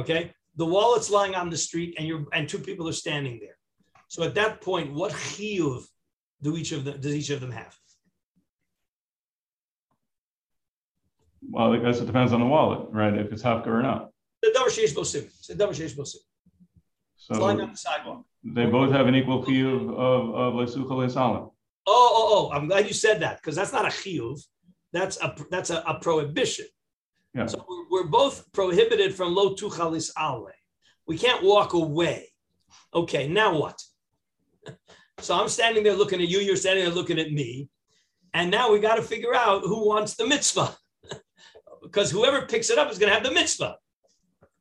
Okay, 0.00 0.32
the 0.56 0.66
wallet's 0.74 1.10
lying 1.10 1.34
on 1.34 1.48
the 1.50 1.56
street 1.56 1.94
and 1.96 2.06
you're 2.06 2.24
and 2.32 2.48
two 2.48 2.58
people 2.58 2.86
are 2.88 2.98
standing 3.06 3.38
there. 3.40 3.56
So 4.08 4.22
at 4.22 4.34
that 4.34 4.60
point, 4.60 4.92
what 4.92 5.12
chiyuv 5.12 5.82
do 6.42 6.56
each 6.56 6.72
of 6.72 6.84
them 6.84 7.00
does 7.00 7.14
each 7.14 7.30
of 7.30 7.40
them 7.40 7.52
have? 7.62 7.74
Well, 11.50 11.72
I 11.72 11.78
guess 11.78 12.00
it 12.00 12.06
depends 12.06 12.32
on 12.32 12.40
the 12.40 12.46
wallet, 12.46 12.88
right? 12.90 13.14
If 13.14 13.32
it's 13.32 13.42
hafka 13.42 13.68
or 13.68 13.82
not. 13.82 14.10
The 14.42 14.50
davar 14.56 14.70
sheish 14.76 14.94
bosim. 14.94 15.24
It's 15.24 15.50
a 15.50 15.54
davar 15.54 15.74
sheish 15.80 15.96
bosim. 15.96 16.22
So 17.16 17.34
lying 17.40 17.60
on 17.60 17.70
the 17.70 17.76
sidewalk. 17.76 18.24
They 18.56 18.66
both 18.66 18.92
have 18.92 19.06
an 19.06 19.14
equal 19.14 19.42
chiyuv 19.44 19.82
of 20.08 20.22
of 20.42 20.50
lesucha 20.60 20.94
lesalim. 21.02 21.44
Oh, 21.86 22.10
oh, 22.18 22.26
oh! 22.34 22.44
I'm 22.54 22.66
glad 22.66 22.86
you 22.86 22.94
said 22.94 23.20
that 23.20 23.36
because 23.38 23.56
that's 23.56 23.72
not 23.72 23.84
a 23.84 23.94
chiyuv. 24.00 24.38
That's 24.94 25.20
a 25.20 25.34
that's 25.50 25.70
a, 25.70 25.82
a 25.86 25.98
prohibition. 26.00 26.66
Yeah. 27.34 27.46
So 27.46 27.66
we're 27.90 28.06
both 28.06 28.50
prohibited 28.52 29.12
from 29.14 29.34
lo 29.34 29.54
tuchalis 29.54 30.10
ale. 30.18 30.48
We 31.06 31.18
can't 31.18 31.42
walk 31.42 31.74
away. 31.74 32.32
Okay, 32.94 33.28
now 33.28 33.58
what? 33.58 33.78
So 35.20 35.38
I'm 35.38 35.48
standing 35.48 35.84
there 35.84 35.94
looking 35.94 36.20
at 36.20 36.28
you, 36.28 36.40
you're 36.40 36.56
standing 36.56 36.84
there 36.84 36.92
looking 36.92 37.20
at 37.20 37.30
me. 37.30 37.68
And 38.34 38.50
now 38.50 38.72
we 38.72 38.80
got 38.80 38.96
to 38.96 39.02
figure 39.02 39.32
out 39.32 39.62
who 39.62 39.86
wants 39.86 40.16
the 40.16 40.26
mitzvah. 40.26 40.76
because 41.82 42.10
whoever 42.10 42.46
picks 42.46 42.68
it 42.68 42.78
up 42.78 42.90
is 42.90 42.98
going 42.98 43.10
to 43.10 43.14
have 43.14 43.22
the 43.22 43.30
mitzvah. 43.30 43.76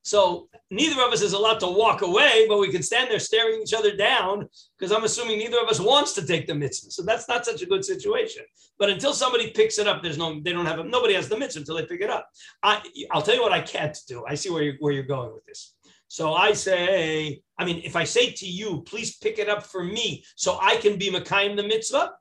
So 0.04 0.50
neither 0.73 1.01
of 1.01 1.13
us 1.13 1.21
is 1.21 1.33
allowed 1.33 1.59
to 1.59 1.67
walk 1.67 2.01
away, 2.01 2.45
but 2.47 2.59
we 2.59 2.71
can 2.71 2.83
stand 2.83 3.12
there 3.12 3.19
staring 3.19 3.62
each 3.62 3.73
other 3.73 3.95
down 3.95 4.47
because 4.77 4.91
I'm 4.91 5.03
assuming 5.03 5.38
neither 5.38 5.59
of 5.59 5.69
us 5.69 5.79
wants 5.79 6.13
to 6.13 6.25
take 6.25 6.47
the 6.47 6.55
mitzvah. 6.55 6.91
So 6.91 7.03
that's 7.03 7.27
not 7.27 7.45
such 7.45 7.62
a 7.62 7.65
good 7.65 7.86
situation. 7.86 8.43
But 8.79 8.89
until 8.89 9.13
somebody 9.13 9.51
picks 9.51 9.77
it 9.79 9.88
up, 9.88 10.01
there's 10.01 10.17
no, 10.17 10.41
they 10.41 10.51
don't 10.51 10.65
have, 10.65 10.79
a, 10.79 10.83
nobody 10.83 11.13
has 11.13 11.29
the 11.29 11.38
mitzvah 11.38 11.59
until 11.62 11.75
they 11.75 11.86
pick 11.86 12.01
it 12.01 12.09
up. 12.09 12.27
I, 12.62 12.81
I'll 13.12 13.21
tell 13.21 13.36
you 13.36 13.41
what 13.41 13.53
I 13.53 13.62
can't 13.62 13.97
do. 14.07 14.25
I 14.27 14.36
see 14.36 14.49
where 14.49 14.63
you're, 14.63 14.75
where 14.79 14.93
you're 14.93 15.03
going 15.03 15.33
with 15.33 15.45
this. 15.45 15.75
So 16.07 16.33
I 16.33 16.53
say, 16.53 17.41
I 17.57 17.65
mean, 17.65 17.81
if 17.83 17.95
I 17.95 18.03
say 18.03 18.31
to 18.31 18.45
you, 18.45 18.83
please 18.86 19.17
pick 19.17 19.39
it 19.39 19.49
up 19.49 19.63
for 19.63 19.83
me 19.83 20.23
so 20.36 20.59
I 20.62 20.75
can 20.77 20.97
be 20.97 21.09
Makayim 21.09 21.55
the 21.55 21.63
mitzvah, 21.63 22.12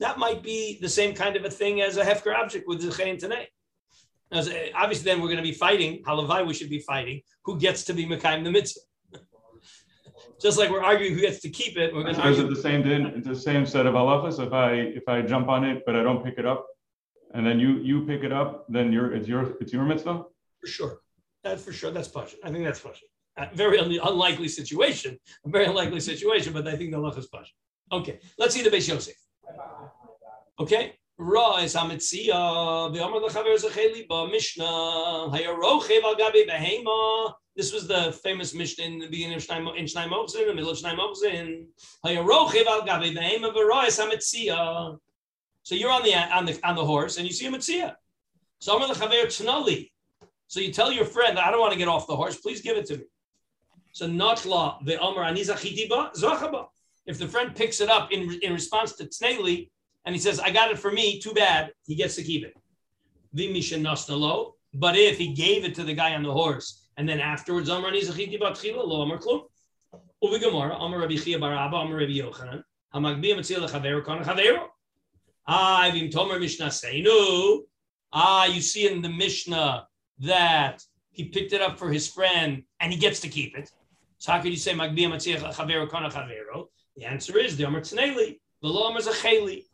that 0.00 0.18
might 0.18 0.42
be 0.42 0.78
the 0.80 0.88
same 0.88 1.14
kind 1.14 1.36
of 1.36 1.44
a 1.44 1.50
thing 1.50 1.80
as 1.80 1.96
a 1.96 2.04
Hefker 2.04 2.34
object 2.34 2.66
with 2.66 2.82
Zechayin 2.82 3.20
Tanei. 3.20 3.46
As, 4.30 4.48
eh, 4.48 4.70
obviously, 4.74 5.04
then 5.04 5.20
we're 5.20 5.28
going 5.28 5.38
to 5.38 5.42
be 5.42 5.52
fighting. 5.52 6.02
Halavai, 6.02 6.46
we 6.46 6.54
should 6.54 6.68
be 6.68 6.80
fighting. 6.80 7.22
Who 7.44 7.58
gets 7.58 7.84
to 7.84 7.94
be 7.94 8.04
Mekayim 8.06 8.44
the 8.44 8.50
mitzvah? 8.50 8.80
Just 10.40 10.58
like 10.58 10.70
we're 10.70 10.84
arguing 10.84 11.14
who 11.14 11.20
gets 11.20 11.40
to 11.40 11.50
keep 11.50 11.76
it, 11.78 11.94
we're 11.94 12.02
going 12.02 12.14
to 12.14 12.20
argue. 12.20 12.44
Is 12.44 12.44
it 12.44 12.50
the 12.54 12.62
same 12.62 12.82
din, 12.82 13.22
the 13.24 13.34
same 13.34 13.64
set 13.64 13.86
of 13.86 13.94
halachas? 13.94 14.44
If 14.44 14.52
I 14.52 14.72
if 14.72 15.08
I 15.08 15.22
jump 15.22 15.48
on 15.48 15.64
it 15.64 15.82
but 15.86 15.96
I 15.96 16.02
don't 16.02 16.22
pick 16.22 16.38
it 16.38 16.46
up, 16.46 16.66
and 17.34 17.46
then 17.46 17.58
you 17.58 17.78
you 17.78 18.04
pick 18.06 18.22
it 18.22 18.32
up, 18.32 18.66
then 18.68 18.92
you're 18.92 19.14
it's 19.14 19.28
your 19.28 19.56
it's 19.60 19.72
your 19.72 19.84
mitzvah. 19.84 20.24
For 20.60 20.66
sure, 20.66 20.98
that's 21.42 21.64
for 21.64 21.72
sure. 21.72 21.90
That's 21.90 22.08
pashut. 22.08 22.36
I 22.44 22.50
think 22.50 22.64
that's 22.64 22.80
pashut. 22.80 23.54
very 23.54 23.78
un- 23.78 23.98
unlikely 24.02 24.48
situation, 24.48 25.18
a 25.46 25.48
very 25.48 25.66
unlikely 25.66 26.00
situation, 26.00 26.52
but 26.52 26.68
I 26.68 26.76
think 26.76 26.90
the 26.90 26.98
halacha 26.98 27.18
is 27.18 27.28
pashut. 27.28 27.56
Okay, 27.90 28.20
let's 28.38 28.54
see 28.54 28.62
the 28.62 28.70
Beis 28.70 28.88
Yosef. 28.88 29.14
Okay, 30.60 30.98
Ra 31.20 31.56
uh, 31.56 31.62
is 31.62 31.74
Hamitzia, 31.74 32.94
V'Amar 32.94 33.20
L'Chaver 33.20 33.56
Zecheli 33.56 34.06
Ba 34.06 34.28
Mishnah, 34.28 34.64
Hayarochev 34.64 36.02
Behema. 36.46 37.34
This 37.56 37.72
was 37.72 37.88
the 37.88 38.12
famous 38.22 38.54
Mishnah 38.54 38.84
in 38.84 39.00
the 39.00 39.08
beginning 39.08 39.34
of 39.34 39.44
Shnai, 39.44 39.76
in 39.76 39.86
Shnaim 39.86 40.10
Ochazin, 40.10 40.42
in 40.42 40.46
the 40.46 40.54
middle 40.54 40.70
of 40.70 40.78
Shnaim 40.78 40.96
Ochazin. 40.96 41.66
Hayarochev 42.06 42.66
Behema. 42.86 44.98
So 45.64 45.74
you're 45.74 45.90
on 45.90 46.04
the 46.04 46.14
on 46.14 46.46
the 46.46 46.56
on 46.62 46.76
the 46.76 46.84
horse 46.84 47.18
and 47.18 47.26
you 47.26 47.32
see 47.32 47.46
a 47.46 47.50
mitzia. 47.50 47.96
So 48.60 48.76
L'Chaver 48.76 49.26
Tnali. 49.26 49.90
So 50.46 50.60
you 50.60 50.72
tell 50.72 50.92
your 50.92 51.04
friend, 51.04 51.36
I 51.36 51.50
don't 51.50 51.58
want 51.58 51.72
to 51.72 51.78
get 51.78 51.88
off 51.88 52.06
the 52.06 52.14
horse, 52.14 52.36
please 52.36 52.60
give 52.60 52.76
it 52.76 52.86
to 52.86 52.98
me. 52.98 53.04
So 53.90 54.06
Natla 54.06 54.86
Ve'Amar 54.86 55.32
Anizachiti 55.32 55.88
Ba 55.88 56.12
Zachaba. 56.14 56.68
If 57.06 57.18
the 57.18 57.26
friend 57.26 57.56
picks 57.56 57.80
it 57.80 57.88
up 57.88 58.12
in, 58.12 58.38
in 58.42 58.52
response 58.52 58.92
to 58.92 59.06
Tneli, 59.06 59.70
and 60.08 60.14
he 60.14 60.20
says, 60.22 60.40
I 60.40 60.50
got 60.50 60.70
it 60.70 60.78
for 60.78 60.90
me, 60.90 61.20
too 61.20 61.34
bad, 61.34 61.70
he 61.84 61.94
gets 61.94 62.16
to 62.16 62.22
keep 62.22 62.42
it. 62.42 62.54
But 64.72 64.96
if 64.96 65.18
he 65.18 65.34
gave 65.34 65.66
it 65.66 65.74
to 65.74 65.84
the 65.84 65.92
guy 65.92 66.14
on 66.14 66.22
the 66.22 66.32
horse, 66.32 66.88
and 66.96 67.06
then 67.06 67.20
afterwards, 67.20 67.68
Amar 67.68 67.90
Nizachiti 67.90 68.40
Batchila, 68.40 68.86
Lo 68.86 69.02
Amar 69.02 69.18
Klum. 69.18 69.42
Ah, 75.46 75.90
Mishnah. 75.92 76.72
Ah, 78.10 78.46
you 78.46 78.62
see 78.62 78.88
in 78.88 79.02
the 79.02 79.10
Mishnah 79.10 79.86
that 80.20 80.82
he 81.10 81.24
picked 81.24 81.52
it 81.52 81.60
up 81.60 81.78
for 81.78 81.92
his 81.92 82.08
friend 82.08 82.62
and 82.80 82.90
he 82.90 82.98
gets 82.98 83.20
to 83.20 83.28
keep 83.28 83.58
it. 83.58 83.70
So 84.16 84.32
how 84.32 84.40
could 84.40 84.52
you 84.52 84.56
say 84.56 84.72
Magbi 84.72 85.00
Matzil 85.00 85.36
Chavero 85.52 85.90
Kana 85.90 86.08
Chavero? 86.08 86.68
The 86.96 87.04
answer 87.04 87.38
is 87.38 87.58
the 87.58 87.64
Amar 87.64 87.82
Tzneli. 87.82 88.38
The 88.62 88.68
law 88.68 88.96
is 88.96 89.06
a 89.06 89.12
cheli. 89.12 89.67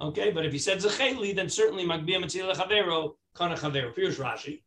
Okay, 0.00 0.30
but 0.30 0.44
if 0.44 0.52
he 0.52 0.58
said 0.58 0.78
zecheli, 0.78 1.34
then 1.34 1.48
certainly 1.48 1.84
magbia 1.84 2.18
matzila 2.18 2.54
chavero 2.54 3.12
kana 3.34 3.56
chavero. 3.56 3.94
Here's 3.94 4.18
Rashi. 4.18 4.62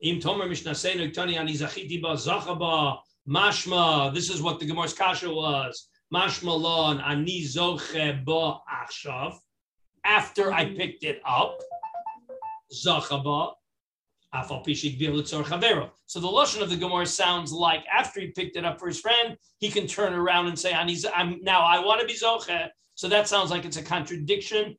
Im 0.00 0.20
tomer 0.20 0.48
mishnasenu 0.48 1.12
tani 1.12 1.38
ani 1.38 1.54
zachiti 1.54 2.00
ba 2.00 2.14
zachaba 2.14 2.98
mashma. 3.28 4.14
This 4.14 4.30
is 4.30 4.42
what 4.42 4.60
the 4.60 4.66
Gemara's 4.66 4.92
kasha 4.92 5.30
was. 5.30 5.88
Mashma 6.12 6.60
lon 6.60 7.00
ani 7.00 7.42
zoche 7.42 8.24
ba 8.24 8.58
achshav. 8.70 9.36
After 10.04 10.52
I 10.52 10.66
picked 10.66 11.02
it 11.02 11.20
up, 11.26 11.60
zachaba 12.72 13.54
so 16.06 16.20
the 16.20 16.26
lotion 16.26 16.62
of 16.62 16.70
the 16.70 16.76
Gemara 16.76 17.06
sounds 17.06 17.52
like 17.52 17.84
after 17.92 18.20
he 18.20 18.28
picked 18.28 18.56
it 18.56 18.64
up 18.64 18.78
for 18.78 18.86
his 18.86 19.00
friend, 19.00 19.36
he 19.58 19.70
can 19.70 19.86
turn 19.86 20.12
around 20.12 20.48
and 20.48 20.58
say, 20.58 20.74
"I'm 20.74 21.42
now 21.42 21.62
I 21.62 21.78
want 21.78 22.00
to 22.00 22.06
be 22.06 22.14
zoche." 22.14 22.68
So 22.96 23.08
that 23.08 23.28
sounds 23.28 23.50
like 23.50 23.66
it's 23.66 23.76
a 23.76 23.82
contradiction 23.82 24.76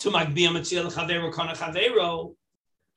to 0.00 0.10
Magbia 0.10 0.48
Matziel 0.48 0.92
Chavero 0.92 1.32
Kana 1.32 1.54
Chavero. 1.54 2.34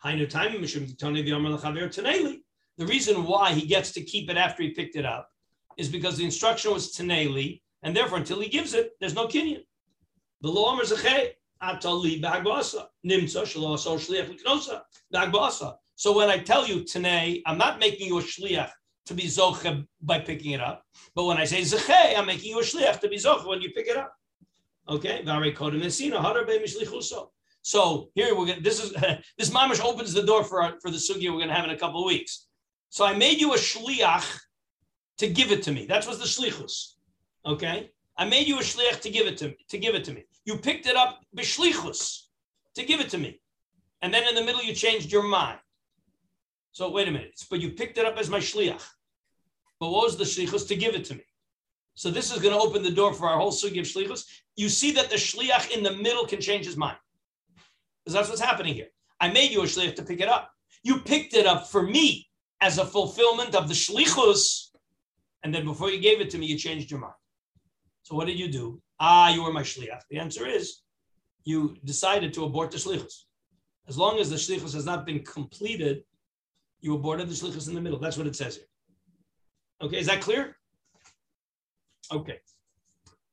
Hainu 0.04 0.30
Taimim 0.30 0.60
Mishum 0.60 0.98
Tony 0.98 1.24
V'Omer 1.24 1.54
L'Chavero 1.56 1.88
Taneli. 1.88 2.42
The 2.78 2.86
reason 2.88 3.24
why 3.26 3.54
he 3.54 3.68
gets 3.68 3.92
to 3.92 4.02
keep 4.02 4.32
it 4.32 4.36
after 4.36 4.64
he 4.64 4.72
picked 4.72 4.96
it 4.96 5.06
up 5.06 5.30
is 5.78 5.88
because 5.88 6.18
the 6.18 6.26
instruction 6.26 6.74
was 6.74 6.94
Taneli, 6.94 7.62
and 7.84 7.96
therefore 7.96 8.18
until 8.18 8.40
he 8.40 8.50
gives 8.50 8.74
it, 8.74 8.94
there's 9.00 9.14
no 9.14 9.26
a 9.26 9.28
Atali 11.64 12.20
Liknosa. 12.20 12.88
Bagbasa. 15.14 15.76
So 15.96 16.18
when 16.18 16.30
I 16.30 16.40
tell 16.40 16.68
you 16.68 16.84
today, 16.84 17.44
I'm 17.46 17.60
not 17.60 17.80
making 17.80 18.08
you 18.08 18.18
a 18.18 18.22
shliach 18.22 18.72
to 19.06 19.14
be 19.14 19.24
zoche 19.24 19.86
by 20.02 20.20
picking 20.20 20.52
it 20.54 20.60
up. 20.60 20.84
But 21.16 21.26
when 21.26 21.38
I 21.38 21.46
say 21.46 21.62
zeche, 21.62 22.18
I'm 22.18 22.26
making 22.26 22.50
you 22.50 22.60
a 22.60 22.64
shliach 22.64 23.00
to 23.02 23.08
be 23.08 23.18
zoche 23.18 23.46
when 23.48 23.62
you 23.62 23.70
pick 23.70 23.88
it 23.88 23.96
up. 23.96 24.14
Okay, 24.90 25.24
So 27.62 28.10
here 28.16 28.36
we're 28.36 28.46
gonna. 28.48 28.62
This 28.62 28.84
is 28.84 28.92
this 29.38 29.50
mamish 29.50 29.84
opens 29.84 30.14
the 30.14 30.24
door 30.24 30.44
for 30.44 30.62
our, 30.62 30.74
for 30.82 30.92
the 30.92 30.98
sugya 30.98 31.32
we're 31.32 31.40
gonna 31.40 31.54
have 31.54 31.64
in 31.64 31.72
a 31.72 31.78
couple 31.78 32.02
of 32.02 32.08
weeks. 32.08 32.48
So 32.90 33.06
I 33.06 33.16
made 33.16 33.40
you 33.40 33.54
a 33.54 33.58
shliach 33.58 34.40
to 35.20 35.30
give 35.30 35.52
it 35.52 35.64
to 35.64 35.72
me. 35.72 35.86
That's 35.86 36.06
what's 36.06 36.20
the 36.20 36.26
shlichus. 36.26 36.96
Okay, 37.46 37.92
I 38.18 38.26
made 38.26 38.48
you 38.48 38.60
a 38.60 38.62
shliach 38.62 39.00
to 39.02 39.10
give 39.10 39.26
it 39.26 39.38
to 39.38 39.48
me. 39.48 39.58
To 39.70 39.78
give 39.78 39.96
it 39.96 40.04
to 40.06 40.14
me. 40.14 40.26
You 40.44 40.58
picked 40.58 40.86
it 40.86 40.98
up 40.98 41.22
b'shlichus 41.38 42.24
to 42.76 42.84
give 42.84 43.00
it 43.00 43.10
to 43.10 43.18
me, 43.18 43.40
and 44.02 44.14
then 44.14 44.28
in 44.28 44.36
the 44.36 44.44
middle 44.44 44.62
you 44.62 44.74
changed 44.74 45.12
your 45.14 45.24
mind. 45.24 45.60
So 46.74 46.90
wait 46.90 47.08
a 47.08 47.12
minute. 47.12 47.42
But 47.50 47.62
you 47.62 47.72
picked 47.72 47.98
it 47.98 48.06
up 48.06 48.18
as 48.18 48.30
my 48.30 48.40
shliach. 48.40 48.84
But 49.80 49.92
what 49.92 50.04
was 50.04 50.18
the 50.18 50.26
shlichus 50.26 50.68
to 50.68 50.76
give 50.76 50.94
it 50.94 51.06
to 51.06 51.16
me? 51.16 51.24
So 51.96 52.10
this 52.10 52.32
is 52.32 52.42
going 52.42 52.54
to 52.54 52.60
open 52.60 52.82
the 52.84 52.92
door 52.92 53.14
for 53.14 53.28
our 53.28 53.38
whole 53.38 53.52
sugi 53.52 53.80
of 53.80 53.86
shlichus. 53.86 54.26
You 54.56 54.70
see 54.70 54.92
that 54.92 55.10
the 55.10 55.16
shliach 55.16 55.72
in 55.76 55.84
the 55.84 55.94
middle 55.98 56.26
can 56.26 56.42
change 56.42 56.66
his 56.66 56.78
mind. 56.78 56.98
Because 58.04 58.16
that's 58.16 58.30
what's 58.30 58.42
happening 58.42 58.74
here. 58.74 58.88
I 59.20 59.32
made 59.32 59.52
you 59.52 59.62
a 59.62 59.66
shliach 59.66 59.96
to 59.96 60.04
pick 60.04 60.20
it 60.20 60.28
up. 60.28 60.52
You 60.84 61.00
picked 61.00 61.34
it 61.34 61.46
up 61.46 61.68
for 61.68 61.84
me 61.84 62.28
as 62.62 62.78
a 62.78 62.86
fulfillment 62.86 63.56
of 63.56 63.68
the 63.68 63.74
shlichus. 63.74 64.70
And 65.44 65.54
then 65.54 65.66
before 65.66 65.90
you 65.92 66.00
gave 66.00 66.20
it 66.20 66.30
to 66.32 66.38
me, 66.38 66.48
you 66.48 66.58
changed 66.58 66.90
your 66.90 67.00
mind. 67.00 67.14
So 68.04 68.16
what 68.16 68.28
did 68.28 68.40
you 68.40 68.50
do? 68.52 68.82
Ah, 69.00 69.30
you 69.30 69.44
were 69.44 69.54
my 69.54 69.62
shliach. 69.62 70.02
The 70.10 70.18
answer 70.18 70.48
is 70.48 70.82
you 71.46 71.78
decided 71.84 72.34
to 72.34 72.46
abort 72.46 72.72
the 72.72 72.78
shlichus. 72.78 73.24
As 73.88 73.98
long 73.98 74.20
as 74.20 74.30
the 74.30 74.36
shlichus 74.36 74.74
has 74.74 74.86
not 74.86 75.06
been 75.06 75.20
completed, 75.20 76.04
you 76.82 76.96
aborted 76.96 77.30
the 77.30 77.34
shlichus 77.34 77.68
in 77.68 77.76
the 77.76 77.82
middle. 77.82 78.00
That's 78.00 78.18
what 78.18 78.28
it 78.28 78.36
says 78.36 78.58
here. 78.58 78.66
Okay, 79.82 80.00
is 80.00 80.08
that 80.08 80.22
clear? 80.22 80.58
Okay. 82.12 82.40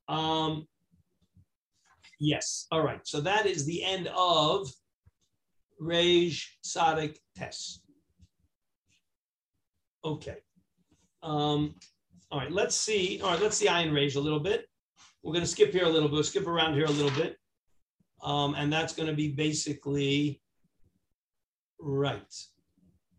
Um, 0.09 0.67
yes. 2.19 2.67
All 2.71 2.83
right. 2.83 3.01
So 3.05 3.21
that 3.21 3.47
is 3.47 3.65
the 3.65 3.85
end 3.85 4.09
of 4.17 4.71
Rej 5.81 6.45
Sadik 6.63 7.21
Test. 7.37 7.83
Okay. 10.05 10.37
Um, 11.23 11.75
all 12.31 12.39
right. 12.39 12.53
Let's 12.53 12.77
see. 12.77 13.21
All 13.23 13.31
right. 13.31 13.41
Let's 13.41 13.57
see 13.57 13.69
Iron 13.69 13.93
Rage 13.93 14.17
a 14.17 14.21
little 14.21 14.41
bit. 14.41 14.67
We're 15.23 15.33
going 15.33 15.45
to 15.45 15.51
skip 15.51 15.73
here 15.73 15.85
a 15.85 15.89
little 15.89 16.09
bit. 16.09 16.15
We'll 16.15 16.25
skip 16.25 16.47
around 16.47 16.75
here 16.75 16.87
a 16.87 16.91
little 16.91 17.11
bit. 17.11 17.37
Um, 18.23 18.55
and 18.55 18.73
that's 18.73 18.95
going 18.95 19.09
to 19.09 19.15
be 19.15 19.29
basically 19.29 20.41
right. 21.79 22.35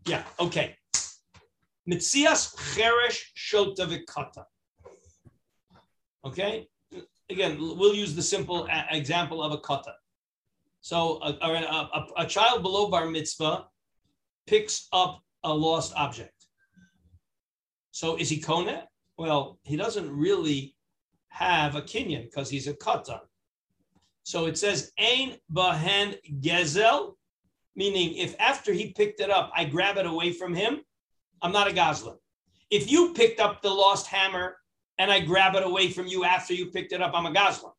Yeah. 0.06 0.24
Okay. 0.40 0.76
Mitzias 1.88 2.54
Cheresh 2.74 3.22
Shota 3.36 3.86
Vikata. 3.86 4.44
Okay, 6.24 6.68
again, 7.30 7.58
we'll 7.58 7.94
use 7.94 8.14
the 8.14 8.22
simple 8.22 8.66
a- 8.66 8.86
example 8.96 9.42
of 9.42 9.52
a 9.52 9.58
kata. 9.58 9.94
So 10.80 11.20
a, 11.22 11.30
a, 11.40 12.06
a, 12.18 12.26
child 12.26 12.62
below 12.62 12.88
bar 12.88 13.06
mitzvah 13.06 13.66
picks 14.46 14.88
up 14.92 15.22
a 15.44 15.52
lost 15.52 15.92
object. 15.96 16.46
So 17.92 18.16
is 18.16 18.28
he 18.28 18.38
kona? 18.38 18.88
Well, 19.16 19.58
he 19.62 19.76
doesn't 19.76 20.10
really 20.10 20.74
have 21.28 21.76
a 21.76 21.82
kinyan 21.82 22.24
because 22.24 22.50
he's 22.50 22.66
a 22.66 22.74
katan. 22.74 23.20
So 24.24 24.46
it 24.46 24.56
says 24.58 24.92
ein 24.98 25.36
bahen 25.52 26.16
gezel, 26.40 27.14
meaning 27.74 28.16
if 28.16 28.34
after 28.40 28.72
he 28.72 28.92
picked 28.92 29.20
it 29.20 29.30
up, 29.30 29.50
I 29.54 29.64
grab 29.64 29.96
it 29.98 30.06
away 30.06 30.32
from 30.32 30.54
him, 30.54 30.80
I'm 31.42 31.52
not 31.52 31.68
a 31.68 31.74
gazlan. 31.74 32.16
If 32.70 32.90
you 32.90 33.12
picked 33.14 33.40
up 33.40 33.62
the 33.62 33.70
lost 33.70 34.06
hammer 34.06 34.56
and 35.02 35.10
I 35.10 35.18
grab 35.18 35.56
it 35.56 35.64
away 35.64 35.88
from 35.88 36.06
you 36.06 36.24
after 36.24 36.54
you 36.54 36.66
picked 36.66 36.92
it 36.92 37.02
up, 37.02 37.10
I'm 37.12 37.26
a 37.26 37.32
Gazlan. 37.32 37.72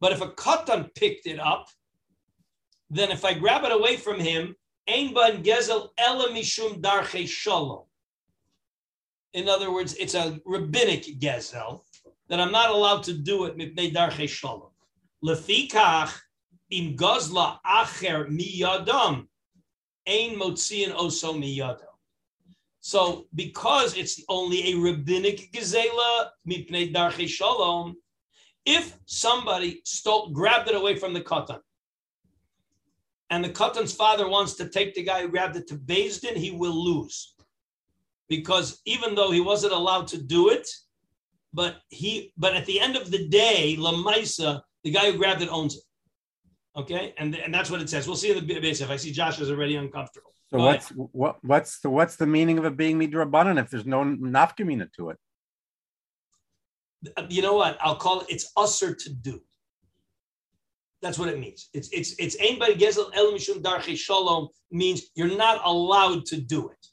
But 0.00 0.10
if 0.10 0.20
a 0.20 0.26
Katan 0.26 0.92
picked 0.96 1.28
it 1.28 1.38
up, 1.38 1.68
then 2.90 3.12
if 3.12 3.24
I 3.24 3.34
grab 3.34 3.62
it 3.64 3.70
away 3.70 3.96
from 3.96 4.18
him, 4.18 4.56
Ein 4.88 5.14
gezel 5.44 5.90
ela 5.96 6.30
mishum 6.30 6.80
darche 6.80 7.28
shalom. 7.28 7.84
In 9.32 9.48
other 9.48 9.70
words, 9.72 9.94
it's 9.94 10.14
a 10.14 10.40
rabbinic 10.44 11.04
gezel 11.20 11.82
that 12.28 12.40
I'm 12.40 12.50
not 12.50 12.70
allowed 12.70 13.04
to 13.04 13.12
do 13.12 13.44
it 13.44 13.56
mipnei 13.56 13.94
darche 13.94 14.28
shalom. 14.28 14.72
Lefikach 15.24 16.12
im 16.72 16.96
gazla 16.96 17.60
acher 17.64 18.26
miyadam 18.26 19.28
ein 20.08 20.36
motzian 20.36 20.92
oso 20.96 21.32
miyadam. 21.32 21.89
So 22.80 23.26
because 23.34 23.96
it's 23.96 24.22
only 24.28 24.72
a 24.72 24.76
rabbinic 24.76 25.52
gezela 25.52 26.30
mipnei 26.48 26.92
darche 26.92 27.28
shalom, 27.28 27.96
if 28.64 28.96
somebody 29.06 29.80
stole, 29.84 30.30
grabbed 30.30 30.68
it 30.68 30.74
away 30.74 30.96
from 30.96 31.12
the 31.12 31.20
katan, 31.20 31.60
and 33.30 33.44
the 33.44 33.50
katan's 33.50 33.92
father 33.92 34.28
wants 34.28 34.54
to 34.54 34.68
take 34.68 34.94
the 34.94 35.02
guy 35.02 35.22
who 35.22 35.28
grabbed 35.28 35.56
it 35.56 35.68
to 35.68 35.76
Din, 35.76 36.36
he 36.36 36.50
will 36.50 36.74
lose. 36.74 37.34
Because 38.28 38.80
even 38.84 39.14
though 39.14 39.30
he 39.30 39.40
wasn't 39.40 39.72
allowed 39.72 40.06
to 40.08 40.22
do 40.22 40.50
it, 40.50 40.68
but 41.52 41.80
he 41.88 42.32
but 42.36 42.54
at 42.54 42.66
the 42.66 42.80
end 42.80 42.96
of 42.96 43.10
the 43.10 43.28
day, 43.28 43.76
Lamaisa, 43.78 44.62
the 44.84 44.90
guy 44.90 45.10
who 45.10 45.18
grabbed 45.18 45.42
it 45.42 45.48
owns 45.48 45.76
it. 45.76 45.82
Okay, 46.76 47.14
and, 47.18 47.34
and 47.34 47.52
that's 47.52 47.70
what 47.70 47.82
it 47.82 47.90
says. 47.90 48.06
We'll 48.06 48.16
see 48.16 48.30
in 48.30 48.46
the 48.46 48.60
base. 48.60 48.80
If 48.80 48.90
I 48.90 48.96
see 48.96 49.10
Josh 49.10 49.40
is 49.40 49.50
already 49.50 49.76
uncomfortable. 49.76 50.32
So 50.50 50.58
Go 50.58 50.64
what's 50.64 50.88
what 50.88 51.36
what's 51.42 51.80
the 51.80 51.90
what's 51.90 52.16
the 52.16 52.26
meaning 52.26 52.58
of 52.58 52.64
it 52.64 52.76
being 52.76 52.98
midrabanan 52.98 53.60
if 53.60 53.70
there's 53.70 53.86
no 53.86 54.02
nafkamina 54.04 54.92
to 54.94 55.10
it? 55.10 55.18
You 57.28 57.42
know 57.42 57.54
what? 57.54 57.78
I'll 57.80 57.96
call 57.96 58.20
it. 58.20 58.26
It's 58.28 58.50
assur 58.58 58.94
to 58.94 59.10
do. 59.10 59.40
That's 61.02 61.18
what 61.18 61.28
it 61.28 61.38
means. 61.38 61.68
It's 61.72 61.88
it's 61.92 62.14
it's 62.18 62.36
anybody 62.40 62.74
gezel 62.74 63.10
el 63.14 63.32
mishum 63.32 63.62
darche 63.62 63.96
shalom 63.96 64.48
means 64.70 65.02
you're 65.14 65.36
not 65.36 65.60
allowed 65.64 66.26
to 66.26 66.40
do 66.40 66.68
it. 66.68 66.86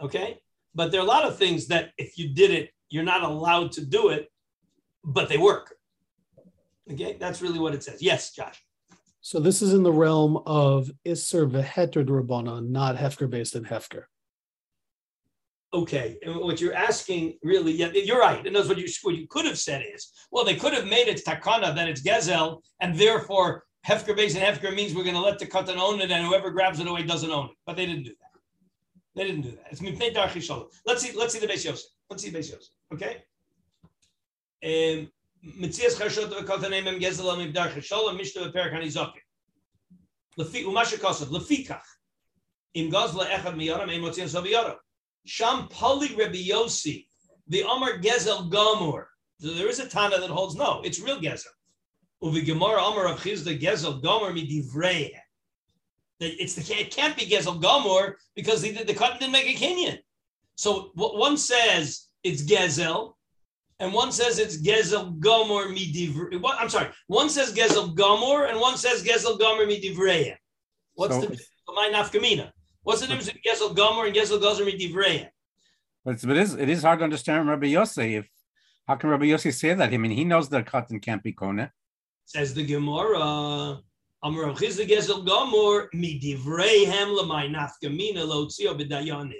Okay, 0.00 0.38
but 0.74 0.92
there 0.92 1.00
are 1.00 1.04
a 1.04 1.06
lot 1.08 1.24
of 1.24 1.38
things 1.38 1.68
that 1.68 1.90
if 1.96 2.18
you 2.18 2.34
did 2.34 2.50
it, 2.50 2.70
you're 2.90 3.02
not 3.02 3.22
allowed 3.22 3.72
to 3.72 3.84
do 3.84 4.10
it, 4.10 4.28
but 5.02 5.28
they 5.28 5.38
work. 5.38 5.74
Okay, 6.92 7.16
that's 7.18 7.40
really 7.40 7.58
what 7.58 7.74
it 7.74 7.82
says. 7.82 8.02
Yes, 8.02 8.32
Josh. 8.32 8.62
So 9.20 9.40
this 9.40 9.62
is 9.62 9.74
in 9.74 9.82
the 9.82 9.92
realm 9.92 10.38
of 10.46 10.90
Isser 11.04 11.50
Veheter 11.50 12.06
Rabbana, 12.06 12.66
not 12.66 12.96
Hefker 12.96 13.28
beis 13.28 13.52
din 13.52 13.64
Hefker. 13.64 14.04
Okay, 15.74 16.16
and 16.22 16.36
what 16.36 16.62
you're 16.62 16.72
asking 16.72 17.38
really, 17.42 17.72
yeah, 17.72 17.90
you're 17.92 18.20
right. 18.20 18.46
And 18.46 18.56
that's 18.56 18.68
what 18.68 18.78
you 18.78 18.88
what 19.02 19.16
you 19.16 19.26
could 19.26 19.44
have 19.44 19.58
said 19.58 19.84
is, 19.94 20.12
well, 20.30 20.44
they 20.44 20.54
could 20.54 20.72
have 20.72 20.86
made 20.86 21.08
it 21.08 21.22
takana, 21.26 21.74
then 21.74 21.88
it's 21.88 22.02
gezel, 22.02 22.62
and 22.80 22.94
therefore 22.94 23.64
Hefker 23.86 24.16
beis 24.16 24.32
din 24.32 24.42
Hefker 24.42 24.74
means 24.74 24.94
we're 24.94 25.02
going 25.02 25.14
to 25.14 25.20
let 25.20 25.38
the 25.38 25.46
katan 25.46 25.76
own 25.78 26.00
it, 26.00 26.10
and 26.10 26.26
whoever 26.26 26.50
grabs 26.50 26.80
it 26.80 26.86
away 26.86 27.02
doesn't 27.02 27.30
own 27.30 27.46
it. 27.46 27.56
But 27.66 27.76
they 27.76 27.86
didn't 27.86 28.04
do 28.04 28.10
that. 28.10 28.40
They 29.14 29.24
didn't 29.24 29.42
do 29.42 29.50
that. 29.50 29.66
It's 29.70 29.80
mipnei 29.80 30.14
darchi 30.14 30.68
Let's 30.86 31.02
see. 31.02 31.16
Let's 31.16 31.34
see 31.34 31.40
the 31.40 31.46
Beis 31.46 31.64
Yosef. 31.64 31.86
Let's 32.08 32.22
see 32.22 32.30
Beis 32.30 32.50
Yosef. 32.50 32.68
Okay. 32.94 33.24
Um, 34.64 35.10
Mitzias 35.44 35.94
Chashot 35.94 36.32
v'Kotanem 36.32 36.86
Em 36.86 37.00
Gezel 37.00 37.32
Am 37.32 37.52
Ibdar 37.52 37.70
Chasholem 37.70 38.18
Mishta 38.18 38.50
v'Perak 38.50 38.72
Hanizokim. 38.72 39.20
Lefi 40.38 40.64
Umasha 40.64 40.98
Kosav 40.98 41.28
Lefikach 41.28 41.80
Im 42.74 42.90
Gazla 42.90 43.26
Echad 43.26 43.54
Miyaram 43.54 43.90
Em 43.90 44.00
Motzian 44.00 44.28
Soviyara. 44.28 44.76
Sham 45.24 45.68
Pali 45.68 46.14
Rebbe 46.14 46.36
Yossi 46.36 47.08
the 47.48 47.62
Amar 47.62 47.98
Gezel 47.98 48.50
Gamur 48.50 49.06
So 49.40 49.48
there 49.54 49.68
is 49.68 49.78
a 49.78 49.88
Tana 49.88 50.18
that 50.18 50.30
holds 50.30 50.54
no, 50.54 50.82
it's 50.84 51.00
real 51.00 51.20
gezel. 51.20 51.46
Uvi 52.22 52.44
Gemara 52.44 52.82
Amar 52.82 53.06
of 53.06 53.20
Chisda 53.20 53.58
Gezel 53.58 54.02
Gomer 54.02 54.32
Midivrei. 54.32 55.10
It's 56.20 56.54
the 56.54 56.74
it 56.74 56.90
can't 56.90 57.16
be 57.16 57.26
Gezel 57.26 57.60
Gomer 57.60 58.16
because 58.34 58.62
he 58.62 58.72
did 58.72 58.86
the 58.86 58.94
cut 58.94 59.18
didn't 59.18 59.32
make 59.32 59.46
a 59.46 59.58
kinyan. 59.58 59.98
So 60.56 60.90
what 60.94 61.16
one 61.16 61.36
says 61.36 62.08
it's 62.24 62.42
Gezel, 62.42 63.14
and 63.80 63.92
one 63.92 64.12
says 64.12 64.38
it's 64.38 64.60
Gezel 64.60 65.18
Gomer 65.18 65.68
Midivrei. 65.68 66.40
I'm 66.58 66.68
sorry, 66.68 66.88
one 67.06 67.30
says 67.30 67.52
Gezel 67.52 67.94
Gomor 67.94 68.48
and 68.50 68.60
one 68.60 68.76
says 68.76 69.04
Gezel 69.04 69.38
Gomer 69.38 69.66
Midivrei. 69.66 70.34
What's 70.94 71.14
so, 71.14 71.22
the 71.22 71.40
my 71.68 71.90
nafkamina? 71.92 72.50
What's 72.82 73.00
the 73.00 73.06
difference 73.06 73.30
between 73.30 73.54
Gezel 73.54 73.74
Gomer 73.74 74.06
and 74.06 74.14
Gezel 74.14 74.40
Gomer 74.40 74.70
Midivrei? 74.70 75.28
But 76.04 76.14
it's, 76.14 76.24
it 76.24 76.36
is 76.36 76.54
it 76.54 76.68
is 76.68 76.82
hard 76.82 76.98
to 77.00 77.04
understand 77.04 77.48
Rabbi 77.48 77.66
Yossi. 77.66 78.18
If 78.18 78.28
how 78.86 78.96
can 78.96 79.10
Rabbi 79.10 79.26
Yossi 79.26 79.52
say 79.52 79.74
that? 79.74 79.92
I 79.92 79.96
mean, 79.96 80.10
he 80.10 80.24
knows 80.24 80.48
that 80.48 80.66
cotton 80.66 80.98
can't 81.00 81.22
be 81.22 81.32
kone. 81.32 81.70
Says 82.24 82.54
the 82.54 82.64
Gemara. 82.64 83.80
Amar 84.20 84.46
Chisda 84.54 84.84
Gezel 84.84 85.24
Gomer 85.24 85.88
midivreihem 85.94 87.16
lemay 87.16 87.48
nafkamina 87.54 88.26
lo 88.26 88.46
tzio 88.46 88.76
b'dayanim. 88.76 89.32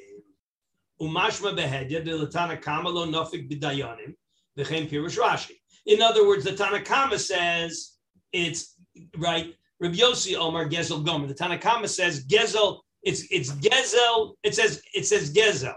Umashma 1.02 1.52
behedya 1.56 2.04
de 2.04 2.12
latana 2.12 2.62
kama 2.62 2.88
lo 2.88 3.04
nafik 3.04 3.50
b'dayanim. 3.50 4.14
V'chem 4.58 4.90
pirush 4.90 5.18
Rashi. 5.18 5.52
In 5.86 6.02
other 6.02 6.26
words, 6.26 6.44
the 6.44 6.50
Tanakama 6.50 7.18
says 7.18 7.92
it's 8.32 8.74
right. 9.16 9.54
Rabbi 9.80 9.96
Yossi 9.96 10.36
Omar 10.36 10.68
Gezel 10.68 11.04
Gomer. 11.04 11.28
The 11.28 11.34
Tanakama 11.34 11.88
says 11.88 12.26
Gezel. 12.26 12.80
It's 13.02 13.24
it's 13.30 13.52
Gezel. 13.52 14.34
It 14.42 14.54
says 14.54 14.82
it 14.92 15.06
says 15.06 15.32
Gezel, 15.32 15.76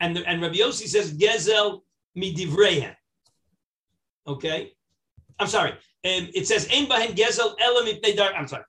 and 0.00 0.16
the, 0.16 0.26
and 0.26 0.42
Rabbi 0.42 0.56
Yossi 0.56 0.88
says 0.88 1.14
Gezel 1.14 1.82
midivreihem. 2.16 2.96
Okay, 4.26 4.72
I'm 5.38 5.46
sorry. 5.46 5.70
Um, 6.04 6.28
it 6.34 6.46
says 6.46 6.68
Ein 6.72 6.86
bahen 6.86 7.14
Gezel 7.14 7.54
elam 7.60 8.16
dar. 8.16 8.34
I'm 8.34 8.48
sorry. 8.48 8.64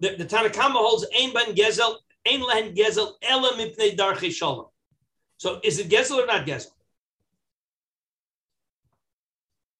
The, 0.00 0.16
the 0.16 0.60
holds 0.72 1.06
Ein 1.14 1.30
bahen 1.32 1.54
Gezel 1.56 1.96
Ein 2.26 2.40
lehen 2.40 2.74
Gezel 2.74 3.12
elam 3.22 3.96
dar 3.96 4.14
shalom. 4.30 4.66
So 5.36 5.60
is 5.64 5.78
it 5.80 5.88
Gezel 5.88 6.22
or 6.22 6.26
not 6.26 6.46
Gezel? 6.46 6.70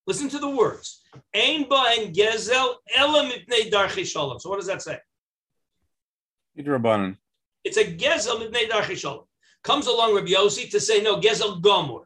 Listen 0.09 0.27
to 0.27 0.39
the 0.39 0.49
words. 0.49 1.03
Ein 1.35 1.65
bahen 1.65 2.11
Gezel 2.15 2.77
elam 2.97 3.31
dar 3.69 3.87
shalom. 3.89 4.39
So 4.39 4.49
what 4.49 4.57
does 4.57 4.65
that 4.65 4.81
say? 4.81 4.97
It's 6.55 7.77
a 7.77 7.83
Gezel 7.83 8.41
mipnei 8.41 8.67
dar 8.67 8.81
shalom. 8.95 9.25
Comes 9.63 9.85
along 9.85 10.15
Rabbi 10.15 10.31
Yossi 10.31 10.67
to 10.71 10.79
say 10.79 11.03
no 11.03 11.21
Gezel 11.21 11.61
Gomor. 11.61 12.05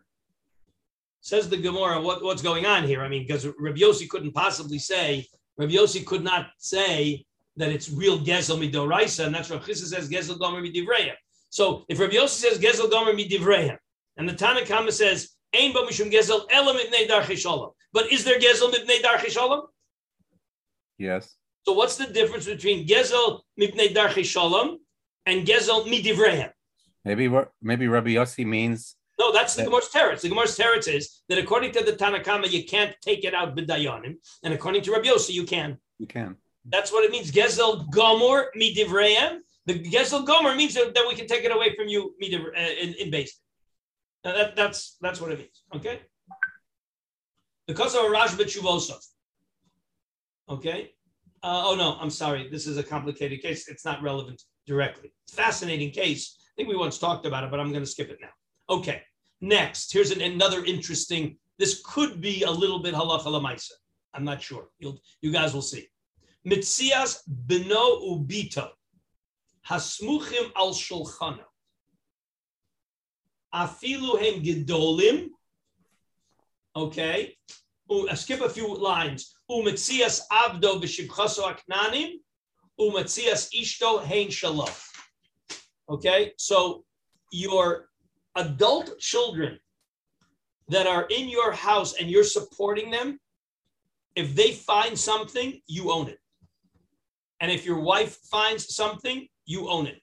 Says 1.21 1.47
the 1.47 1.55
Gemara, 1.55 2.01
what, 2.01 2.21
what's 2.21 2.41
going 2.41 2.65
on 2.65 2.83
here? 2.83 3.01
I 3.01 3.07
mean, 3.07 3.25
because 3.25 3.47
Rabbi 3.57 3.79
Yossi 3.79 4.09
couldn't 4.09 4.33
possibly 4.33 4.79
say, 4.79 5.25
Rabbi 5.57 5.71
Yossi 5.71 6.05
could 6.05 6.25
not 6.25 6.47
say 6.57 7.25
that 7.55 7.69
it's 7.69 7.89
real 7.89 8.19
Gezel 8.19 8.59
midoraisa, 8.59 9.27
and 9.27 9.33
that's 9.33 9.49
what 9.49 9.61
Chisa 9.61 9.85
says 9.85 10.09
Gezel 10.09 10.37
Gomer 10.37 10.61
midivreya. 10.61 11.13
So 11.51 11.85
if 11.87 12.01
Rabbi 12.01 12.15
Yossi 12.15 12.41
says 12.41 12.59
Gezel 12.59 12.91
Gomer 12.91 13.13
midivreya, 13.13 13.77
and 14.17 14.27
the 14.27 14.33
Tanakama 14.33 14.91
says 14.91 15.29
Ein 15.55 15.71
ba 15.71 15.83
mishum 15.83 16.11
Gezel 16.11 16.45
elam 16.51 16.75
mitnei 16.75 17.07
darchi 17.07 17.37
shalom, 17.37 17.71
but 17.93 18.11
is 18.11 18.23
there 18.23 18.39
Gezel 18.39 18.71
mitnei 18.73 19.01
darchi 19.01 19.29
shalom? 19.29 19.67
Yes. 20.97 21.35
So 21.65 21.73
what's 21.73 21.95
the 21.95 22.07
difference 22.07 22.45
between 22.45 22.87
Gezel 22.87 23.41
mitnei 23.59 23.93
darchi 23.93 24.25
shalom 24.25 24.79
and 25.25 25.47
Gezel 25.47 25.85
midivreya? 25.87 26.51
Maybe 27.05 27.29
maybe 27.61 27.87
Rabbi 27.87 28.11
Yossi 28.15 28.45
means 28.45 28.95
no, 29.19 29.31
that's 29.31 29.55
the 29.55 29.63
Gemara's 29.63 29.89
teretz. 29.89 30.21
The 30.21 30.29
Gemara's 30.29 30.57
teretz 30.57 30.87
is 30.87 31.21
that 31.29 31.37
according 31.37 31.71
to 31.73 31.83
the 31.83 31.93
Tanakama, 31.93 32.49
you 32.49 32.65
can't 32.65 32.95
take 33.01 33.23
it 33.23 33.33
out 33.33 33.55
b'dayanim, 33.55 34.15
and 34.43 34.53
according 34.53 34.81
to 34.83 34.91
Rabbi 34.91 35.07
Yossi, 35.07 35.31
you 35.31 35.45
can. 35.45 35.77
You 35.99 36.07
can. 36.07 36.35
That's 36.65 36.91
what 36.91 37.03
it 37.03 37.11
means. 37.11 37.31
Gezel 37.31 37.89
gomor 37.91 38.45
midivreim. 38.57 39.39
The 39.65 39.79
gezel 39.79 40.25
gomor 40.25 40.55
means 40.57 40.73
that, 40.73 40.93
that, 40.93 41.05
we 41.07 41.15
can 41.15 41.27
take 41.27 41.43
it 41.43 41.55
away 41.55 41.75
from 41.75 41.87
you 41.87 42.15
midiv, 42.21 42.45
uh, 42.47 42.73
in, 42.81 42.93
in 42.95 43.11
base. 43.11 43.39
that, 44.23 44.55
that's 44.55 44.97
that's 44.99 45.21
what 45.21 45.31
it 45.31 45.39
means. 45.39 45.63
Okay. 45.75 46.01
Because 47.67 47.95
of 47.95 48.05
a 48.05 48.09
Raj 48.09 48.31
b'tshuvosov. 48.31 49.05
Okay. 50.49 50.91
Uh, 51.41 51.63
oh 51.65 51.75
no, 51.75 51.97
I'm 51.99 52.09
sorry. 52.09 52.49
This 52.49 52.67
is 52.67 52.77
a 52.77 52.83
complicated 52.83 53.41
case. 53.41 53.67
It's 53.67 53.85
not 53.85 54.01
relevant 54.01 54.41
directly. 54.65 55.13
Fascinating 55.29 55.91
case. 55.91 56.37
I 56.39 56.53
think 56.55 56.69
we 56.69 56.75
once 56.75 56.97
talked 56.97 57.25
about 57.25 57.43
it, 57.43 57.51
but 57.51 57.59
I'm 57.59 57.71
going 57.71 57.83
to 57.83 57.89
skip 57.89 58.09
it 58.09 58.19
now. 58.21 58.29
Okay, 58.69 59.01
next, 59.41 59.91
here's 59.91 60.11
an, 60.11 60.21
another 60.21 60.63
interesting, 60.63 61.37
this 61.59 61.81
could 61.85 62.21
be 62.21 62.43
a 62.43 62.51
little 62.51 62.79
bit 62.79 62.93
halacha 62.93 63.25
lamaisa. 63.25 63.71
I'm 64.13 64.23
not 64.23 64.41
sure. 64.41 64.69
You'll, 64.79 64.99
you 65.21 65.31
guys 65.31 65.53
will 65.53 65.61
see. 65.61 65.87
Mitzias 66.47 67.17
beno 67.47 68.03
ubito, 68.03 68.69
hasmuchim 69.67 70.51
al 70.55 70.73
shulchano. 70.73 71.43
Afilu 73.53 74.19
hem 74.19 74.43
gedolim. 74.43 75.29
Okay. 76.75 77.35
I 77.91 78.07
uh, 78.09 78.15
skip 78.15 78.41
a 78.41 78.49
few 78.49 78.75
lines. 78.75 79.35
Umetzias 79.49 80.21
abdo 80.31 80.81
b'shibchaso 80.81 81.53
aknanim. 81.53 82.13
Umetzias 82.79 83.49
ishto 83.53 84.03
hein 84.03 84.29
shalom. 84.29 84.69
Okay. 85.89 86.33
So 86.37 86.83
your 87.31 87.89
adult 88.35 88.97
children 88.99 89.59
that 90.69 90.87
are 90.87 91.05
in 91.11 91.29
your 91.29 91.51
house 91.51 91.95
and 91.99 92.09
you're 92.09 92.23
supporting 92.23 92.89
them, 92.89 93.19
if 94.15 94.35
they 94.35 94.53
find 94.53 94.97
something, 94.97 95.59
you 95.67 95.91
own 95.91 96.07
it. 96.07 96.19
And 97.39 97.51
if 97.51 97.65
your 97.65 97.79
wife 97.79 98.17
finds 98.31 98.73
something, 98.73 99.27
you 99.45 99.69
own 99.69 99.87
it. 99.87 100.02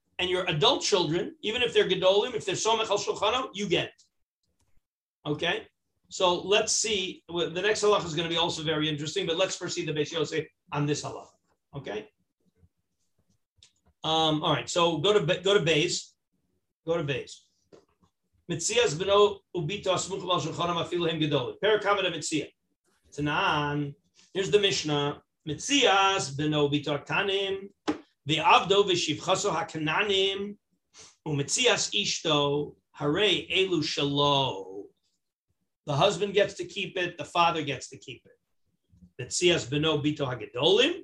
And 0.21 0.29
your 0.29 0.45
adult 0.45 0.83
children, 0.83 1.35
even 1.41 1.63
if 1.63 1.73
they're 1.73 1.89
gedolim, 1.89 2.35
if 2.35 2.45
they're 2.45 2.53
somech 2.53 2.91
al 2.91 2.99
shulchano, 2.99 3.49
you 3.55 3.67
get 3.67 3.85
it. 3.85 4.03
Okay? 5.25 5.67
So 6.09 6.41
let's 6.41 6.73
see. 6.73 7.23
The 7.27 7.49
next 7.49 7.83
halacha 7.83 8.05
is 8.05 8.13
going 8.13 8.29
to 8.29 8.33
be 8.33 8.37
also 8.37 8.61
very 8.61 8.87
interesting, 8.87 9.25
but 9.25 9.35
let's 9.35 9.55
first 9.55 9.73
see 9.73 9.83
the 9.83 9.91
Beis 9.91 10.11
Yosef 10.11 10.45
on 10.71 10.85
this 10.85 11.03
halacha. 11.03 11.25
Okay? 11.75 12.07
Um, 14.03 14.43
all 14.43 14.53
right, 14.53 14.69
so 14.69 14.99
go 14.99 15.11
to 15.11 15.39
go 15.41 15.55
to 15.55 15.59
base. 15.59 16.13
Go 16.85 16.97
to 16.97 17.03
base. 17.03 17.45
Mitzias 18.51 18.93
beno 18.93 19.39
ubito 19.55 19.87
asmuch 19.87 20.21
al 20.21 20.39
shulchanam 20.39 20.77
afilu 20.85 21.09
hem 21.09 21.19
gedolim. 21.19 21.55
Parakamad 21.63 22.05
mitzia. 22.13 22.47
Tanan. 23.11 23.95
Here's 24.35 24.51
the 24.51 24.59
Mishnah. 24.59 25.21
Mitzias 25.47 26.35
beno 26.35 26.69
ubito 26.69 27.03
tanim. 27.07 27.69
The 28.25 28.37
avdo 28.37 28.83
v'shivchaso 28.85 29.51
hakananim. 29.51 30.55
Umitzias 31.27 31.93
ishto 31.95 32.75
hare 32.91 33.47
elu 33.51 33.81
shalo. 33.81 34.83
The 35.87 35.93
husband 35.93 36.33
gets 36.33 36.53
to 36.55 36.65
keep 36.65 36.97
it. 36.97 37.17
The 37.17 37.25
father 37.25 37.63
gets 37.63 37.89
to 37.89 37.97
keep 37.97 38.23
it. 38.25 39.23
Mitzias 39.23 39.67
beno 39.67 40.03
bito 40.03 40.25
hagedolim 40.27 41.01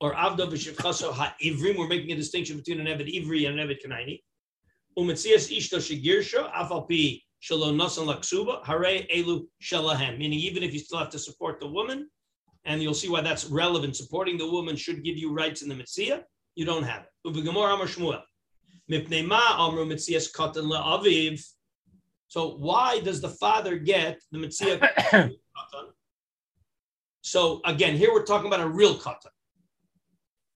or 0.00 0.14
Avdo 0.14 0.50
v'shivchaso 0.50 1.12
ha'ivrim. 1.12 1.76
We're 1.76 1.88
making 1.88 2.12
a 2.12 2.16
distinction 2.16 2.56
between 2.56 2.80
an 2.80 2.86
Eved 2.86 3.12
Ivri 3.14 3.48
and 3.48 3.60
an 3.60 3.68
Eved 3.68 3.78
Kanaini. 3.84 4.22
Umetzias 4.98 5.54
ishto 5.54 5.78
shegirsha 5.78 6.50
afal 6.52 6.88
pi 6.88 7.22
shalom 7.40 7.76
nasan 7.76 8.06
laksuba 8.06 8.64
hare 8.64 9.06
elu 9.14 9.46
shalahem. 9.62 10.18
Meaning, 10.18 10.38
even 10.38 10.62
if 10.62 10.72
you 10.72 10.78
still 10.78 10.98
have 10.98 11.10
to 11.10 11.18
support 11.18 11.60
the 11.60 11.66
woman, 11.66 12.08
and 12.64 12.82
you'll 12.82 12.94
see 12.94 13.08
why 13.08 13.20
that's 13.20 13.46
relevant. 13.46 13.96
Supporting 13.96 14.36
the 14.38 14.50
woman 14.50 14.76
should 14.76 15.02
give 15.02 15.16
you 15.16 15.32
rights 15.32 15.62
in 15.62 15.68
the 15.68 15.74
mitzvah. 15.74 16.24
You 16.54 16.64
don't 16.64 16.82
have 16.82 17.02
it. 17.02 17.28
Ubegamor 17.28 17.72
Amar 17.72 17.86
Shmuel. 17.86 18.22
Mipnei 18.90 19.26
ma 19.26 19.66
amru 19.66 19.86
mitzias 19.86 20.32
katan 20.32 20.70
la'aviv. 20.70 21.42
So 22.28 22.56
why 22.56 23.00
does 23.00 23.20
the 23.20 23.28
father 23.28 23.76
get 23.76 24.20
the 24.30 24.38
mitzvah? 24.38 24.90
so 27.22 27.60
again, 27.64 27.96
here 27.96 28.12
we're 28.12 28.24
talking 28.24 28.46
about 28.46 28.60
a 28.60 28.68
real 28.68 28.96
katan. 28.96 29.30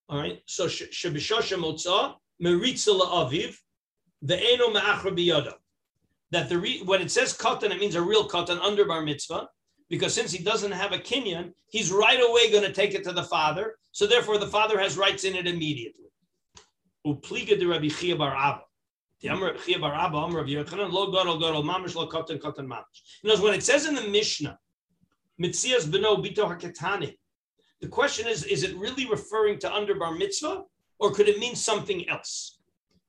All 0.09 0.19
right. 0.19 0.43
So 0.47 0.67
Shabishosha 0.67 1.59
Motza, 1.59 2.15
Meritza 2.43 2.99
La'aviv, 3.01 3.57
the 4.23 4.39
Eno 4.39 4.69
Ma'achra 4.69 5.17
Biyada. 5.17 5.55
That 6.31 6.49
the 6.49 6.59
re, 6.59 6.83
when 6.85 7.01
it 7.01 7.11
says 7.11 7.37
katan, 7.37 7.71
it 7.71 7.79
means 7.79 7.95
a 7.95 8.03
real 8.03 8.29
katan 8.29 8.61
under 8.61 8.85
bar 8.85 9.03
mitzvah. 9.03 9.49
Because 9.95 10.13
since 10.13 10.33
he 10.33 10.43
doesn't 10.43 10.73
have 10.73 10.91
a 10.91 10.99
kinyan, 10.99 11.53
he's 11.69 11.93
right 11.93 12.19
away 12.19 12.51
going 12.51 12.65
to 12.65 12.73
take 12.73 12.95
it 12.95 13.05
to 13.05 13.13
the 13.13 13.23
father. 13.23 13.77
So 13.93 14.09
therefore, 14.09 14.39
the 14.39 14.49
father 14.49 14.77
has 14.81 14.99
rights 14.99 15.23
in 15.23 15.37
it 15.37 15.47
immediately. 15.47 16.07
Upliga 17.07 17.57
de 17.57 17.65
Rabbi 17.65 17.87
Chia 17.87 18.17
bar 18.17 18.35
Abba. 18.35 18.63
The 19.21 19.29
Amr 19.29 19.57
Chia 19.59 19.79
bar 19.79 19.95
Abba, 19.95 20.17
Amr 20.17 20.41
of 20.41 20.49
Yochanan, 20.49 20.91
lo 20.91 21.13
gadol 21.13 21.39
gadol 21.39 21.63
mamish 21.63 21.95
lo 21.95 22.09
katan 22.09 22.41
katan 22.41 22.67
mamish. 22.67 22.99
You 23.23 23.31
know, 23.31 23.41
when 23.41 23.55
it 23.55 23.63
says 23.63 23.87
in 23.87 23.95
the 23.95 24.09
Mishnah, 24.09 24.59
mitzias 25.41 25.87
beno 25.87 26.21
bito 26.21 26.45
haketani, 26.45 27.15
the 27.81 27.87
question 27.87 28.27
is, 28.27 28.43
is 28.43 28.65
it 28.65 28.77
really 28.77 29.09
referring 29.09 29.61
to 29.61 29.73
under 29.73 29.95
bar 29.95 30.13
mitzvah, 30.13 30.65
or 30.99 31.13
could 31.13 31.29
it 31.29 31.39
mean 31.39 31.55
something 31.55 32.09
else? 32.09 32.59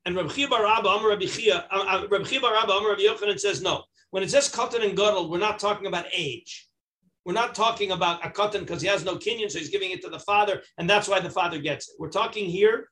And 0.05 0.15
Rabbi 0.15 0.33
Chia 0.33 0.49
bar 0.49 0.67
Abba, 0.67 0.87
Amr 0.87 1.09
Rabbi 1.09 1.25
Chia, 1.25 1.65
uh, 1.71 1.83
uh, 1.87 2.07
Rabbi 2.11 2.25
Chia 2.25 2.41
bar 2.41 2.55
Abba, 2.55 2.73
Amr 2.73 2.89
Rabbi 2.89 3.01
Yochanan 3.01 3.39
says 3.39 3.63
no. 3.63 3.85
When 4.11 4.21
it 4.21 4.29
says 4.29 4.49
katan 4.49 4.83
and 4.83 4.95
gadol, 4.95 5.31
we're 5.31 5.39
not 5.39 5.57
talking 5.57 5.87
about 5.87 6.05
age. 6.13 6.69
We're 7.25 7.33
not 7.33 7.55
talking 7.55 7.91
about 7.91 8.23
a 8.23 8.29
katan 8.29 8.59
because 8.59 8.83
he 8.83 8.87
has 8.87 9.03
no 9.03 9.15
kinyan, 9.15 9.49
so 9.49 9.57
he's 9.57 9.69
giving 9.69 9.89
it 9.89 10.01
to 10.03 10.09
the 10.09 10.19
father, 10.19 10.61
and 10.77 10.87
that's 10.87 11.07
why 11.07 11.19
the 11.19 11.29
father 11.29 11.57
gets 11.57 11.89
it. 11.89 11.95
We're 11.97 12.09
talking 12.09 12.45
here 12.45 12.89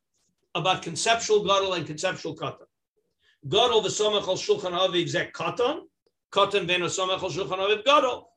about 0.55 0.81
conceptual 0.81 1.45
gadol 1.45 1.73
and 1.73 1.85
conceptual 1.85 2.35
katan. 2.35 2.65
Gadol 3.47 3.83
v'somach 3.83 4.27
al 4.27 4.35
shulchan 4.35 4.71
aviv 4.71 5.07
zek 5.07 5.33
katan, 5.33 5.81
katan 6.31 6.67
v'eno 6.67 6.89
somach 6.89 7.21
al 7.21 7.29
shulchan 7.29 7.59
aviv 7.59 7.85
gadol. 7.85 8.29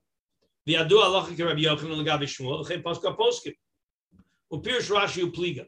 V'yadu 0.68 1.02
alacha 1.02 1.34
ki 1.34 1.42
Rabbi 1.42 1.62
Yochanan 1.62 1.96
l'gavi 2.04 2.24
Shmuel 2.24 2.60
l'chem 2.60 2.82
paska 2.82 3.16
poskim. 3.18 3.54
U'pirish 4.52 4.90
Rashi 4.90 5.24
u'pliga. 5.24 5.64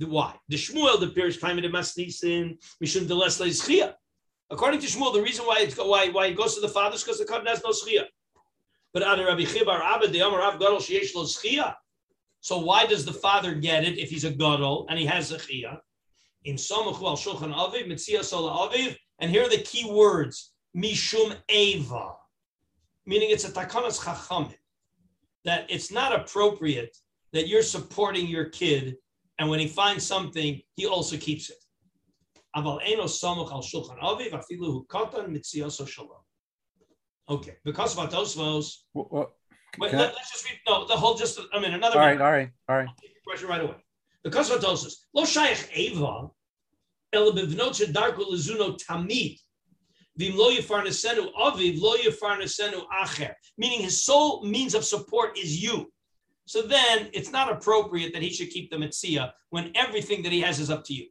Why? 0.00 0.34
The 0.48 0.56
Shmuel, 0.56 1.00
the 1.00 1.08
Pirish 1.08 1.40
time 1.40 1.56
of 1.56 1.62
the 1.62 1.70
Masnisin, 1.70 2.58
Mishum 2.82 3.08
de 3.08 3.14
Leslie 3.14 3.50
Schia. 3.50 3.94
According 4.50 4.80
to 4.80 4.86
Shmuel, 4.86 5.12
the 5.12 5.22
reason 5.22 5.44
why, 5.44 5.60
it's, 5.60 5.76
why, 5.76 6.08
why 6.10 6.26
it 6.26 6.36
goes 6.36 6.54
to 6.54 6.60
the 6.60 6.68
father 6.68 6.94
is 6.94 7.02
because 7.02 7.18
the 7.18 7.24
katan 7.24 7.48
has 7.48 7.62
no 7.64 7.70
schia. 7.70 8.04
But 8.94 9.02
under 9.02 9.26
Rabbi 9.26 9.42
Chibar 9.42 9.80
Abed, 9.80 10.12
the 10.12 10.20
Amar 10.20 10.40
Rav 10.40 10.58
Gadol 10.58 10.78
Sheyesh 10.78 11.14
Lo. 11.14 11.72
So 12.40 12.58
why 12.58 12.86
does 12.86 13.04
the 13.04 13.12
father 13.12 13.54
get 13.54 13.84
it 13.84 13.98
if 13.98 14.10
he's 14.10 14.24
a 14.24 14.30
Gadol 14.30 14.86
and 14.88 14.98
he 14.98 15.04
has 15.06 15.30
a 15.32 15.38
Schia? 15.38 15.78
In 16.44 16.56
Somachu 16.56 17.02
al 17.02 17.16
Shulchan 17.16 17.54
Aviv, 17.54 17.86
Mitzia 17.86 18.22
Sola 18.22 18.68
Aviv, 18.68 18.96
and 19.18 19.30
here 19.30 19.44
are 19.44 19.48
the 19.48 19.58
key 19.58 19.90
words: 19.90 20.52
Mishum 20.76 21.36
Eva, 21.48 22.12
meaning 23.06 23.30
it's 23.30 23.44
a 23.44 23.50
Takanas 23.50 24.00
Chachamim, 24.00 24.54
that 25.44 25.66
it's 25.68 25.90
not 25.90 26.14
appropriate 26.18 26.96
that 27.32 27.48
you're 27.48 27.62
supporting 27.62 28.26
your 28.26 28.46
kid, 28.46 28.96
and 29.38 29.50
when 29.50 29.60
he 29.60 29.68
finds 29.68 30.06
something, 30.06 30.60
he 30.76 30.86
also 30.86 31.16
keeps 31.16 31.50
it. 31.50 31.56
Aval 32.56 32.80
Eno 32.84 33.04
Somach 33.04 33.52
al 33.52 33.62
Shulchan 33.62 33.98
Aviv, 34.00 34.30
Afilu 34.30 34.72
Hu 34.72 34.86
Katan 34.88 35.28
Mitzia 35.28 35.70
Shalom. 35.86 36.22
Okay, 37.28 37.56
because 37.64 37.96
of 37.96 38.08
Tosfos. 38.10 38.72
Well, 38.94 39.34
Wait, 39.78 39.92
let, 39.92 40.14
us 40.14 40.30
just 40.32 40.48
read. 40.48 40.58
No, 40.66 40.86
the 40.86 40.94
whole 40.94 41.14
just. 41.14 41.38
I 41.52 41.60
mean, 41.60 41.74
another. 41.74 42.00
all 42.00 42.06
right, 42.06 42.20
all 42.20 42.32
right, 42.32 42.50
all 42.68 42.76
right. 42.76 42.88
I'll 42.88 42.94
take 43.00 43.10
your 43.10 43.22
question 43.26 43.48
right 43.48 43.60
away. 43.60 43.76
Because 44.24 44.50
of 44.50 44.60
Tosfos, 44.60 44.94
lo 45.14 45.24
shayach 45.24 45.70
eva, 45.72 46.28
el 47.12 47.32
bivnot 47.32 47.80
shedarko 47.80 48.30
lezuno 48.32 48.78
tamid. 48.82 49.38
Vim 50.16 50.36
lo 50.36 50.50
yifarnesenu 50.50 51.32
aviv 51.34 51.80
lo 51.80 51.96
yifarnesenu 51.96 52.82
acher. 53.00 53.34
Meaning 53.56 53.82
his 53.82 54.04
sole 54.04 54.44
means 54.44 54.74
of 54.74 54.84
support 54.84 55.38
is 55.38 55.62
you. 55.62 55.92
So 56.46 56.62
then 56.62 57.10
it's 57.12 57.30
not 57.30 57.52
appropriate 57.52 58.14
that 58.14 58.22
he 58.22 58.30
should 58.30 58.50
keep 58.50 58.70
the 58.70 58.78
mitzvah 58.78 59.34
when 59.50 59.70
everything 59.74 60.22
that 60.22 60.32
he 60.32 60.40
has 60.40 60.58
is 60.58 60.70
up 60.70 60.82
to 60.86 60.94
you. 60.94 61.06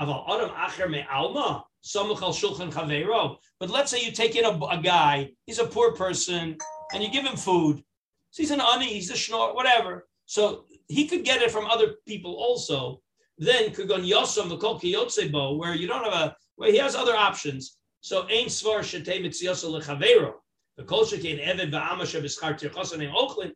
Aval 0.00 0.28
adam 0.28 0.50
acher 0.50 0.90
me 0.90 1.04
alma. 1.10 1.64
Samuch 1.84 2.22
al 2.22 2.32
shulchan 2.32 2.72
chaveiro. 2.72 3.36
But 3.58 3.70
let's 3.70 3.90
say 3.90 4.00
you 4.00 4.12
take 4.12 4.36
in 4.36 4.44
a, 4.44 4.58
a 4.66 4.80
guy, 4.80 5.30
he's 5.46 5.58
a 5.58 5.66
poor 5.66 5.92
person, 5.92 6.56
and 6.92 7.02
you 7.02 7.10
give 7.10 7.24
him 7.24 7.36
food. 7.36 7.82
So 8.30 8.42
he's 8.42 8.50
an 8.50 8.60
ani, 8.60 8.86
he's 8.86 9.10
a 9.10 9.16
schnorr, 9.16 9.54
whatever. 9.54 10.06
So 10.26 10.64
he 10.88 11.06
could 11.06 11.24
get 11.24 11.42
it 11.42 11.50
from 11.50 11.66
other 11.66 11.94
people 12.06 12.34
also. 12.34 13.00
Then 13.38 13.72
go 13.72 13.98
yosam 13.98 14.50
v'kol 14.50 14.80
kiyotzebo, 14.80 15.58
where 15.58 15.74
you 15.74 15.86
don't 15.88 16.04
have 16.04 16.12
a, 16.12 16.36
where 16.56 16.70
he 16.70 16.78
has 16.78 16.94
other 16.94 17.16
options. 17.16 17.78
So 18.00 18.22
ein 18.22 18.46
svar 18.46 18.80
shetei 18.80 19.20
mitziyosa 19.20 19.68
lechaveiro. 19.80 20.34
The 20.76 20.84
kol 20.84 21.04
shekein 21.04 21.44
eved 21.44 21.72
va'amasha 21.72 22.22
b'schar 22.22 22.58
tirchosan 22.58 23.12
ochlin. 23.12 23.52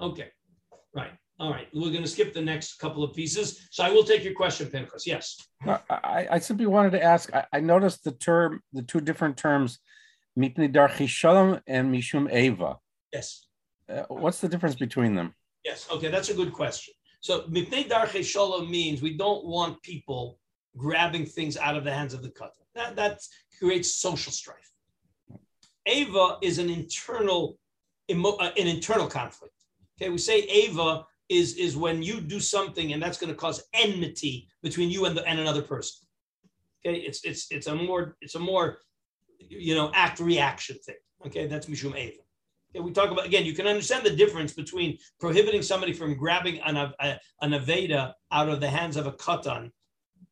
Okay, 0.00 0.28
right. 0.94 1.12
All 1.40 1.52
right. 1.52 1.68
We're 1.72 1.90
going 1.90 2.02
to 2.02 2.08
skip 2.08 2.34
the 2.34 2.40
next 2.40 2.78
couple 2.78 3.04
of 3.04 3.14
pieces. 3.14 3.68
So 3.70 3.84
I 3.84 3.90
will 3.90 4.02
take 4.02 4.24
your 4.24 4.34
question, 4.34 4.68
Pinchas. 4.68 5.06
Yes. 5.06 5.36
I, 5.64 6.26
I 6.30 6.38
simply 6.40 6.66
wanted 6.66 6.92
to 6.92 7.02
ask. 7.02 7.32
I, 7.32 7.44
I 7.52 7.60
noticed 7.60 8.02
the 8.04 8.12
term, 8.12 8.60
the 8.72 8.82
two 8.82 9.00
different 9.00 9.36
terms, 9.36 9.78
mitni 10.38 10.72
darchi 10.72 11.08
shalom 11.08 11.60
and 11.66 11.94
mishum 11.94 12.32
eva. 12.32 12.78
Yes. 13.12 13.46
Uh, 13.88 14.02
what's 14.08 14.40
the 14.40 14.48
difference 14.48 14.74
between 14.74 15.14
them? 15.14 15.34
Yes. 15.64 15.88
Okay, 15.92 16.08
that's 16.08 16.28
a 16.28 16.34
good 16.34 16.52
question. 16.52 16.94
So 17.20 17.42
mipnei 17.42 17.88
darche 17.88 18.24
shalom 18.24 18.70
means 18.70 19.00
we 19.00 19.16
don't 19.16 19.44
want 19.44 19.82
people 19.82 20.38
grabbing 20.76 21.26
things 21.26 21.56
out 21.56 21.76
of 21.76 21.84
the 21.84 21.92
hands 21.92 22.14
of 22.14 22.22
the 22.22 22.30
cutter. 22.30 22.62
That 22.74 22.96
that 22.96 23.20
creates 23.58 23.96
social 23.96 24.32
strife. 24.32 24.70
Ava 25.86 26.38
is 26.42 26.58
an 26.58 26.68
internal 26.68 27.58
emo, 28.10 28.30
uh, 28.30 28.50
an 28.56 28.66
internal 28.66 29.06
conflict. 29.06 29.54
Okay, 30.00 30.10
we 30.10 30.18
say 30.18 30.40
Ava 30.42 31.04
is 31.28 31.54
is 31.56 31.76
when 31.76 32.02
you 32.02 32.20
do 32.20 32.40
something 32.40 32.92
and 32.92 33.02
that's 33.02 33.18
going 33.18 33.32
to 33.32 33.36
cause 33.36 33.62
enmity 33.74 34.48
between 34.62 34.90
you 34.90 35.04
and 35.04 35.16
the, 35.16 35.24
and 35.26 35.38
another 35.38 35.62
person. 35.62 36.06
Okay, 36.84 36.98
it's 36.98 37.24
it's 37.24 37.50
it's 37.50 37.66
a 37.66 37.74
more 37.74 38.16
it's 38.20 38.34
a 38.34 38.38
more 38.38 38.78
you 39.38 39.74
know 39.74 39.90
act 39.94 40.20
reaction 40.20 40.76
thing. 40.84 40.96
Okay, 41.26 41.46
that's 41.46 41.66
mishum 41.66 41.96
Ava. 41.96 42.16
Okay, 42.70 42.80
we 42.80 42.92
talk 42.92 43.10
about 43.10 43.26
again. 43.26 43.44
You 43.44 43.54
can 43.54 43.66
understand 43.66 44.04
the 44.04 44.16
difference 44.16 44.52
between 44.52 44.98
prohibiting 45.20 45.62
somebody 45.62 45.92
from 45.92 46.16
grabbing 46.16 46.60
an 46.60 46.76
a, 46.76 46.94
an 47.42 47.50
aveda 47.52 48.12
out 48.32 48.48
of 48.48 48.60
the 48.60 48.68
hands 48.68 48.96
of 48.96 49.06
a 49.06 49.12
katan, 49.12 49.70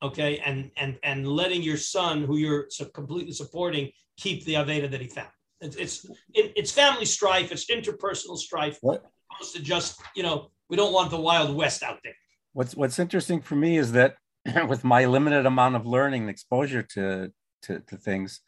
okay, 0.03 0.39
and 0.45 0.71
and 0.77 0.99
and 1.03 1.27
letting 1.27 1.63
your 1.63 1.77
son, 1.77 2.23
who 2.23 2.37
you're 2.37 2.67
so 2.71 2.85
completely 2.87 3.33
supporting, 3.33 3.91
keep 4.17 4.45
the 4.45 4.55
aveda 4.55 4.91
that 4.91 5.01
he 5.01 5.09
found. 5.09 5.29
It's 5.61 5.77
it's 5.77 6.05
it, 6.35 6.53
it's 6.57 6.71
family 6.71 7.07
strife. 7.07 7.53
It's 7.53 7.67
interpersonal 7.67 8.39
strife. 8.39 8.79
What? 8.83 9.05
Opposed 9.33 9.57
to 9.57 9.63
just 9.63 10.01
you 10.15 10.23
know 10.23 10.51
we 10.69 10.77
don't 10.77 10.93
want 10.93 11.11
the 11.11 11.21
wild 11.21 11.55
west 11.55 11.83
out 11.83 11.99
there. 12.03 12.17
What's 12.53 12.75
What's 12.75 12.99
interesting 12.99 13.41
for 13.41 13.57
me 13.57 13.79
is 13.79 13.93
that 13.93 14.17
with 14.69 14.85
my 14.85 15.05
limited 15.05 15.47
amount 15.47 15.77
of 15.77 15.87
learning 15.87 16.23
and 16.23 16.31
exposure 16.31 16.83
to, 16.83 17.33
to 17.63 17.81
to 17.81 17.97
things, 17.97 18.41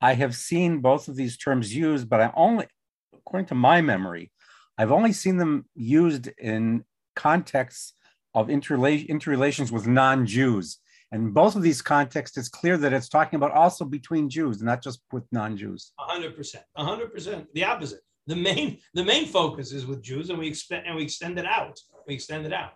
I 0.00 0.14
have 0.14 0.34
seen 0.34 0.80
both 0.80 1.08
of 1.08 1.16
these 1.16 1.36
terms 1.36 1.74
used, 1.74 2.08
but 2.08 2.20
I 2.20 2.32
only, 2.34 2.66
according 3.14 3.46
to 3.46 3.54
my 3.54 3.80
memory, 3.80 4.32
I've 4.76 4.90
only 4.90 5.12
seen 5.12 5.36
them 5.36 5.66
used 5.74 6.28
in 6.38 6.84
contexts 7.14 7.94
of 8.34 8.48
interrela- 8.48 9.06
interrelations 9.06 9.70
with 9.70 9.86
non-Jews. 9.86 10.78
And 11.12 11.34
both 11.34 11.56
of 11.56 11.62
these 11.62 11.82
contexts, 11.82 12.38
it's 12.38 12.48
clear 12.48 12.78
that 12.78 12.92
it's 12.92 13.08
talking 13.08 13.36
about 13.36 13.52
also 13.52 13.84
between 13.84 14.30
Jews, 14.30 14.62
not 14.62 14.82
just 14.82 15.00
with 15.12 15.24
non-Jews. 15.30 15.92
Hundred 15.98 16.34
percent, 16.34 16.64
hundred 16.74 17.12
percent. 17.12 17.46
The 17.52 17.64
opposite. 17.64 18.00
The 18.26 18.36
main 18.36 18.78
the 18.94 19.04
main 19.04 19.26
focus 19.26 19.72
is 19.72 19.84
with 19.86 20.00
Jews, 20.02 20.30
and 20.30 20.38
we 20.38 20.46
expect 20.46 20.86
and 20.86 20.94
we 20.96 21.02
extend 21.02 21.38
it 21.38 21.46
out. 21.46 21.76
We 22.06 22.14
extend 22.14 22.46
it 22.46 22.52
out. 22.52 22.74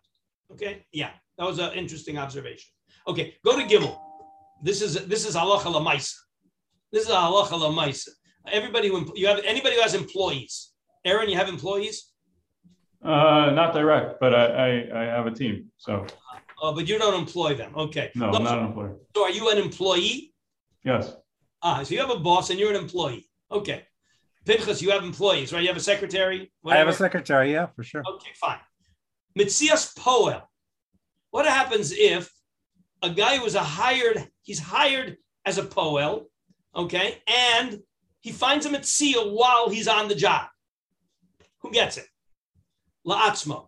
Okay, 0.53 0.85
yeah, 0.93 1.11
that 1.39 1.47
was 1.47 1.59
an 1.59 1.73
interesting 1.75 2.19
observation. 2.19 2.71
Okay, 3.07 3.35
go 3.45 3.57
to 3.59 3.65
Gimel. 3.65 3.97
This 4.63 4.83
is 4.83 5.07
this 5.07 5.25
is 5.29 5.37
halacha 5.37 5.71
lamaisa. 5.73 6.15
This 6.93 7.05
is 7.05 7.11
halacha 7.11 7.57
lamaisa. 7.65 8.09
Everybody 8.51 8.89
who 8.89 9.13
you 9.15 9.27
have 9.29 9.41
anybody 9.45 9.77
who 9.77 9.83
has 9.83 9.95
employees. 9.95 10.73
Aaron, 11.05 11.29
you 11.29 11.37
have 11.37 11.49
employees, 11.49 11.97
Uh, 13.05 13.53
not 13.61 13.73
direct, 13.73 14.19
but 14.19 14.35
I, 14.35 14.45
I, 14.67 15.03
I 15.03 15.05
have 15.17 15.27
a 15.27 15.31
team. 15.31 15.71
So 15.77 15.93
uh, 16.63 16.73
but 16.73 16.89
you 16.89 16.99
don't 16.99 17.15
employ 17.25 17.55
them. 17.55 17.73
Okay. 17.77 18.11
no, 18.17 18.33
So- 18.33 18.39
I'm 18.39 18.45
not 18.45 18.59
an 18.59 18.67
employer. 18.67 18.97
So 19.15 19.23
are 19.27 19.31
you 19.31 19.45
an 19.51 19.59
employee? 19.59 20.35
Yes. 20.83 21.15
Ah, 21.63 21.83
so 21.85 21.95
you 21.95 22.01
have 22.01 22.11
a 22.11 22.19
boss 22.19 22.51
and 22.51 22.59
you're 22.59 22.71
an 22.77 22.81
employee. 22.87 23.25
Okay. 23.59 23.85
Pinchas, 24.47 24.81
you 24.81 24.91
have 24.91 25.03
employees, 25.03 25.53
right? 25.53 25.61
You 25.61 25.69
have 25.69 25.77
a 25.77 25.81
secretary. 25.81 26.53
I 26.65 26.77
have 26.77 26.89
a 26.89 26.93
secretary, 26.93 27.53
yeah, 27.53 27.67
for 27.67 27.83
sure. 27.83 28.03
Okay, 28.09 28.31
fine. 28.37 28.61
Mitzias 29.37 29.93
Poel. 29.99 30.43
What 31.31 31.47
happens 31.47 31.93
if 31.93 32.33
a 33.03 33.11
guy 33.11 33.37
who 33.37 33.45
was 33.45 33.57
a 33.57 33.63
hired, 33.63 34.27
he's 34.43 34.61
hired 34.61 35.17
as 35.45 35.59
a 35.59 35.65
Poel, 35.65 36.27
okay, 36.75 37.19
and 37.27 37.81
he 38.21 38.31
finds 38.31 38.67
a 38.67 38.71
Mitzia 38.71 39.31
while 39.31 39.69
he's 39.69 39.89
on 39.89 40.09
the 40.09 40.15
job? 40.15 40.47
Who 41.59 41.73
gets 41.73 41.97
it? 41.97 42.07
La'atzmo. 43.07 43.67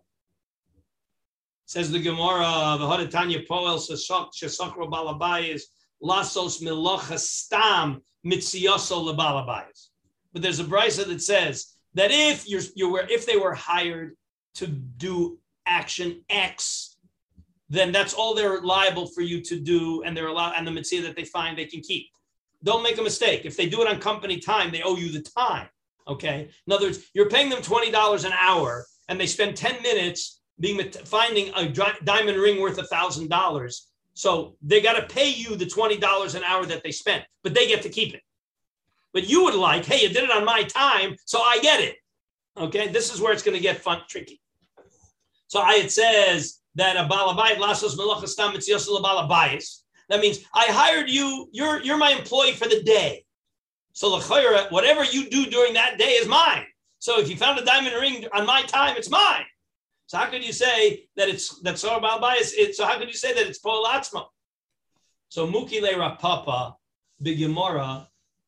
Says 1.65 1.91
the 1.91 1.99
Gemara, 1.99 2.77
the 2.79 2.87
Hadatanya 2.87 3.45
Poel 3.45 3.77
Shesakro 3.77 4.89
Balabayis, 4.89 5.61
Lasos 6.01 6.63
Milocha 6.63 7.19
Stam 7.19 8.01
Mitziaso 8.25 9.13
Labalabayis. 9.13 9.88
But 10.33 10.41
there's 10.41 10.59
a 10.59 10.63
brisa 10.63 11.05
that 11.07 11.21
says 11.21 11.75
that 11.93 12.11
if 12.11 12.47
you're 12.47 12.61
you 12.75 12.89
were 12.89 13.05
if 13.09 13.25
they 13.25 13.37
were 13.37 13.53
hired 13.53 14.15
to 14.55 14.67
do 14.67 15.39
action 15.65 16.23
X, 16.29 16.97
then 17.69 17.91
that's 17.91 18.13
all 18.13 18.33
they're 18.33 18.61
liable 18.61 19.07
for 19.07 19.21
you 19.21 19.41
to 19.41 19.59
do, 19.59 20.03
and 20.03 20.15
they're 20.15 20.27
allowed 20.27 20.53
and 20.55 20.65
the 20.65 20.71
mitzvah 20.71 21.01
that 21.03 21.15
they 21.15 21.25
find 21.25 21.57
they 21.57 21.65
can 21.65 21.81
keep. 21.81 22.07
Don't 22.63 22.83
make 22.83 22.97
a 22.97 23.01
mistake. 23.01 23.45
If 23.45 23.55
they 23.55 23.69
do 23.69 23.81
it 23.81 23.87
on 23.87 23.99
company 23.99 24.39
time, 24.39 24.71
they 24.71 24.81
owe 24.81 24.97
you 24.97 25.11
the 25.11 25.21
time. 25.21 25.67
Okay. 26.07 26.49
In 26.67 26.73
other 26.73 26.87
words, 26.87 27.09
you're 27.13 27.29
paying 27.29 27.49
them 27.49 27.61
$20 27.61 28.25
an 28.25 28.33
hour 28.37 28.85
and 29.07 29.19
they 29.19 29.27
spend 29.27 29.55
10 29.55 29.81
minutes 29.81 30.41
being 30.59 30.91
finding 30.91 31.51
a 31.55 31.69
diamond 32.03 32.37
ring 32.37 32.59
worth 32.59 32.77
a 32.79 32.87
thousand 32.87 33.29
dollars. 33.29 33.87
So 34.13 34.57
they 34.61 34.81
got 34.81 34.93
to 34.93 35.13
pay 35.13 35.29
you 35.29 35.55
the 35.55 35.65
$20 35.65 36.35
an 36.35 36.43
hour 36.43 36.65
that 36.65 36.83
they 36.83 36.91
spent, 36.91 37.23
but 37.43 37.53
they 37.53 37.67
get 37.67 37.81
to 37.83 37.89
keep 37.89 38.13
it. 38.13 38.21
But 39.13 39.27
you 39.27 39.43
would 39.43 39.55
like, 39.55 39.85
hey, 39.85 40.01
you 40.01 40.13
did 40.13 40.23
it 40.23 40.31
on 40.31 40.45
my 40.45 40.63
time, 40.63 41.15
so 41.25 41.39
I 41.41 41.59
get 41.59 41.81
it. 41.81 41.95
Okay, 42.57 42.89
this 42.89 43.13
is 43.13 43.21
where 43.21 43.33
it's 43.33 43.43
going 43.43 43.57
to 43.57 43.61
get 43.61 43.77
fun, 43.77 44.01
tricky. 44.07 44.39
So 45.47 45.59
I, 45.59 45.75
it 45.75 45.91
says 45.91 46.59
that 46.75 46.95
a 46.95 47.07
balabayit 47.09 47.57
lasos 47.57 47.97
melachastam 47.97 48.53
balabayis. 48.53 49.81
That 50.09 50.19
means 50.19 50.39
I 50.53 50.65
hired 50.69 51.09
you. 51.09 51.47
You're 51.51 51.81
you're 51.81 51.97
my 51.97 52.11
employee 52.11 52.53
for 52.53 52.67
the 52.67 52.81
day. 52.81 53.25
So 53.93 54.17
the 54.17 54.23
khuira, 54.23 54.71
whatever 54.71 55.03
you 55.03 55.29
do 55.29 55.45
during 55.45 55.73
that 55.73 55.97
day 55.97 56.11
is 56.11 56.27
mine. 56.27 56.65
So 56.99 57.19
if 57.19 57.29
you 57.29 57.37
found 57.37 57.59
a 57.59 57.65
diamond 57.65 57.95
ring 57.95 58.25
on 58.33 58.45
my 58.45 58.61
time, 58.63 58.97
it's 58.97 59.09
mine. 59.09 59.45
So 60.07 60.17
how 60.17 60.29
could 60.29 60.43
you 60.43 60.53
say 60.53 61.07
that 61.15 61.29
it's 61.29 61.59
that 61.61 61.77
Sor 61.77 61.99
Balbayis? 61.99 62.53
It, 62.57 62.75
so 62.75 62.85
how 62.85 62.97
could 62.97 63.07
you 63.07 63.13
say 63.13 63.33
that 63.33 63.45
it's 63.45 63.59
Paul 63.59 63.85
Atzma? 63.85 64.25
So 65.29 65.47
Mukile 65.47 65.93
Rapapa 65.93 66.73
Bigimora 67.23 68.07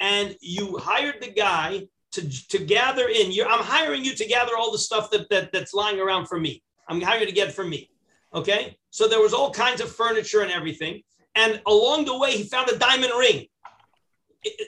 and 0.00 0.36
you 0.40 0.76
hired 0.78 1.22
the 1.22 1.30
guy 1.30 1.86
to, 2.12 2.48
to 2.48 2.58
gather 2.58 3.08
in. 3.08 3.32
You're, 3.32 3.48
I'm 3.48 3.64
hiring 3.64 4.04
you 4.04 4.14
to 4.14 4.24
gather 4.26 4.52
all 4.56 4.72
the 4.72 4.78
stuff 4.78 5.10
that, 5.10 5.28
that 5.30 5.52
that's 5.52 5.74
lying 5.74 6.00
around 6.00 6.26
for 6.26 6.38
me. 6.38 6.62
I'm 6.88 7.00
hiring 7.00 7.22
you 7.22 7.26
to 7.26 7.32
get 7.32 7.52
for 7.52 7.64
me. 7.64 7.90
Okay, 8.34 8.76
so 8.90 9.08
there 9.08 9.20
was 9.20 9.32
all 9.32 9.50
kinds 9.50 9.80
of 9.80 9.90
furniture 9.90 10.42
and 10.42 10.50
everything. 10.50 11.02
And 11.34 11.60
along 11.66 12.06
the 12.06 12.16
way, 12.16 12.36
he 12.36 12.44
found 12.44 12.68
a 12.68 12.78
diamond 12.78 13.12
ring 13.18 13.46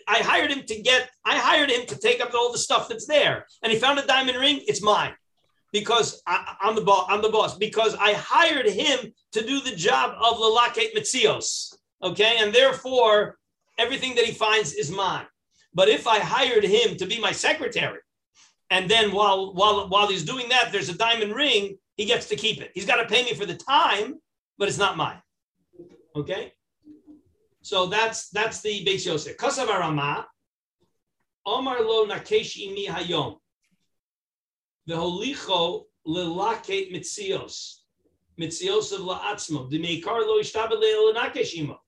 I 0.07 0.18
hired 0.18 0.51
him 0.51 0.64
to 0.64 0.81
get, 0.81 1.11
I 1.24 1.39
hired 1.39 1.70
him 1.70 1.87
to 1.87 1.99
take 1.99 2.20
up 2.20 2.35
all 2.35 2.53
the 2.53 2.59
stuff 2.59 2.89
that's 2.89 3.07
there. 3.07 3.47
And 3.62 3.72
he 3.72 3.79
found 3.79 3.99
a 3.99 4.07
diamond 4.07 4.39
ring, 4.39 4.61
it's 4.66 4.83
mine. 4.83 5.14
Because 5.72 6.22
I, 6.26 6.57
am 6.62 6.74
the 6.74 6.81
boss, 6.81 7.07
I'm 7.11 7.20
the 7.20 7.29
boss, 7.29 7.59
because 7.59 7.95
I 7.95 8.14
hired 8.14 8.66
him 8.66 9.12
to 9.33 9.47
do 9.47 9.61
the 9.61 9.76
job 9.76 10.16
of 10.18 10.39
Lalake 10.39 10.95
Mitzios. 10.97 11.74
Okay. 12.03 12.37
And 12.39 12.55
therefore, 12.55 13.37
everything 13.79 14.14
that 14.16 14.24
he 14.24 14.33
finds 14.33 14.72
is 14.74 14.91
mine. 14.91 15.26
But 15.72 15.89
if 15.89 16.07
I 16.07 16.18
hired 16.18 16.64
him 16.64 16.97
to 16.97 17.07
be 17.07 17.20
my 17.20 17.33
secretary, 17.33 18.01
and 18.70 18.91
then 18.91 19.12
while 19.12 19.55
while 19.55 19.89
while 19.89 20.09
he's 20.09 20.24
doing 20.24 20.49
that, 20.51 20.72
there's 20.72 20.89
a 20.89 20.97
diamond 20.97 21.35
ring, 21.35 21.79
he 21.97 22.05
gets 22.05 22.29
to 22.29 22.37
keep 22.37 22.61
it. 22.61 22.70
He's 22.74 22.87
got 22.87 22.97
to 22.97 23.07
pay 23.07 23.24
me 23.24 23.35
for 23.35 23.47
the 23.47 23.57
time, 23.57 24.16
but 24.59 24.68
it's 24.68 24.79
not 24.79 24.97
mine. 24.97 25.22
Okay. 26.14 26.53
So 27.62 27.87
that's 27.87 28.31
that's 28.31 28.61
the 28.61 28.85
Beis 28.85 29.07
Yosef. 29.07 29.37
Kasav 29.37 29.66
Arama, 29.66 30.24
Omar 31.47 31.83
lo 31.83 32.07
nakesh 32.07 32.57
imi 32.57 32.87
hayom. 32.87 33.37
V'holicho 34.89 35.85
lelaket 36.07 36.93
mitzios. 36.93 37.81
Mitzios 38.41 38.93
of 38.93 39.01
la'atzmo. 39.01 39.70
D'meikar 39.70 40.20
lo 40.26 40.41
ishtabel 40.41 40.81
le'nakesh 40.81 41.55
imo. 41.55 41.79
Ukishma 41.79 41.88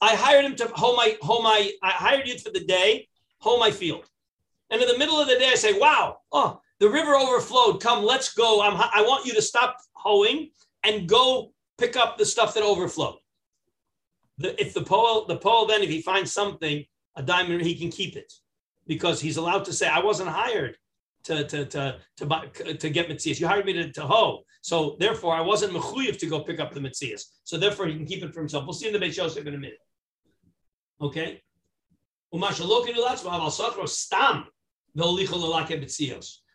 I 0.00 0.16
hired 0.16 0.44
him 0.44 0.56
to 0.56 0.66
hoe 0.68 0.96
my, 0.96 1.16
hoe 1.22 1.42
my, 1.42 1.70
I 1.82 1.90
hired 1.90 2.26
you 2.26 2.38
for 2.38 2.50
the 2.50 2.64
day, 2.64 3.08
hoe 3.38 3.58
my 3.58 3.70
field. 3.70 4.04
And 4.70 4.82
in 4.82 4.88
the 4.88 4.98
middle 4.98 5.20
of 5.20 5.28
the 5.28 5.38
day, 5.38 5.50
I 5.50 5.54
say, 5.54 5.78
wow, 5.78 6.18
oh, 6.32 6.60
the 6.80 6.88
river 6.88 7.14
overflowed. 7.14 7.80
Come, 7.80 8.04
let's 8.04 8.34
go. 8.34 8.62
I'm, 8.62 8.74
I 8.74 9.04
want 9.06 9.26
you 9.26 9.34
to 9.34 9.42
stop 9.42 9.76
hoeing 9.92 10.50
and 10.82 11.08
go 11.08 11.52
pick 11.78 11.96
up 11.96 12.18
the 12.18 12.26
stuff 12.26 12.54
that 12.54 12.64
overflowed. 12.64 13.18
The, 14.38 14.60
if 14.60 14.74
the 14.74 14.82
pole, 14.82 15.26
the 15.26 15.36
pole, 15.36 15.66
then 15.66 15.82
if 15.82 15.90
he 15.90 16.02
finds 16.02 16.32
something, 16.32 16.84
a 17.14 17.22
diamond, 17.22 17.60
he 17.62 17.76
can 17.76 17.90
keep 17.90 18.16
it 18.16 18.32
because 18.86 19.20
he's 19.20 19.36
allowed 19.36 19.66
to 19.66 19.72
say, 19.72 19.86
"I 19.86 20.00
wasn't 20.00 20.30
hired 20.30 20.76
to 21.24 21.44
to 21.44 21.64
to 21.66 21.98
to, 22.16 22.74
to 22.74 22.90
get 22.90 23.08
mitzias. 23.08 23.40
You 23.40 23.46
hired 23.46 23.66
me 23.66 23.72
to, 23.74 23.92
to 23.92 24.02
hoe, 24.02 24.44
so 24.60 24.96
therefore 24.98 25.34
I 25.34 25.40
wasn't 25.40 25.72
mechuyev 25.72 26.18
to 26.18 26.26
go 26.26 26.40
pick 26.40 26.60
up 26.60 26.72
the 26.72 26.80
mitzias. 26.80 27.22
So 27.44 27.58
therefore 27.58 27.86
he 27.86 27.96
can 27.96 28.06
keep 28.06 28.22
it 28.22 28.32
for 28.34 28.40
himself. 28.40 28.64
We'll 28.64 28.74
see 28.74 28.88
in 28.88 28.92
the 28.92 28.98
Beis 28.98 29.16
Yosef 29.16 29.46
in 29.46 29.54
a 29.54 29.58
minute. 29.58 29.78
Okay. 31.00 31.42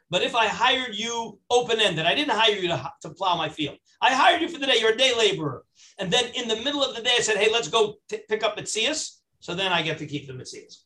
But 0.09 0.23
if 0.23 0.35
I 0.35 0.47
hired 0.47 0.95
you 0.95 1.39
open 1.49 1.79
ended, 1.79 2.05
I 2.05 2.15
didn't 2.15 2.31
hire 2.31 2.55
you 2.55 2.67
to, 2.69 2.91
to 3.01 3.09
plow 3.09 3.35
my 3.35 3.49
field. 3.49 3.77
I 4.01 4.13
hired 4.13 4.41
you 4.41 4.47
for 4.49 4.57
the 4.57 4.65
day. 4.65 4.79
You're 4.79 4.93
a 4.93 4.97
day 4.97 5.13
laborer. 5.15 5.65
And 5.99 6.11
then 6.11 6.31
in 6.33 6.47
the 6.47 6.55
middle 6.55 6.83
of 6.83 6.95
the 6.95 7.01
day, 7.01 7.15
I 7.17 7.21
said, 7.21 7.37
hey, 7.37 7.51
let's 7.51 7.67
go 7.67 7.95
t- 8.09 8.21
pick 8.29 8.43
up 8.43 8.57
Mitzias. 8.57 9.19
So 9.39 9.53
then 9.53 9.71
I 9.71 9.81
get 9.81 9.97
to 9.99 10.07
keep 10.07 10.27
the 10.27 10.33
Mitzias. 10.33 10.83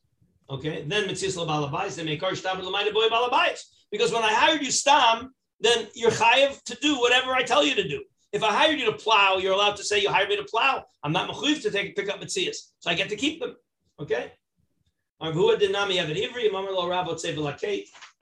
Okay. 0.52 0.84
Then 0.86 1.08
Mitzias 1.08 1.36
Labalabais, 1.36 1.96
they 1.96 2.04
make 2.04 2.20
Arshtam 2.22 2.60
boy 2.60 3.08
Balabais. 3.08 3.60
Because 3.90 4.12
when 4.12 4.22
I 4.22 4.32
hired 4.32 4.62
you 4.62 4.70
Stam, 4.70 5.32
then 5.60 5.88
you're 5.94 6.10
chayiv 6.10 6.62
to 6.64 6.74
do 6.76 6.98
whatever 6.98 7.32
I 7.32 7.42
tell 7.42 7.64
you 7.64 7.74
to 7.74 7.86
do. 7.86 8.02
If 8.32 8.42
I 8.42 8.50
hired 8.50 8.78
you 8.78 8.86
to 8.86 8.92
plow, 8.92 9.38
you're 9.38 9.52
allowed 9.52 9.76
to 9.76 9.84
say 9.84 10.00
you 10.00 10.10
hired 10.10 10.28
me 10.28 10.36
to 10.36 10.44
plow. 10.44 10.84
I'm 11.02 11.12
not 11.12 11.28
mechuyev 11.28 11.62
to 11.62 11.70
take 11.70 11.96
pick 11.96 12.08
up 12.08 12.20
mitzias, 12.20 12.72
so 12.78 12.90
I 12.90 12.94
get 12.94 13.08
to 13.10 13.16
keep 13.16 13.40
them. 13.40 13.56
Okay 14.00 14.32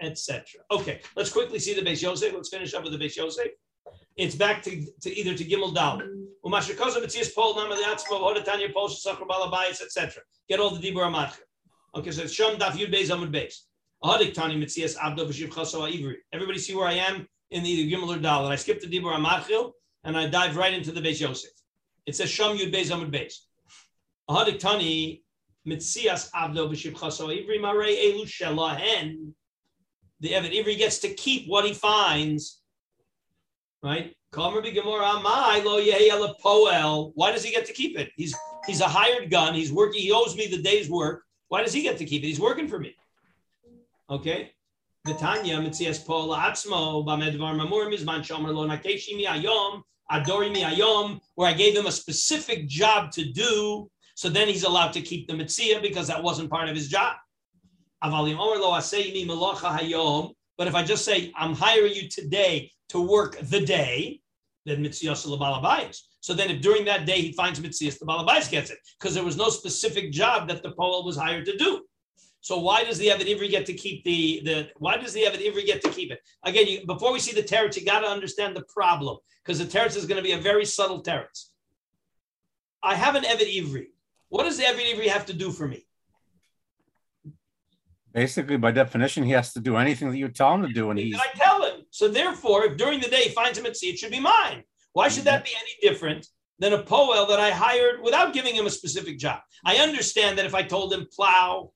etc. 0.00 0.44
Okay, 0.70 1.00
let's 1.16 1.30
quickly 1.30 1.58
see 1.58 1.74
the 1.74 1.80
Beis 1.80 2.02
Yosef. 2.02 2.32
Let's 2.34 2.50
finish 2.50 2.74
up 2.74 2.84
with 2.84 2.92
the 2.92 2.98
Beis 2.98 3.16
Yosef. 3.16 3.48
It's 4.16 4.34
back 4.34 4.62
to, 4.64 4.84
to 5.00 5.18
either 5.18 5.34
to 5.34 5.44
Gimel 5.44 5.74
Dal. 5.74 6.02
Etc. 9.82 10.22
Get 10.48 10.60
all 10.60 10.70
the 10.70 10.90
Dibur 10.90 11.06
Amatcha. 11.10 11.38
Okay, 11.94 12.10
so 12.10 12.22
it's 12.22 12.38
Shom 12.38 12.58
Daf 12.58 12.72
Yud 12.72 12.92
Beis 12.92 13.08
Amud 13.08 13.32
Beis. 13.32 13.54
Ahadik 14.04 14.32
Tani 14.34 14.60
Mitzias 14.60 14.96
Abdo 14.96 15.28
B'Shiv 15.28 15.48
Chaso 15.48 15.90
Ivri. 15.90 16.14
Everybody 16.32 16.58
see 16.58 16.74
where 16.74 16.86
I 16.86 16.94
am 16.94 17.26
in 17.50 17.62
the 17.62 17.92
Gimel 17.92 18.16
or 18.16 18.18
Dal. 18.18 18.44
And 18.44 18.52
I 18.52 18.56
skipped 18.56 18.82
the 18.82 18.86
Dibur 18.86 19.14
Amatchil 19.14 19.72
and 20.04 20.16
I 20.16 20.28
dive 20.28 20.56
right 20.56 20.72
into 20.72 20.92
the 20.92 21.00
Beis 21.00 21.20
Yosef. 21.20 21.50
It 22.06 22.16
says 22.16 22.30
Shom 22.30 22.58
Yud 22.58 22.72
Beis 22.72 22.90
Amud 22.90 23.12
Beis. 23.12 23.34
Ahadik 24.28 24.58
Tani 24.58 25.22
Mitzias 25.66 26.30
Abdo 26.32 26.70
B'Shiv 26.70 26.92
Chaso 26.92 27.28
Ivri 27.28 27.58
Marei 27.58 27.96
Elu 28.04 28.24
Shelahen 28.24 29.32
the 30.20 30.34
Evan 30.34 30.52
Ivri 30.52 30.76
gets 30.76 30.98
to 31.00 31.12
keep 31.14 31.48
what 31.48 31.64
he 31.64 31.72
finds, 31.72 32.60
right? 33.82 34.14
Why 34.32 34.50
does 37.32 37.42
he 37.42 37.50
get 37.50 37.66
to 37.66 37.72
keep 37.72 37.98
it? 37.98 38.10
He's 38.16 38.36
he's 38.66 38.80
a 38.80 38.86
hired 38.86 39.30
gun. 39.30 39.54
He's 39.54 39.72
working. 39.72 40.02
He 40.02 40.12
owes 40.12 40.36
me 40.36 40.46
the 40.46 40.62
day's 40.62 40.88
work. 40.88 41.24
Why 41.50 41.62
does 41.64 41.72
he 41.72 41.82
get 41.82 41.98
to 41.98 42.04
keep 42.04 42.22
it? 42.22 42.28
He's 42.28 42.38
working 42.38 42.68
for 42.68 42.78
me. 42.78 42.94
Okay. 44.08 44.52
V'tanya 45.04 45.58
mitzias 45.60 46.06
po 46.06 46.28
la'atzmo 46.28 47.04
b'medvar 47.04 47.56
mamur 47.58 47.92
mizman 47.92 48.22
shomer 48.22 48.54
lo 48.54 48.68
nakeshi 48.68 49.16
mi 49.16 49.26
ayom 49.26 49.82
adori 50.12 50.52
mi 50.52 50.62
ayom, 50.62 51.18
where 51.34 51.48
I 51.48 51.52
gave 51.52 51.76
him 51.76 51.86
a 51.86 51.92
specific 51.92 52.68
job 52.68 53.10
to 53.12 53.24
do. 53.24 53.90
So 54.14 54.28
then 54.28 54.46
he's 54.46 54.62
allowed 54.62 54.92
to 54.92 55.00
keep 55.00 55.26
the 55.26 55.34
mitzvah 55.34 55.80
because 55.82 56.06
that 56.06 56.22
wasn't 56.22 56.50
part 56.50 56.68
of 56.68 56.76
his 56.76 56.88
job. 56.88 57.16
But 58.00 58.28
if 60.68 60.74
I 60.74 60.82
just 60.84 61.04
say, 61.04 61.32
I'm 61.36 61.54
hiring 61.54 61.94
you 61.94 62.08
today 62.08 62.70
to 62.90 63.00
work 63.00 63.38
the 63.40 63.60
day, 63.60 64.20
then 64.66 64.82
mitzvah 64.82 65.14
balabayis. 65.14 66.00
So 66.20 66.34
then 66.34 66.50
if 66.50 66.60
during 66.60 66.84
that 66.84 67.06
day 67.06 67.20
he 67.20 67.32
finds 67.32 67.60
mitzvah, 67.60 67.98
the 67.98 68.06
balabais 68.06 68.50
gets 68.50 68.70
it 68.70 68.78
because 68.98 69.14
there 69.14 69.24
was 69.24 69.36
no 69.36 69.48
specific 69.48 70.12
job 70.12 70.48
that 70.48 70.62
the 70.62 70.72
pole 70.72 71.04
was 71.04 71.16
hired 71.16 71.46
to 71.46 71.56
do. 71.56 71.82
So 72.42 72.58
why 72.58 72.84
does 72.84 72.98
the 72.98 73.08
Evid 73.08 73.26
Ivri 73.26 73.50
get 73.50 73.66
to 73.66 73.74
keep 73.74 74.02
the, 74.04 74.40
the 74.44 74.68
why 74.78 74.96
does 74.96 75.12
the 75.12 75.22
Evid 75.22 75.46
Ivri 75.46 75.66
get 75.66 75.82
to 75.82 75.90
keep 75.90 76.10
it? 76.10 76.20
Again, 76.44 76.66
you, 76.66 76.86
before 76.86 77.12
we 77.12 77.20
see 77.20 77.34
the 77.38 77.46
teretz, 77.46 77.76
you 77.76 77.84
got 77.84 78.00
to 78.00 78.06
understand 78.06 78.56
the 78.56 78.62
problem 78.62 79.18
because 79.42 79.58
the 79.58 79.64
teretz 79.64 79.96
is 79.96 80.06
going 80.06 80.16
to 80.16 80.22
be 80.22 80.32
a 80.32 80.38
very 80.38 80.64
subtle 80.64 81.02
teretz. 81.02 81.50
I 82.82 82.94
have 82.94 83.14
an 83.14 83.24
Evid 83.24 83.54
Ivri. 83.54 83.86
What 84.28 84.44
does 84.44 84.56
the 84.56 84.64
Evid 84.64 84.94
Ivri 84.94 85.08
have 85.08 85.26
to 85.26 85.34
do 85.34 85.50
for 85.50 85.68
me? 85.68 85.86
Basically, 88.12 88.56
by 88.56 88.72
definition, 88.72 89.22
he 89.22 89.32
has 89.32 89.52
to 89.52 89.60
do 89.60 89.76
anything 89.76 90.10
that 90.10 90.16
you 90.16 90.28
tell 90.28 90.54
him 90.54 90.62
to 90.62 90.72
do, 90.72 90.90
and 90.90 90.98
he's. 90.98 91.16
I 91.16 91.26
tell 91.36 91.62
him. 91.62 91.82
So 91.90 92.08
therefore, 92.08 92.64
if 92.64 92.76
during 92.76 93.00
the 93.00 93.08
day 93.08 93.24
he 93.24 93.28
finds 93.30 93.56
him 93.56 93.66
at 93.66 93.76
sea, 93.76 93.90
it 93.90 93.98
should 93.98 94.10
be 94.10 94.18
mine. 94.18 94.64
Why 94.92 95.08
should 95.08 95.24
that 95.24 95.44
mm-hmm. 95.44 95.54
be 95.54 95.56
any 95.60 95.92
different 95.92 96.26
than 96.60 96.74
a 96.74 96.82
poel 96.82 97.26
that 97.26 97.40
I 97.40 97.50
hired 97.50 98.02
without 98.02 98.34
giving 98.34 98.54
him 98.54 98.66
a 98.66 98.70
specific 98.70 99.18
job. 99.18 99.40
I 99.64 99.76
understand 99.76 100.38
that 100.38 100.46
if 100.46 100.54
I 100.54 100.62
told 100.62 100.92
him 100.92 101.08
plow, 101.10 101.72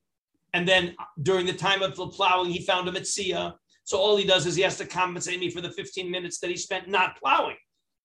and 0.53 0.65
then 0.65 0.95
during 1.21 1.45
the 1.45 1.53
time 1.53 1.81
of 1.81 1.95
the 1.95 2.07
plowing, 2.07 2.51
he 2.51 2.61
found 2.61 2.87
a 2.87 2.91
mitzia. 2.91 3.55
So 3.83 3.97
all 3.97 4.15
he 4.15 4.25
does 4.25 4.45
is 4.45 4.55
he 4.55 4.61
has 4.61 4.77
to 4.77 4.85
compensate 4.85 5.39
me 5.39 5.49
for 5.49 5.59
the 5.59 5.71
15 5.71 6.09
minutes 6.09 6.39
that 6.39 6.49
he 6.49 6.55
spent 6.55 6.87
not 6.87 7.17
plowing. 7.19 7.57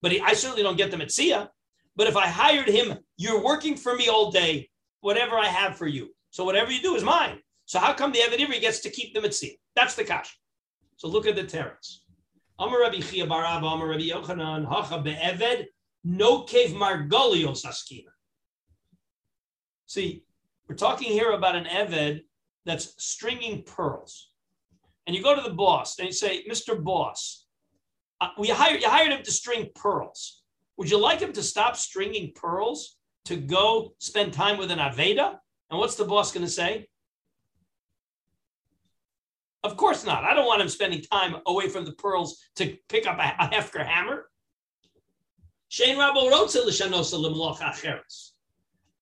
But 0.03 0.13
he, 0.13 0.21
I 0.21 0.33
certainly 0.33 0.63
don't 0.63 0.77
get 0.77 0.91
the 0.91 0.97
mitzia. 0.97 1.49
But 1.97 2.09
if 2.09 2.17
I 2.17 2.27
hired 2.27 2.67
him, 2.67 2.99
you're 3.19 3.45
working 3.45 3.77
for 3.77 3.95
me 3.95 4.09
all 4.09 4.31
day, 4.31 4.71
whatever 5.01 5.39
I 5.39 5.47
have 5.47 5.77
for 5.77 5.87
you. 5.87 6.09
So 6.31 6.45
whatever 6.45 6.73
you 6.73 6.81
do 6.81 6.97
is 6.97 7.05
mine. 7.05 7.39
So 7.67 7.79
how 7.79 7.93
come 7.93 8.11
the 8.11 8.21
Eved 8.21 8.39
Ivri 8.39 8.61
gets 8.61 8.81
to 8.81 8.91
keep 8.91 9.15
the 9.15 9.21
mitzia? 9.21 9.53
That's 9.77 9.95
the 9.95 10.05
kash. 10.05 10.37
So 10.97 11.09
look 11.09 11.27
at 11.27 11.37
the 11.37 11.45
teretz. 11.45 11.99
Amar 12.61 12.83
Rabbi 12.83 13.01
Chia 13.01 13.27
Barav, 13.27 13.59
Amar 13.59 13.89
Rabbi 13.89 14.11
Yochanan, 14.11 14.69
Hacha 14.69 15.03
be'eved, 15.03 15.65
no 16.05 16.43
cave 16.43 16.73
margolios 16.73 17.65
askina. 17.65 18.11
See, 19.87 20.25
we're 20.69 20.75
talking 20.75 21.11
here 21.11 21.31
about 21.31 21.57
an 21.57 21.65
Eved 21.65 22.21
that's 22.67 22.95
stringing 23.03 23.63
pearls. 23.63 24.33
And 25.07 25.17
you 25.17 25.23
go 25.23 25.35
to 25.35 25.41
the 25.41 25.55
boss 25.55 25.99
and 25.99 26.07
you 26.07 26.13
say, 26.13 26.45
Mr. 26.47 26.81
Boss, 26.85 27.47
uh, 28.21 28.29
we 28.39 28.49
hired, 28.49 28.83
you 28.83 28.91
hired 28.91 29.11
him 29.11 29.23
to 29.23 29.33
string 29.33 29.71
pearls. 29.75 30.43
Would 30.77 30.91
you 30.91 30.99
like 30.99 31.21
him 31.21 31.33
to 31.33 31.43
stop 31.43 31.77
stringing 31.77 32.33
pearls 32.35 32.99
to 33.25 33.37
go 33.37 33.95
spend 33.99 34.35
time 34.35 34.59
with 34.59 34.71
an 34.71 34.79
Aveda? 34.79 35.39
And 35.71 35.79
what's 35.79 35.97
the 35.97 36.05
boss 36.05 36.31
going 36.31 36.45
to 36.45 36.53
say? 36.53 36.90
Of 39.63 39.77
course 39.77 40.07
not. 40.07 40.25
I 40.25 40.35
don't 40.35 40.47
want 40.47 40.63
him 40.63 40.69
spending 40.69 41.03
time 41.03 41.37
away 41.47 41.69
from 41.69 41.85
the 41.85 41.93
pearls 41.93 42.43
to 42.57 42.77
pick 42.89 43.07
up 43.07 43.19
a, 43.19 43.45
a 43.45 43.49
Hefker 43.49 43.85
hammer. 43.85 44.27
Shane 45.69 45.97
Rabo 45.97 46.31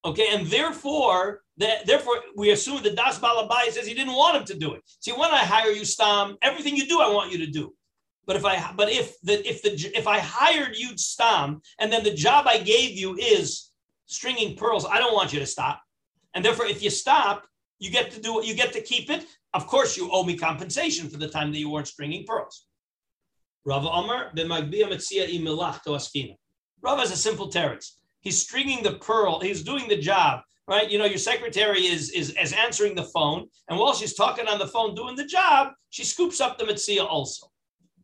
Okay, 0.04 0.28
and 0.30 0.46
therefore, 0.46 1.42
that, 1.56 1.86
therefore, 1.86 2.16
we 2.36 2.50
assume 2.50 2.82
that 2.82 2.96
Das 2.96 3.18
Balabai 3.18 3.70
says 3.70 3.86
he 3.86 3.94
didn't 3.94 4.14
want 4.14 4.36
him 4.36 4.44
to 4.44 4.54
do 4.54 4.74
it. 4.74 4.82
See, 5.00 5.12
when 5.12 5.30
I 5.30 5.38
hire 5.38 5.70
you, 5.70 5.84
Stam, 5.84 6.36
everything 6.42 6.76
you 6.76 6.86
do, 6.86 7.00
I 7.00 7.10
want 7.10 7.32
you 7.32 7.38
to 7.38 7.46
do. 7.46 7.74
But 8.26 8.36
if 8.36 8.44
I, 8.44 8.72
but 8.76 8.90
if 8.90 9.18
the, 9.22 9.48
if 9.48 9.62
the, 9.62 9.70
if 9.96 10.06
I 10.06 10.18
hired 10.18 10.76
you, 10.76 10.96
Stam, 10.98 11.62
and 11.78 11.90
then 11.92 12.04
the 12.04 12.12
job 12.12 12.46
I 12.46 12.58
gave 12.58 12.90
you 12.90 13.16
is 13.16 13.70
stringing 14.06 14.56
pearls, 14.56 14.84
I 14.84 14.98
don't 14.98 15.14
want 15.14 15.32
you 15.32 15.40
to 15.40 15.46
stop. 15.46 15.80
And 16.34 16.44
therefore, 16.44 16.66
if 16.66 16.82
you 16.82 16.90
stop, 16.90 17.46
you 17.78 17.90
get 17.90 18.10
to 18.12 18.20
do 18.20 18.40
it. 18.40 18.46
You 18.46 18.54
get 18.54 18.72
to 18.74 18.82
keep 18.82 19.10
it. 19.10 19.24
Of 19.54 19.66
course, 19.66 19.96
you 19.96 20.10
owe 20.12 20.24
me 20.24 20.36
compensation 20.36 21.08
for 21.08 21.16
the 21.16 21.28
time 21.28 21.52
that 21.52 21.58
you 21.58 21.70
weren't 21.70 21.88
stringing 21.88 22.24
pearls. 22.26 22.66
To 25.84 25.90
askina. 25.90 26.36
Rava 26.80 27.00
has 27.00 27.10
a 27.10 27.16
simple 27.16 27.50
teretz. 27.50 27.92
He's 28.20 28.42
stringing 28.42 28.82
the 28.82 28.94
pearl. 28.94 29.40
He's 29.40 29.62
doing 29.62 29.88
the 29.88 29.96
job, 29.96 30.40
right? 30.66 30.90
You 30.90 30.98
know, 30.98 31.04
your 31.04 31.18
secretary 31.18 31.86
is, 31.86 32.10
is, 32.10 32.34
is 32.40 32.52
answering 32.52 32.94
the 32.94 33.04
phone, 33.04 33.46
and 33.68 33.78
while 33.78 33.94
she's 33.94 34.14
talking 34.14 34.46
on 34.48 34.58
the 34.58 34.66
phone 34.66 34.94
doing 34.94 35.16
the 35.16 35.24
job, 35.24 35.72
she 35.90 36.04
scoops 36.04 36.40
up 36.40 36.58
the 36.58 36.64
mitzia 36.64 37.06
also. 37.06 37.46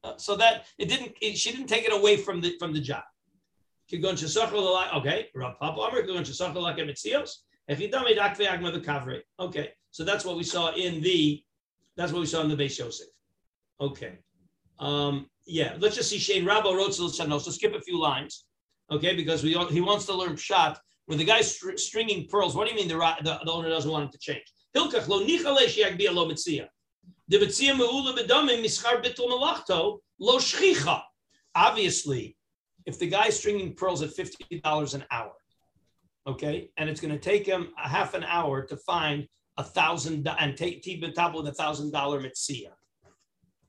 Uh, 0.02 0.16
so 0.16 0.36
that 0.36 0.66
it 0.78 0.88
didn't, 0.88 1.12
it, 1.22 1.36
she 1.36 1.50
didn't 1.50 1.66
take 1.66 1.84
it 1.84 1.92
away 1.92 2.16
from 2.16 2.40
the 2.40 2.56
from 2.58 2.72
the 2.72 2.80
job. 2.80 3.02
Okay, 3.90 5.28
Rav 5.34 5.58
Papa 5.58 5.80
Amr, 5.80 6.02
if 7.68 7.80
you 7.80 7.90
dummy 7.90 8.14
dakve 8.14 8.46
agma 8.46 8.72
the 8.72 8.80
kavre. 8.80 9.20
Okay, 9.40 9.70
so 9.90 10.04
that's 10.04 10.24
what 10.24 10.36
we 10.36 10.42
saw 10.42 10.72
in 10.74 11.00
the 11.00 11.42
that's 11.96 12.12
what 12.12 12.20
we 12.20 12.26
saw 12.26 12.42
in 12.42 12.48
the 12.48 12.56
Beis 12.56 12.78
Yosef. 12.78 13.06
Okay, 13.80 14.18
um, 14.78 15.26
yeah. 15.46 15.76
Let's 15.78 15.96
just 15.96 16.10
see. 16.10 16.18
Shane 16.18 16.44
Rabbo 16.44 16.74
wrote 16.74 16.94
So 16.94 17.08
skip 17.50 17.74
a 17.74 17.80
few 17.80 18.00
lines. 18.00 18.46
Okay, 18.90 19.14
because 19.14 19.42
we 19.42 19.52
he 19.70 19.80
wants 19.80 20.06
to 20.06 20.14
learn 20.14 20.36
shot 20.36 20.78
with 21.06 21.18
the 21.18 21.24
guy 21.24 21.40
str- 21.40 21.76
stringing 21.76 22.26
pearls. 22.28 22.54
What 22.54 22.68
do 22.68 22.74
you 22.74 22.80
mean 22.80 22.88
the, 22.88 22.98
the, 23.22 23.40
the 23.44 23.52
owner 23.52 23.68
doesn't 23.68 23.90
want 23.90 24.04
him 24.04 24.10
to 24.10 24.18
change? 24.18 24.44
Hilkach 24.76 25.08
lo 25.08 25.20
nichale 25.24 25.66
shiagbia 25.66 26.12
lo 26.12 26.28
mitzia. 26.28 26.66
The 27.28 27.38
mitzia 27.38 27.74
meula 27.74 28.16
bedamim 28.16 28.62
mischar 28.62 29.02
bitul 29.02 29.98
lo 30.18 30.38
shchicha. 30.38 31.02
Obviously, 31.54 32.36
if 32.84 32.98
the 32.98 33.08
guy's 33.08 33.38
stringing 33.38 33.74
pearls 33.74 34.02
at 34.02 34.10
fifty 34.10 34.60
dollars 34.60 34.94
an 34.94 35.04
hour, 35.10 35.32
okay, 36.26 36.70
and 36.76 36.88
it's 36.88 37.00
going 37.00 37.12
to 37.12 37.20
take 37.20 37.46
him 37.46 37.68
a 37.82 37.88
half 37.88 38.14
an 38.14 38.24
hour 38.24 38.62
to 38.62 38.76
find 38.76 39.26
a 39.56 39.64
thousand 39.64 40.26
and 40.38 40.56
take 40.56 40.82
the 40.82 41.12
top 41.12 41.34
with 41.34 41.46
a 41.46 41.52
thousand 41.52 41.92
dollar 41.92 42.20
mitzia. 42.20 42.70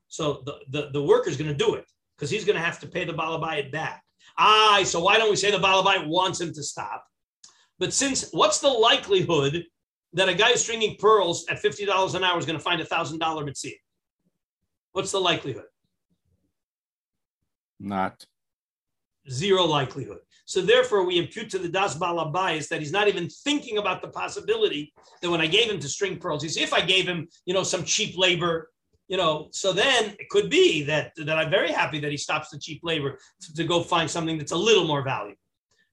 So 0.08 0.42
the, 0.46 0.58
the, 0.70 0.90
the 0.92 1.02
worker's 1.02 1.36
going 1.36 1.50
to 1.50 1.64
do 1.64 1.74
it 1.74 1.84
because 2.16 2.30
he's 2.30 2.44
going 2.44 2.56
to 2.56 2.64
have 2.64 2.80
to 2.80 2.86
pay 2.86 3.04
the 3.04 3.12
balabayit 3.12 3.70
back. 3.70 4.02
Ah, 4.38 4.80
so 4.84 5.00
why 5.00 5.18
don't 5.18 5.30
we 5.30 5.36
say 5.36 5.50
the 5.50 5.58
balabayit 5.58 6.06
wants 6.06 6.40
him 6.40 6.52
to 6.52 6.62
stop? 6.62 7.04
But 7.78 7.92
since 7.92 8.30
what's 8.32 8.58
the 8.60 8.68
likelihood 8.68 9.64
that 10.14 10.28
a 10.28 10.34
guy 10.34 10.54
stringing 10.54 10.96
pearls 10.98 11.46
at 11.48 11.58
fifty 11.58 11.84
dollars 11.84 12.14
an 12.14 12.24
hour 12.24 12.38
is 12.38 12.46
going 12.46 12.58
to 12.58 12.64
find 12.64 12.80
a 12.80 12.84
thousand 12.84 13.18
dollar 13.18 13.44
mitzia? 13.44 13.74
What's 14.92 15.12
the 15.12 15.20
likelihood? 15.20 15.66
Not 17.78 18.24
zero 19.30 19.64
likelihood. 19.64 20.20
So 20.46 20.60
therefore, 20.62 21.04
we 21.04 21.18
impute 21.18 21.50
to 21.50 21.58
the 21.58 21.68
Das 21.68 21.96
Balabais 21.98 22.68
that 22.68 22.78
he's 22.78 22.92
not 22.92 23.08
even 23.08 23.28
thinking 23.28 23.78
about 23.78 24.00
the 24.00 24.08
possibility 24.08 24.92
that 25.20 25.30
when 25.30 25.40
I 25.40 25.48
gave 25.48 25.68
him 25.68 25.80
to 25.80 25.88
string 25.88 26.18
pearls, 26.18 26.42
he 26.42 26.48
said, 26.48 26.62
if 26.62 26.72
I 26.72 26.80
gave 26.80 27.06
him, 27.06 27.28
you 27.46 27.52
know, 27.52 27.64
some 27.64 27.82
cheap 27.82 28.16
labor, 28.16 28.70
you 29.08 29.16
know, 29.16 29.48
so 29.50 29.72
then 29.72 30.14
it 30.20 30.28
could 30.30 30.48
be 30.48 30.84
that 30.84 31.12
that 31.16 31.36
I'm 31.36 31.50
very 31.50 31.72
happy 31.72 31.98
that 32.00 32.10
he 32.12 32.16
stops 32.16 32.50
the 32.50 32.58
cheap 32.58 32.80
labor 32.84 33.18
to, 33.40 33.54
to 33.54 33.64
go 33.64 33.82
find 33.82 34.08
something 34.08 34.38
that's 34.38 34.52
a 34.52 34.56
little 34.56 34.86
more 34.86 35.02
valuable. 35.02 35.40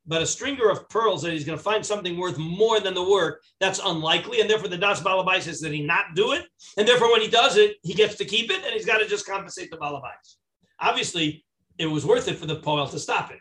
But 0.05 0.21
a 0.21 0.25
stringer 0.25 0.69
of 0.69 0.87
pearls 0.89 1.21
that 1.21 1.31
he's 1.31 1.45
going 1.45 1.57
to 1.57 1.63
find 1.63 1.83
something 1.83 2.17
worth 2.17 2.37
more 2.37 2.79
than 2.79 2.93
the 2.93 3.09
work, 3.09 3.41
that's 3.59 3.79
unlikely. 3.83 4.41
And 4.41 4.49
therefore, 4.49 4.67
the 4.67 4.77
Das 4.77 5.01
Balabai 5.01 5.41
says 5.41 5.61
that 5.61 5.71
he 5.71 5.81
not 5.81 6.13
do 6.13 6.33
it. 6.33 6.45
And 6.77 6.87
therefore, 6.87 7.11
when 7.11 7.21
he 7.21 7.29
does 7.29 7.57
it, 7.57 7.77
he 7.83 7.93
gets 7.93 8.15
to 8.15 8.25
keep 8.25 8.51
it 8.51 8.63
and 8.65 8.73
he's 8.73 8.85
got 8.85 8.97
to 8.97 9.07
just 9.07 9.25
compensate 9.25 9.71
the 9.71 9.77
Balabais. 9.77 10.35
Obviously, 10.79 11.45
it 11.77 11.85
was 11.85 12.05
worth 12.05 12.27
it 12.27 12.37
for 12.37 12.45
the 12.45 12.59
Poel 12.59 12.91
to 12.91 12.99
stop 12.99 13.31
it. 13.31 13.39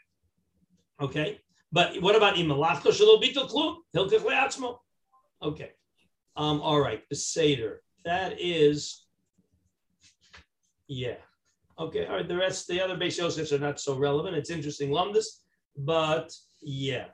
Okay. 1.03 1.41
But 1.73 2.01
what 2.01 2.15
about 2.15 2.37
imalachto 2.37 2.91
shelo 2.93 3.21
bitul 3.21 3.51
klum? 3.51 3.77
Hilkach. 3.95 4.77
Okay. 5.43 5.71
Um, 6.37 6.61
all 6.61 6.81
right. 6.81 7.03
The 7.09 7.17
Seder. 7.17 7.83
That 8.05 8.41
is, 8.41 9.05
yeah. 10.87 11.17
Okay. 11.79 12.07
All 12.07 12.17
right. 12.17 12.29
The 12.29 12.37
rest, 12.37 12.69
the 12.69 12.81
other 12.81 12.97
Beis 12.97 13.19
Yosefs 13.21 13.53
are 13.53 13.59
not 13.59 13.81
so 13.81 13.97
relevant. 13.97 14.37
It's 14.37 14.51
interesting 14.51 14.91
lumdus, 14.91 15.27
but 15.77 16.33
yeah. 16.61 17.07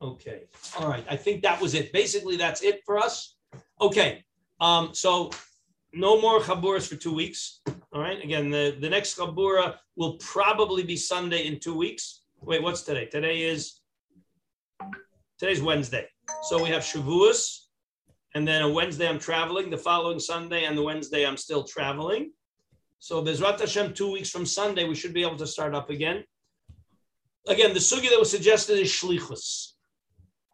Okay. 0.00 0.44
All 0.78 0.88
right. 0.88 1.04
I 1.08 1.16
think 1.16 1.42
that 1.42 1.60
was 1.60 1.74
it. 1.74 1.92
Basically, 1.92 2.36
that's 2.36 2.62
it 2.62 2.82
for 2.84 2.98
us. 2.98 3.36
Okay. 3.80 4.24
Um, 4.60 4.90
so 4.92 5.30
no 5.92 6.20
more 6.20 6.40
chaburas 6.40 6.86
for 6.86 6.96
two 6.96 7.14
weeks. 7.14 7.60
All 7.92 8.00
right. 8.00 8.22
Again, 8.22 8.50
the, 8.50 8.76
the 8.78 8.90
next 8.90 9.18
chabura 9.18 9.76
will 9.96 10.14
probably 10.18 10.82
be 10.82 10.96
Sunday 10.96 11.46
in 11.46 11.58
two 11.58 11.74
weeks. 11.76 12.23
Wait, 12.46 12.62
what's 12.62 12.82
today? 12.82 13.06
Today 13.06 13.40
is 13.40 13.80
today's 15.38 15.62
Wednesday. 15.62 16.06
So 16.42 16.62
we 16.62 16.68
have 16.68 16.82
Shavuos, 16.82 17.68
and 18.34 18.46
then 18.46 18.60
on 18.60 18.74
Wednesday 18.74 19.08
I'm 19.08 19.18
traveling. 19.18 19.70
The 19.70 19.78
following 19.78 20.18
Sunday 20.18 20.64
and 20.64 20.76
the 20.76 20.82
Wednesday 20.82 21.26
I'm 21.26 21.38
still 21.38 21.64
traveling. 21.64 22.32
So 22.98 23.24
Bezrat 23.24 23.60
Hashem, 23.60 23.94
two 23.94 24.12
weeks 24.12 24.28
from 24.28 24.44
Sunday, 24.44 24.86
we 24.86 24.94
should 24.94 25.14
be 25.14 25.22
able 25.22 25.38
to 25.38 25.46
start 25.46 25.74
up 25.74 25.88
again. 25.88 26.22
Again, 27.48 27.72
the 27.72 27.80
sugi 27.80 28.10
that 28.10 28.18
was 28.18 28.30
suggested 28.30 28.78
is 28.78 28.90
shlichus. 28.90 29.72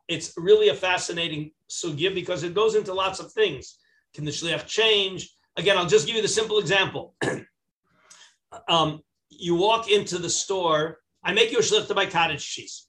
It's 0.07 0.33
really 0.37 0.69
a 0.69 0.75
fascinating 0.75 1.51
sugya 1.69 2.15
because 2.15 2.45
it 2.45 2.55
goes 2.55 2.77
into 2.77 2.95
lots 2.95 3.19
of 3.19 3.33
things. 3.33 3.79
Can 4.15 4.25
the 4.25 4.31
shliach 4.31 4.65
change? 4.69 5.37
Again, 5.57 5.77
I'll 5.77 5.87
just 5.87 6.07
give 6.07 6.15
you 6.15 6.23
the 6.23 6.29
simple 6.29 6.61
example. 6.61 7.17
um, 8.69 9.01
you 9.29 9.57
walk 9.57 9.91
into 9.91 10.19
the 10.19 10.31
store 10.31 11.00
I 11.23 11.33
make 11.33 11.53
you 11.53 11.59
a 11.59 11.63
shlich 11.63 11.87
to 11.87 11.95
buy 11.95 12.07
cottage 12.07 12.47
cheese. 12.47 12.87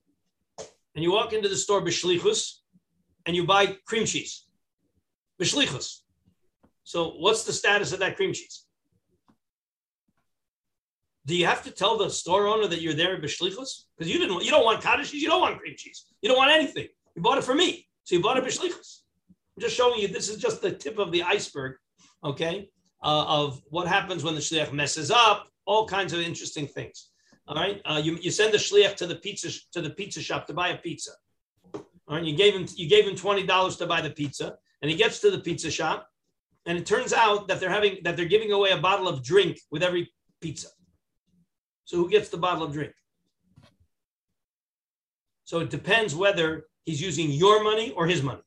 And 0.96 1.04
you 1.04 1.12
walk 1.12 1.34
into 1.34 1.50
the 1.50 1.56
store 1.56 1.82
b'shlichus 1.82 2.60
and 3.26 3.36
you 3.36 3.46
buy 3.46 3.78
cream 3.86 4.06
cheese. 4.06 4.46
B'shlichus. 5.42 6.00
So 6.84 7.12
what's 7.12 7.44
the 7.44 7.54
status 7.54 7.94
of 7.94 8.00
that 8.00 8.16
cream 8.16 8.34
cheese? 8.34 8.66
Do 11.26 11.36
you 11.36 11.46
have 11.46 11.64
to 11.64 11.72
tell 11.72 11.98
the 11.98 12.10
store 12.10 12.48
owner 12.48 12.68
that 12.68 12.82
you're 12.82 12.94
there 12.94 13.18
b'shlichus? 13.22 13.84
Because 13.98 14.12
you 14.12 14.18
didn't, 14.20 14.44
you 14.44 14.52
don't 14.52 14.66
want 14.66 14.82
cottage 14.82 15.12
cheese, 15.12 15.22
you 15.22 15.30
don't 15.30 15.42
want 15.42 15.60
cream 15.60 15.76
cheese, 15.78 16.06
you 16.22 16.30
don't 16.30 16.38
want 16.38 16.52
anything. 16.52 16.88
You 17.16 17.22
bought 17.22 17.38
it 17.38 17.44
for 17.44 17.54
me, 17.54 17.88
so 18.04 18.16
you 18.16 18.22
bought 18.22 18.38
it 18.38 18.44
b'shlichus. 18.44 19.02
I'm 19.56 19.62
just 19.62 19.76
showing 19.76 20.00
you. 20.00 20.08
This 20.08 20.30
is 20.30 20.38
just 20.38 20.62
the 20.62 20.72
tip 20.72 20.98
of 20.98 21.12
the 21.12 21.24
iceberg, 21.24 21.76
okay, 22.24 22.70
uh, 23.04 23.26
of 23.28 23.62
what 23.70 23.88
happens 23.88 24.24
when 24.24 24.34
the 24.34 24.42
shliach 24.42 24.72
messes 24.72 25.12
up. 25.12 25.48
All 25.66 25.88
kinds 25.88 26.12
of 26.14 26.20
interesting 26.20 26.68
things. 26.68 27.11
All 27.52 27.58
right, 27.58 27.82
uh, 27.84 28.00
you, 28.02 28.18
you 28.22 28.32
send 28.32 28.54
the 28.54 28.58
shliach 28.58 28.96
to 28.96 29.06
the 29.06 29.16
pizza 29.16 29.50
to 29.74 29.82
the 29.82 29.90
pizza 29.90 30.22
shop 30.22 30.48
to 30.48 30.54
buy 30.54 30.70
a 30.70 30.78
pizza. 30.78 31.12
All 31.74 31.84
right, 32.08 32.24
you 32.24 32.34
gave 32.34 32.54
him 32.54 32.66
you 32.78 32.88
gave 32.88 33.06
him 33.06 33.14
twenty 33.14 33.46
dollars 33.46 33.76
to 33.78 33.86
buy 33.86 34.00
the 34.00 34.10
pizza, 34.10 34.56
and 34.82 34.90
he 34.90 34.96
gets 34.96 35.20
to 35.20 35.30
the 35.30 35.40
pizza 35.40 35.70
shop, 35.70 36.08
and 36.66 36.78
it 36.78 36.86
turns 36.86 37.12
out 37.12 37.50
that 37.50 37.60
they're 37.60 37.70
having 37.70 37.98
that 38.04 38.16
they're 38.16 38.26
giving 38.26 38.54
away 38.54 38.72
a 38.72 38.78
bottle 38.78 39.10
of 39.10 39.22
drink 39.22 39.60
with 39.70 39.84
every 39.84 40.10
pizza. 40.40 40.70
So 41.84 41.98
who 41.98 42.10
gets 42.10 42.30
the 42.30 42.38
bottle 42.38 42.64
of 42.64 42.72
drink? 42.72 42.94
So 45.44 45.60
it 45.60 45.70
depends 45.70 46.16
whether 46.16 46.68
he's 46.86 47.02
using 47.02 47.32
your 47.32 47.62
money 47.62 47.92
or 47.92 48.08
his 48.08 48.24
money. 48.24 48.44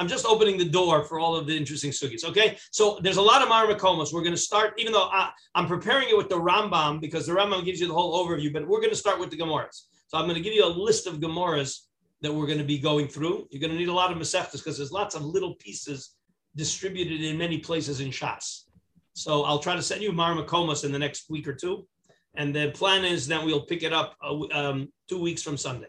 I'm 0.00 0.08
just 0.08 0.24
opening 0.24 0.56
the 0.56 0.64
door 0.64 1.04
for 1.04 1.20
all 1.20 1.36
of 1.36 1.46
the 1.46 1.54
interesting 1.54 1.90
sugis. 1.90 2.24
Okay, 2.24 2.56
so 2.70 2.98
there's 3.02 3.18
a 3.18 3.22
lot 3.22 3.42
of 3.42 3.48
marmakomos. 3.50 4.14
We're 4.14 4.22
going 4.22 4.34
to 4.34 4.40
start, 4.40 4.72
even 4.78 4.94
though 4.94 5.10
I, 5.12 5.30
am 5.54 5.66
preparing 5.66 6.08
it 6.08 6.16
with 6.16 6.30
the 6.30 6.40
Rambam 6.40 7.02
because 7.02 7.26
the 7.26 7.34
Rambam 7.34 7.66
gives 7.66 7.82
you 7.82 7.86
the 7.86 7.92
whole 7.92 8.26
overview, 8.26 8.50
but 8.50 8.66
we're 8.66 8.80
going 8.80 8.90
to 8.90 8.96
start 8.96 9.20
with 9.20 9.30
the 9.30 9.36
Gemaras. 9.36 9.82
So 10.08 10.16
I'm 10.16 10.24
going 10.24 10.36
to 10.36 10.40
give 10.40 10.54
you 10.54 10.64
a 10.64 10.72
list 10.72 11.06
of 11.06 11.20
Gemaras 11.20 11.80
that 12.22 12.32
we're 12.32 12.46
going 12.46 12.58
to 12.58 12.64
be 12.64 12.78
going 12.78 13.08
through. 13.08 13.46
You're 13.50 13.60
going 13.60 13.72
to 13.72 13.78
need 13.78 13.88
a 13.90 13.92
lot 13.92 14.10
of 14.10 14.16
Masechtas 14.16 14.52
because 14.52 14.78
there's 14.78 14.90
lots 14.90 15.14
of 15.14 15.22
little 15.22 15.56
pieces 15.56 16.14
distributed 16.56 17.20
in 17.20 17.36
many 17.36 17.58
places 17.58 18.00
in 18.00 18.08
Shas. 18.08 18.62
So 19.12 19.42
I'll 19.42 19.58
try 19.58 19.76
to 19.76 19.82
send 19.82 20.02
you 20.02 20.12
marmakomos 20.12 20.82
in 20.82 20.92
the 20.92 20.98
next 20.98 21.28
week 21.28 21.46
or 21.46 21.54
two. 21.54 21.86
And 22.36 22.54
the 22.54 22.70
plan 22.70 23.04
is 23.04 23.26
that 23.26 23.44
we'll 23.44 23.66
pick 23.66 23.82
it 23.82 23.92
up 23.92 24.16
uh, 24.24 24.46
um, 24.52 24.88
two 25.10 25.20
weeks 25.20 25.42
from 25.42 25.58
Sunday. 25.58 25.88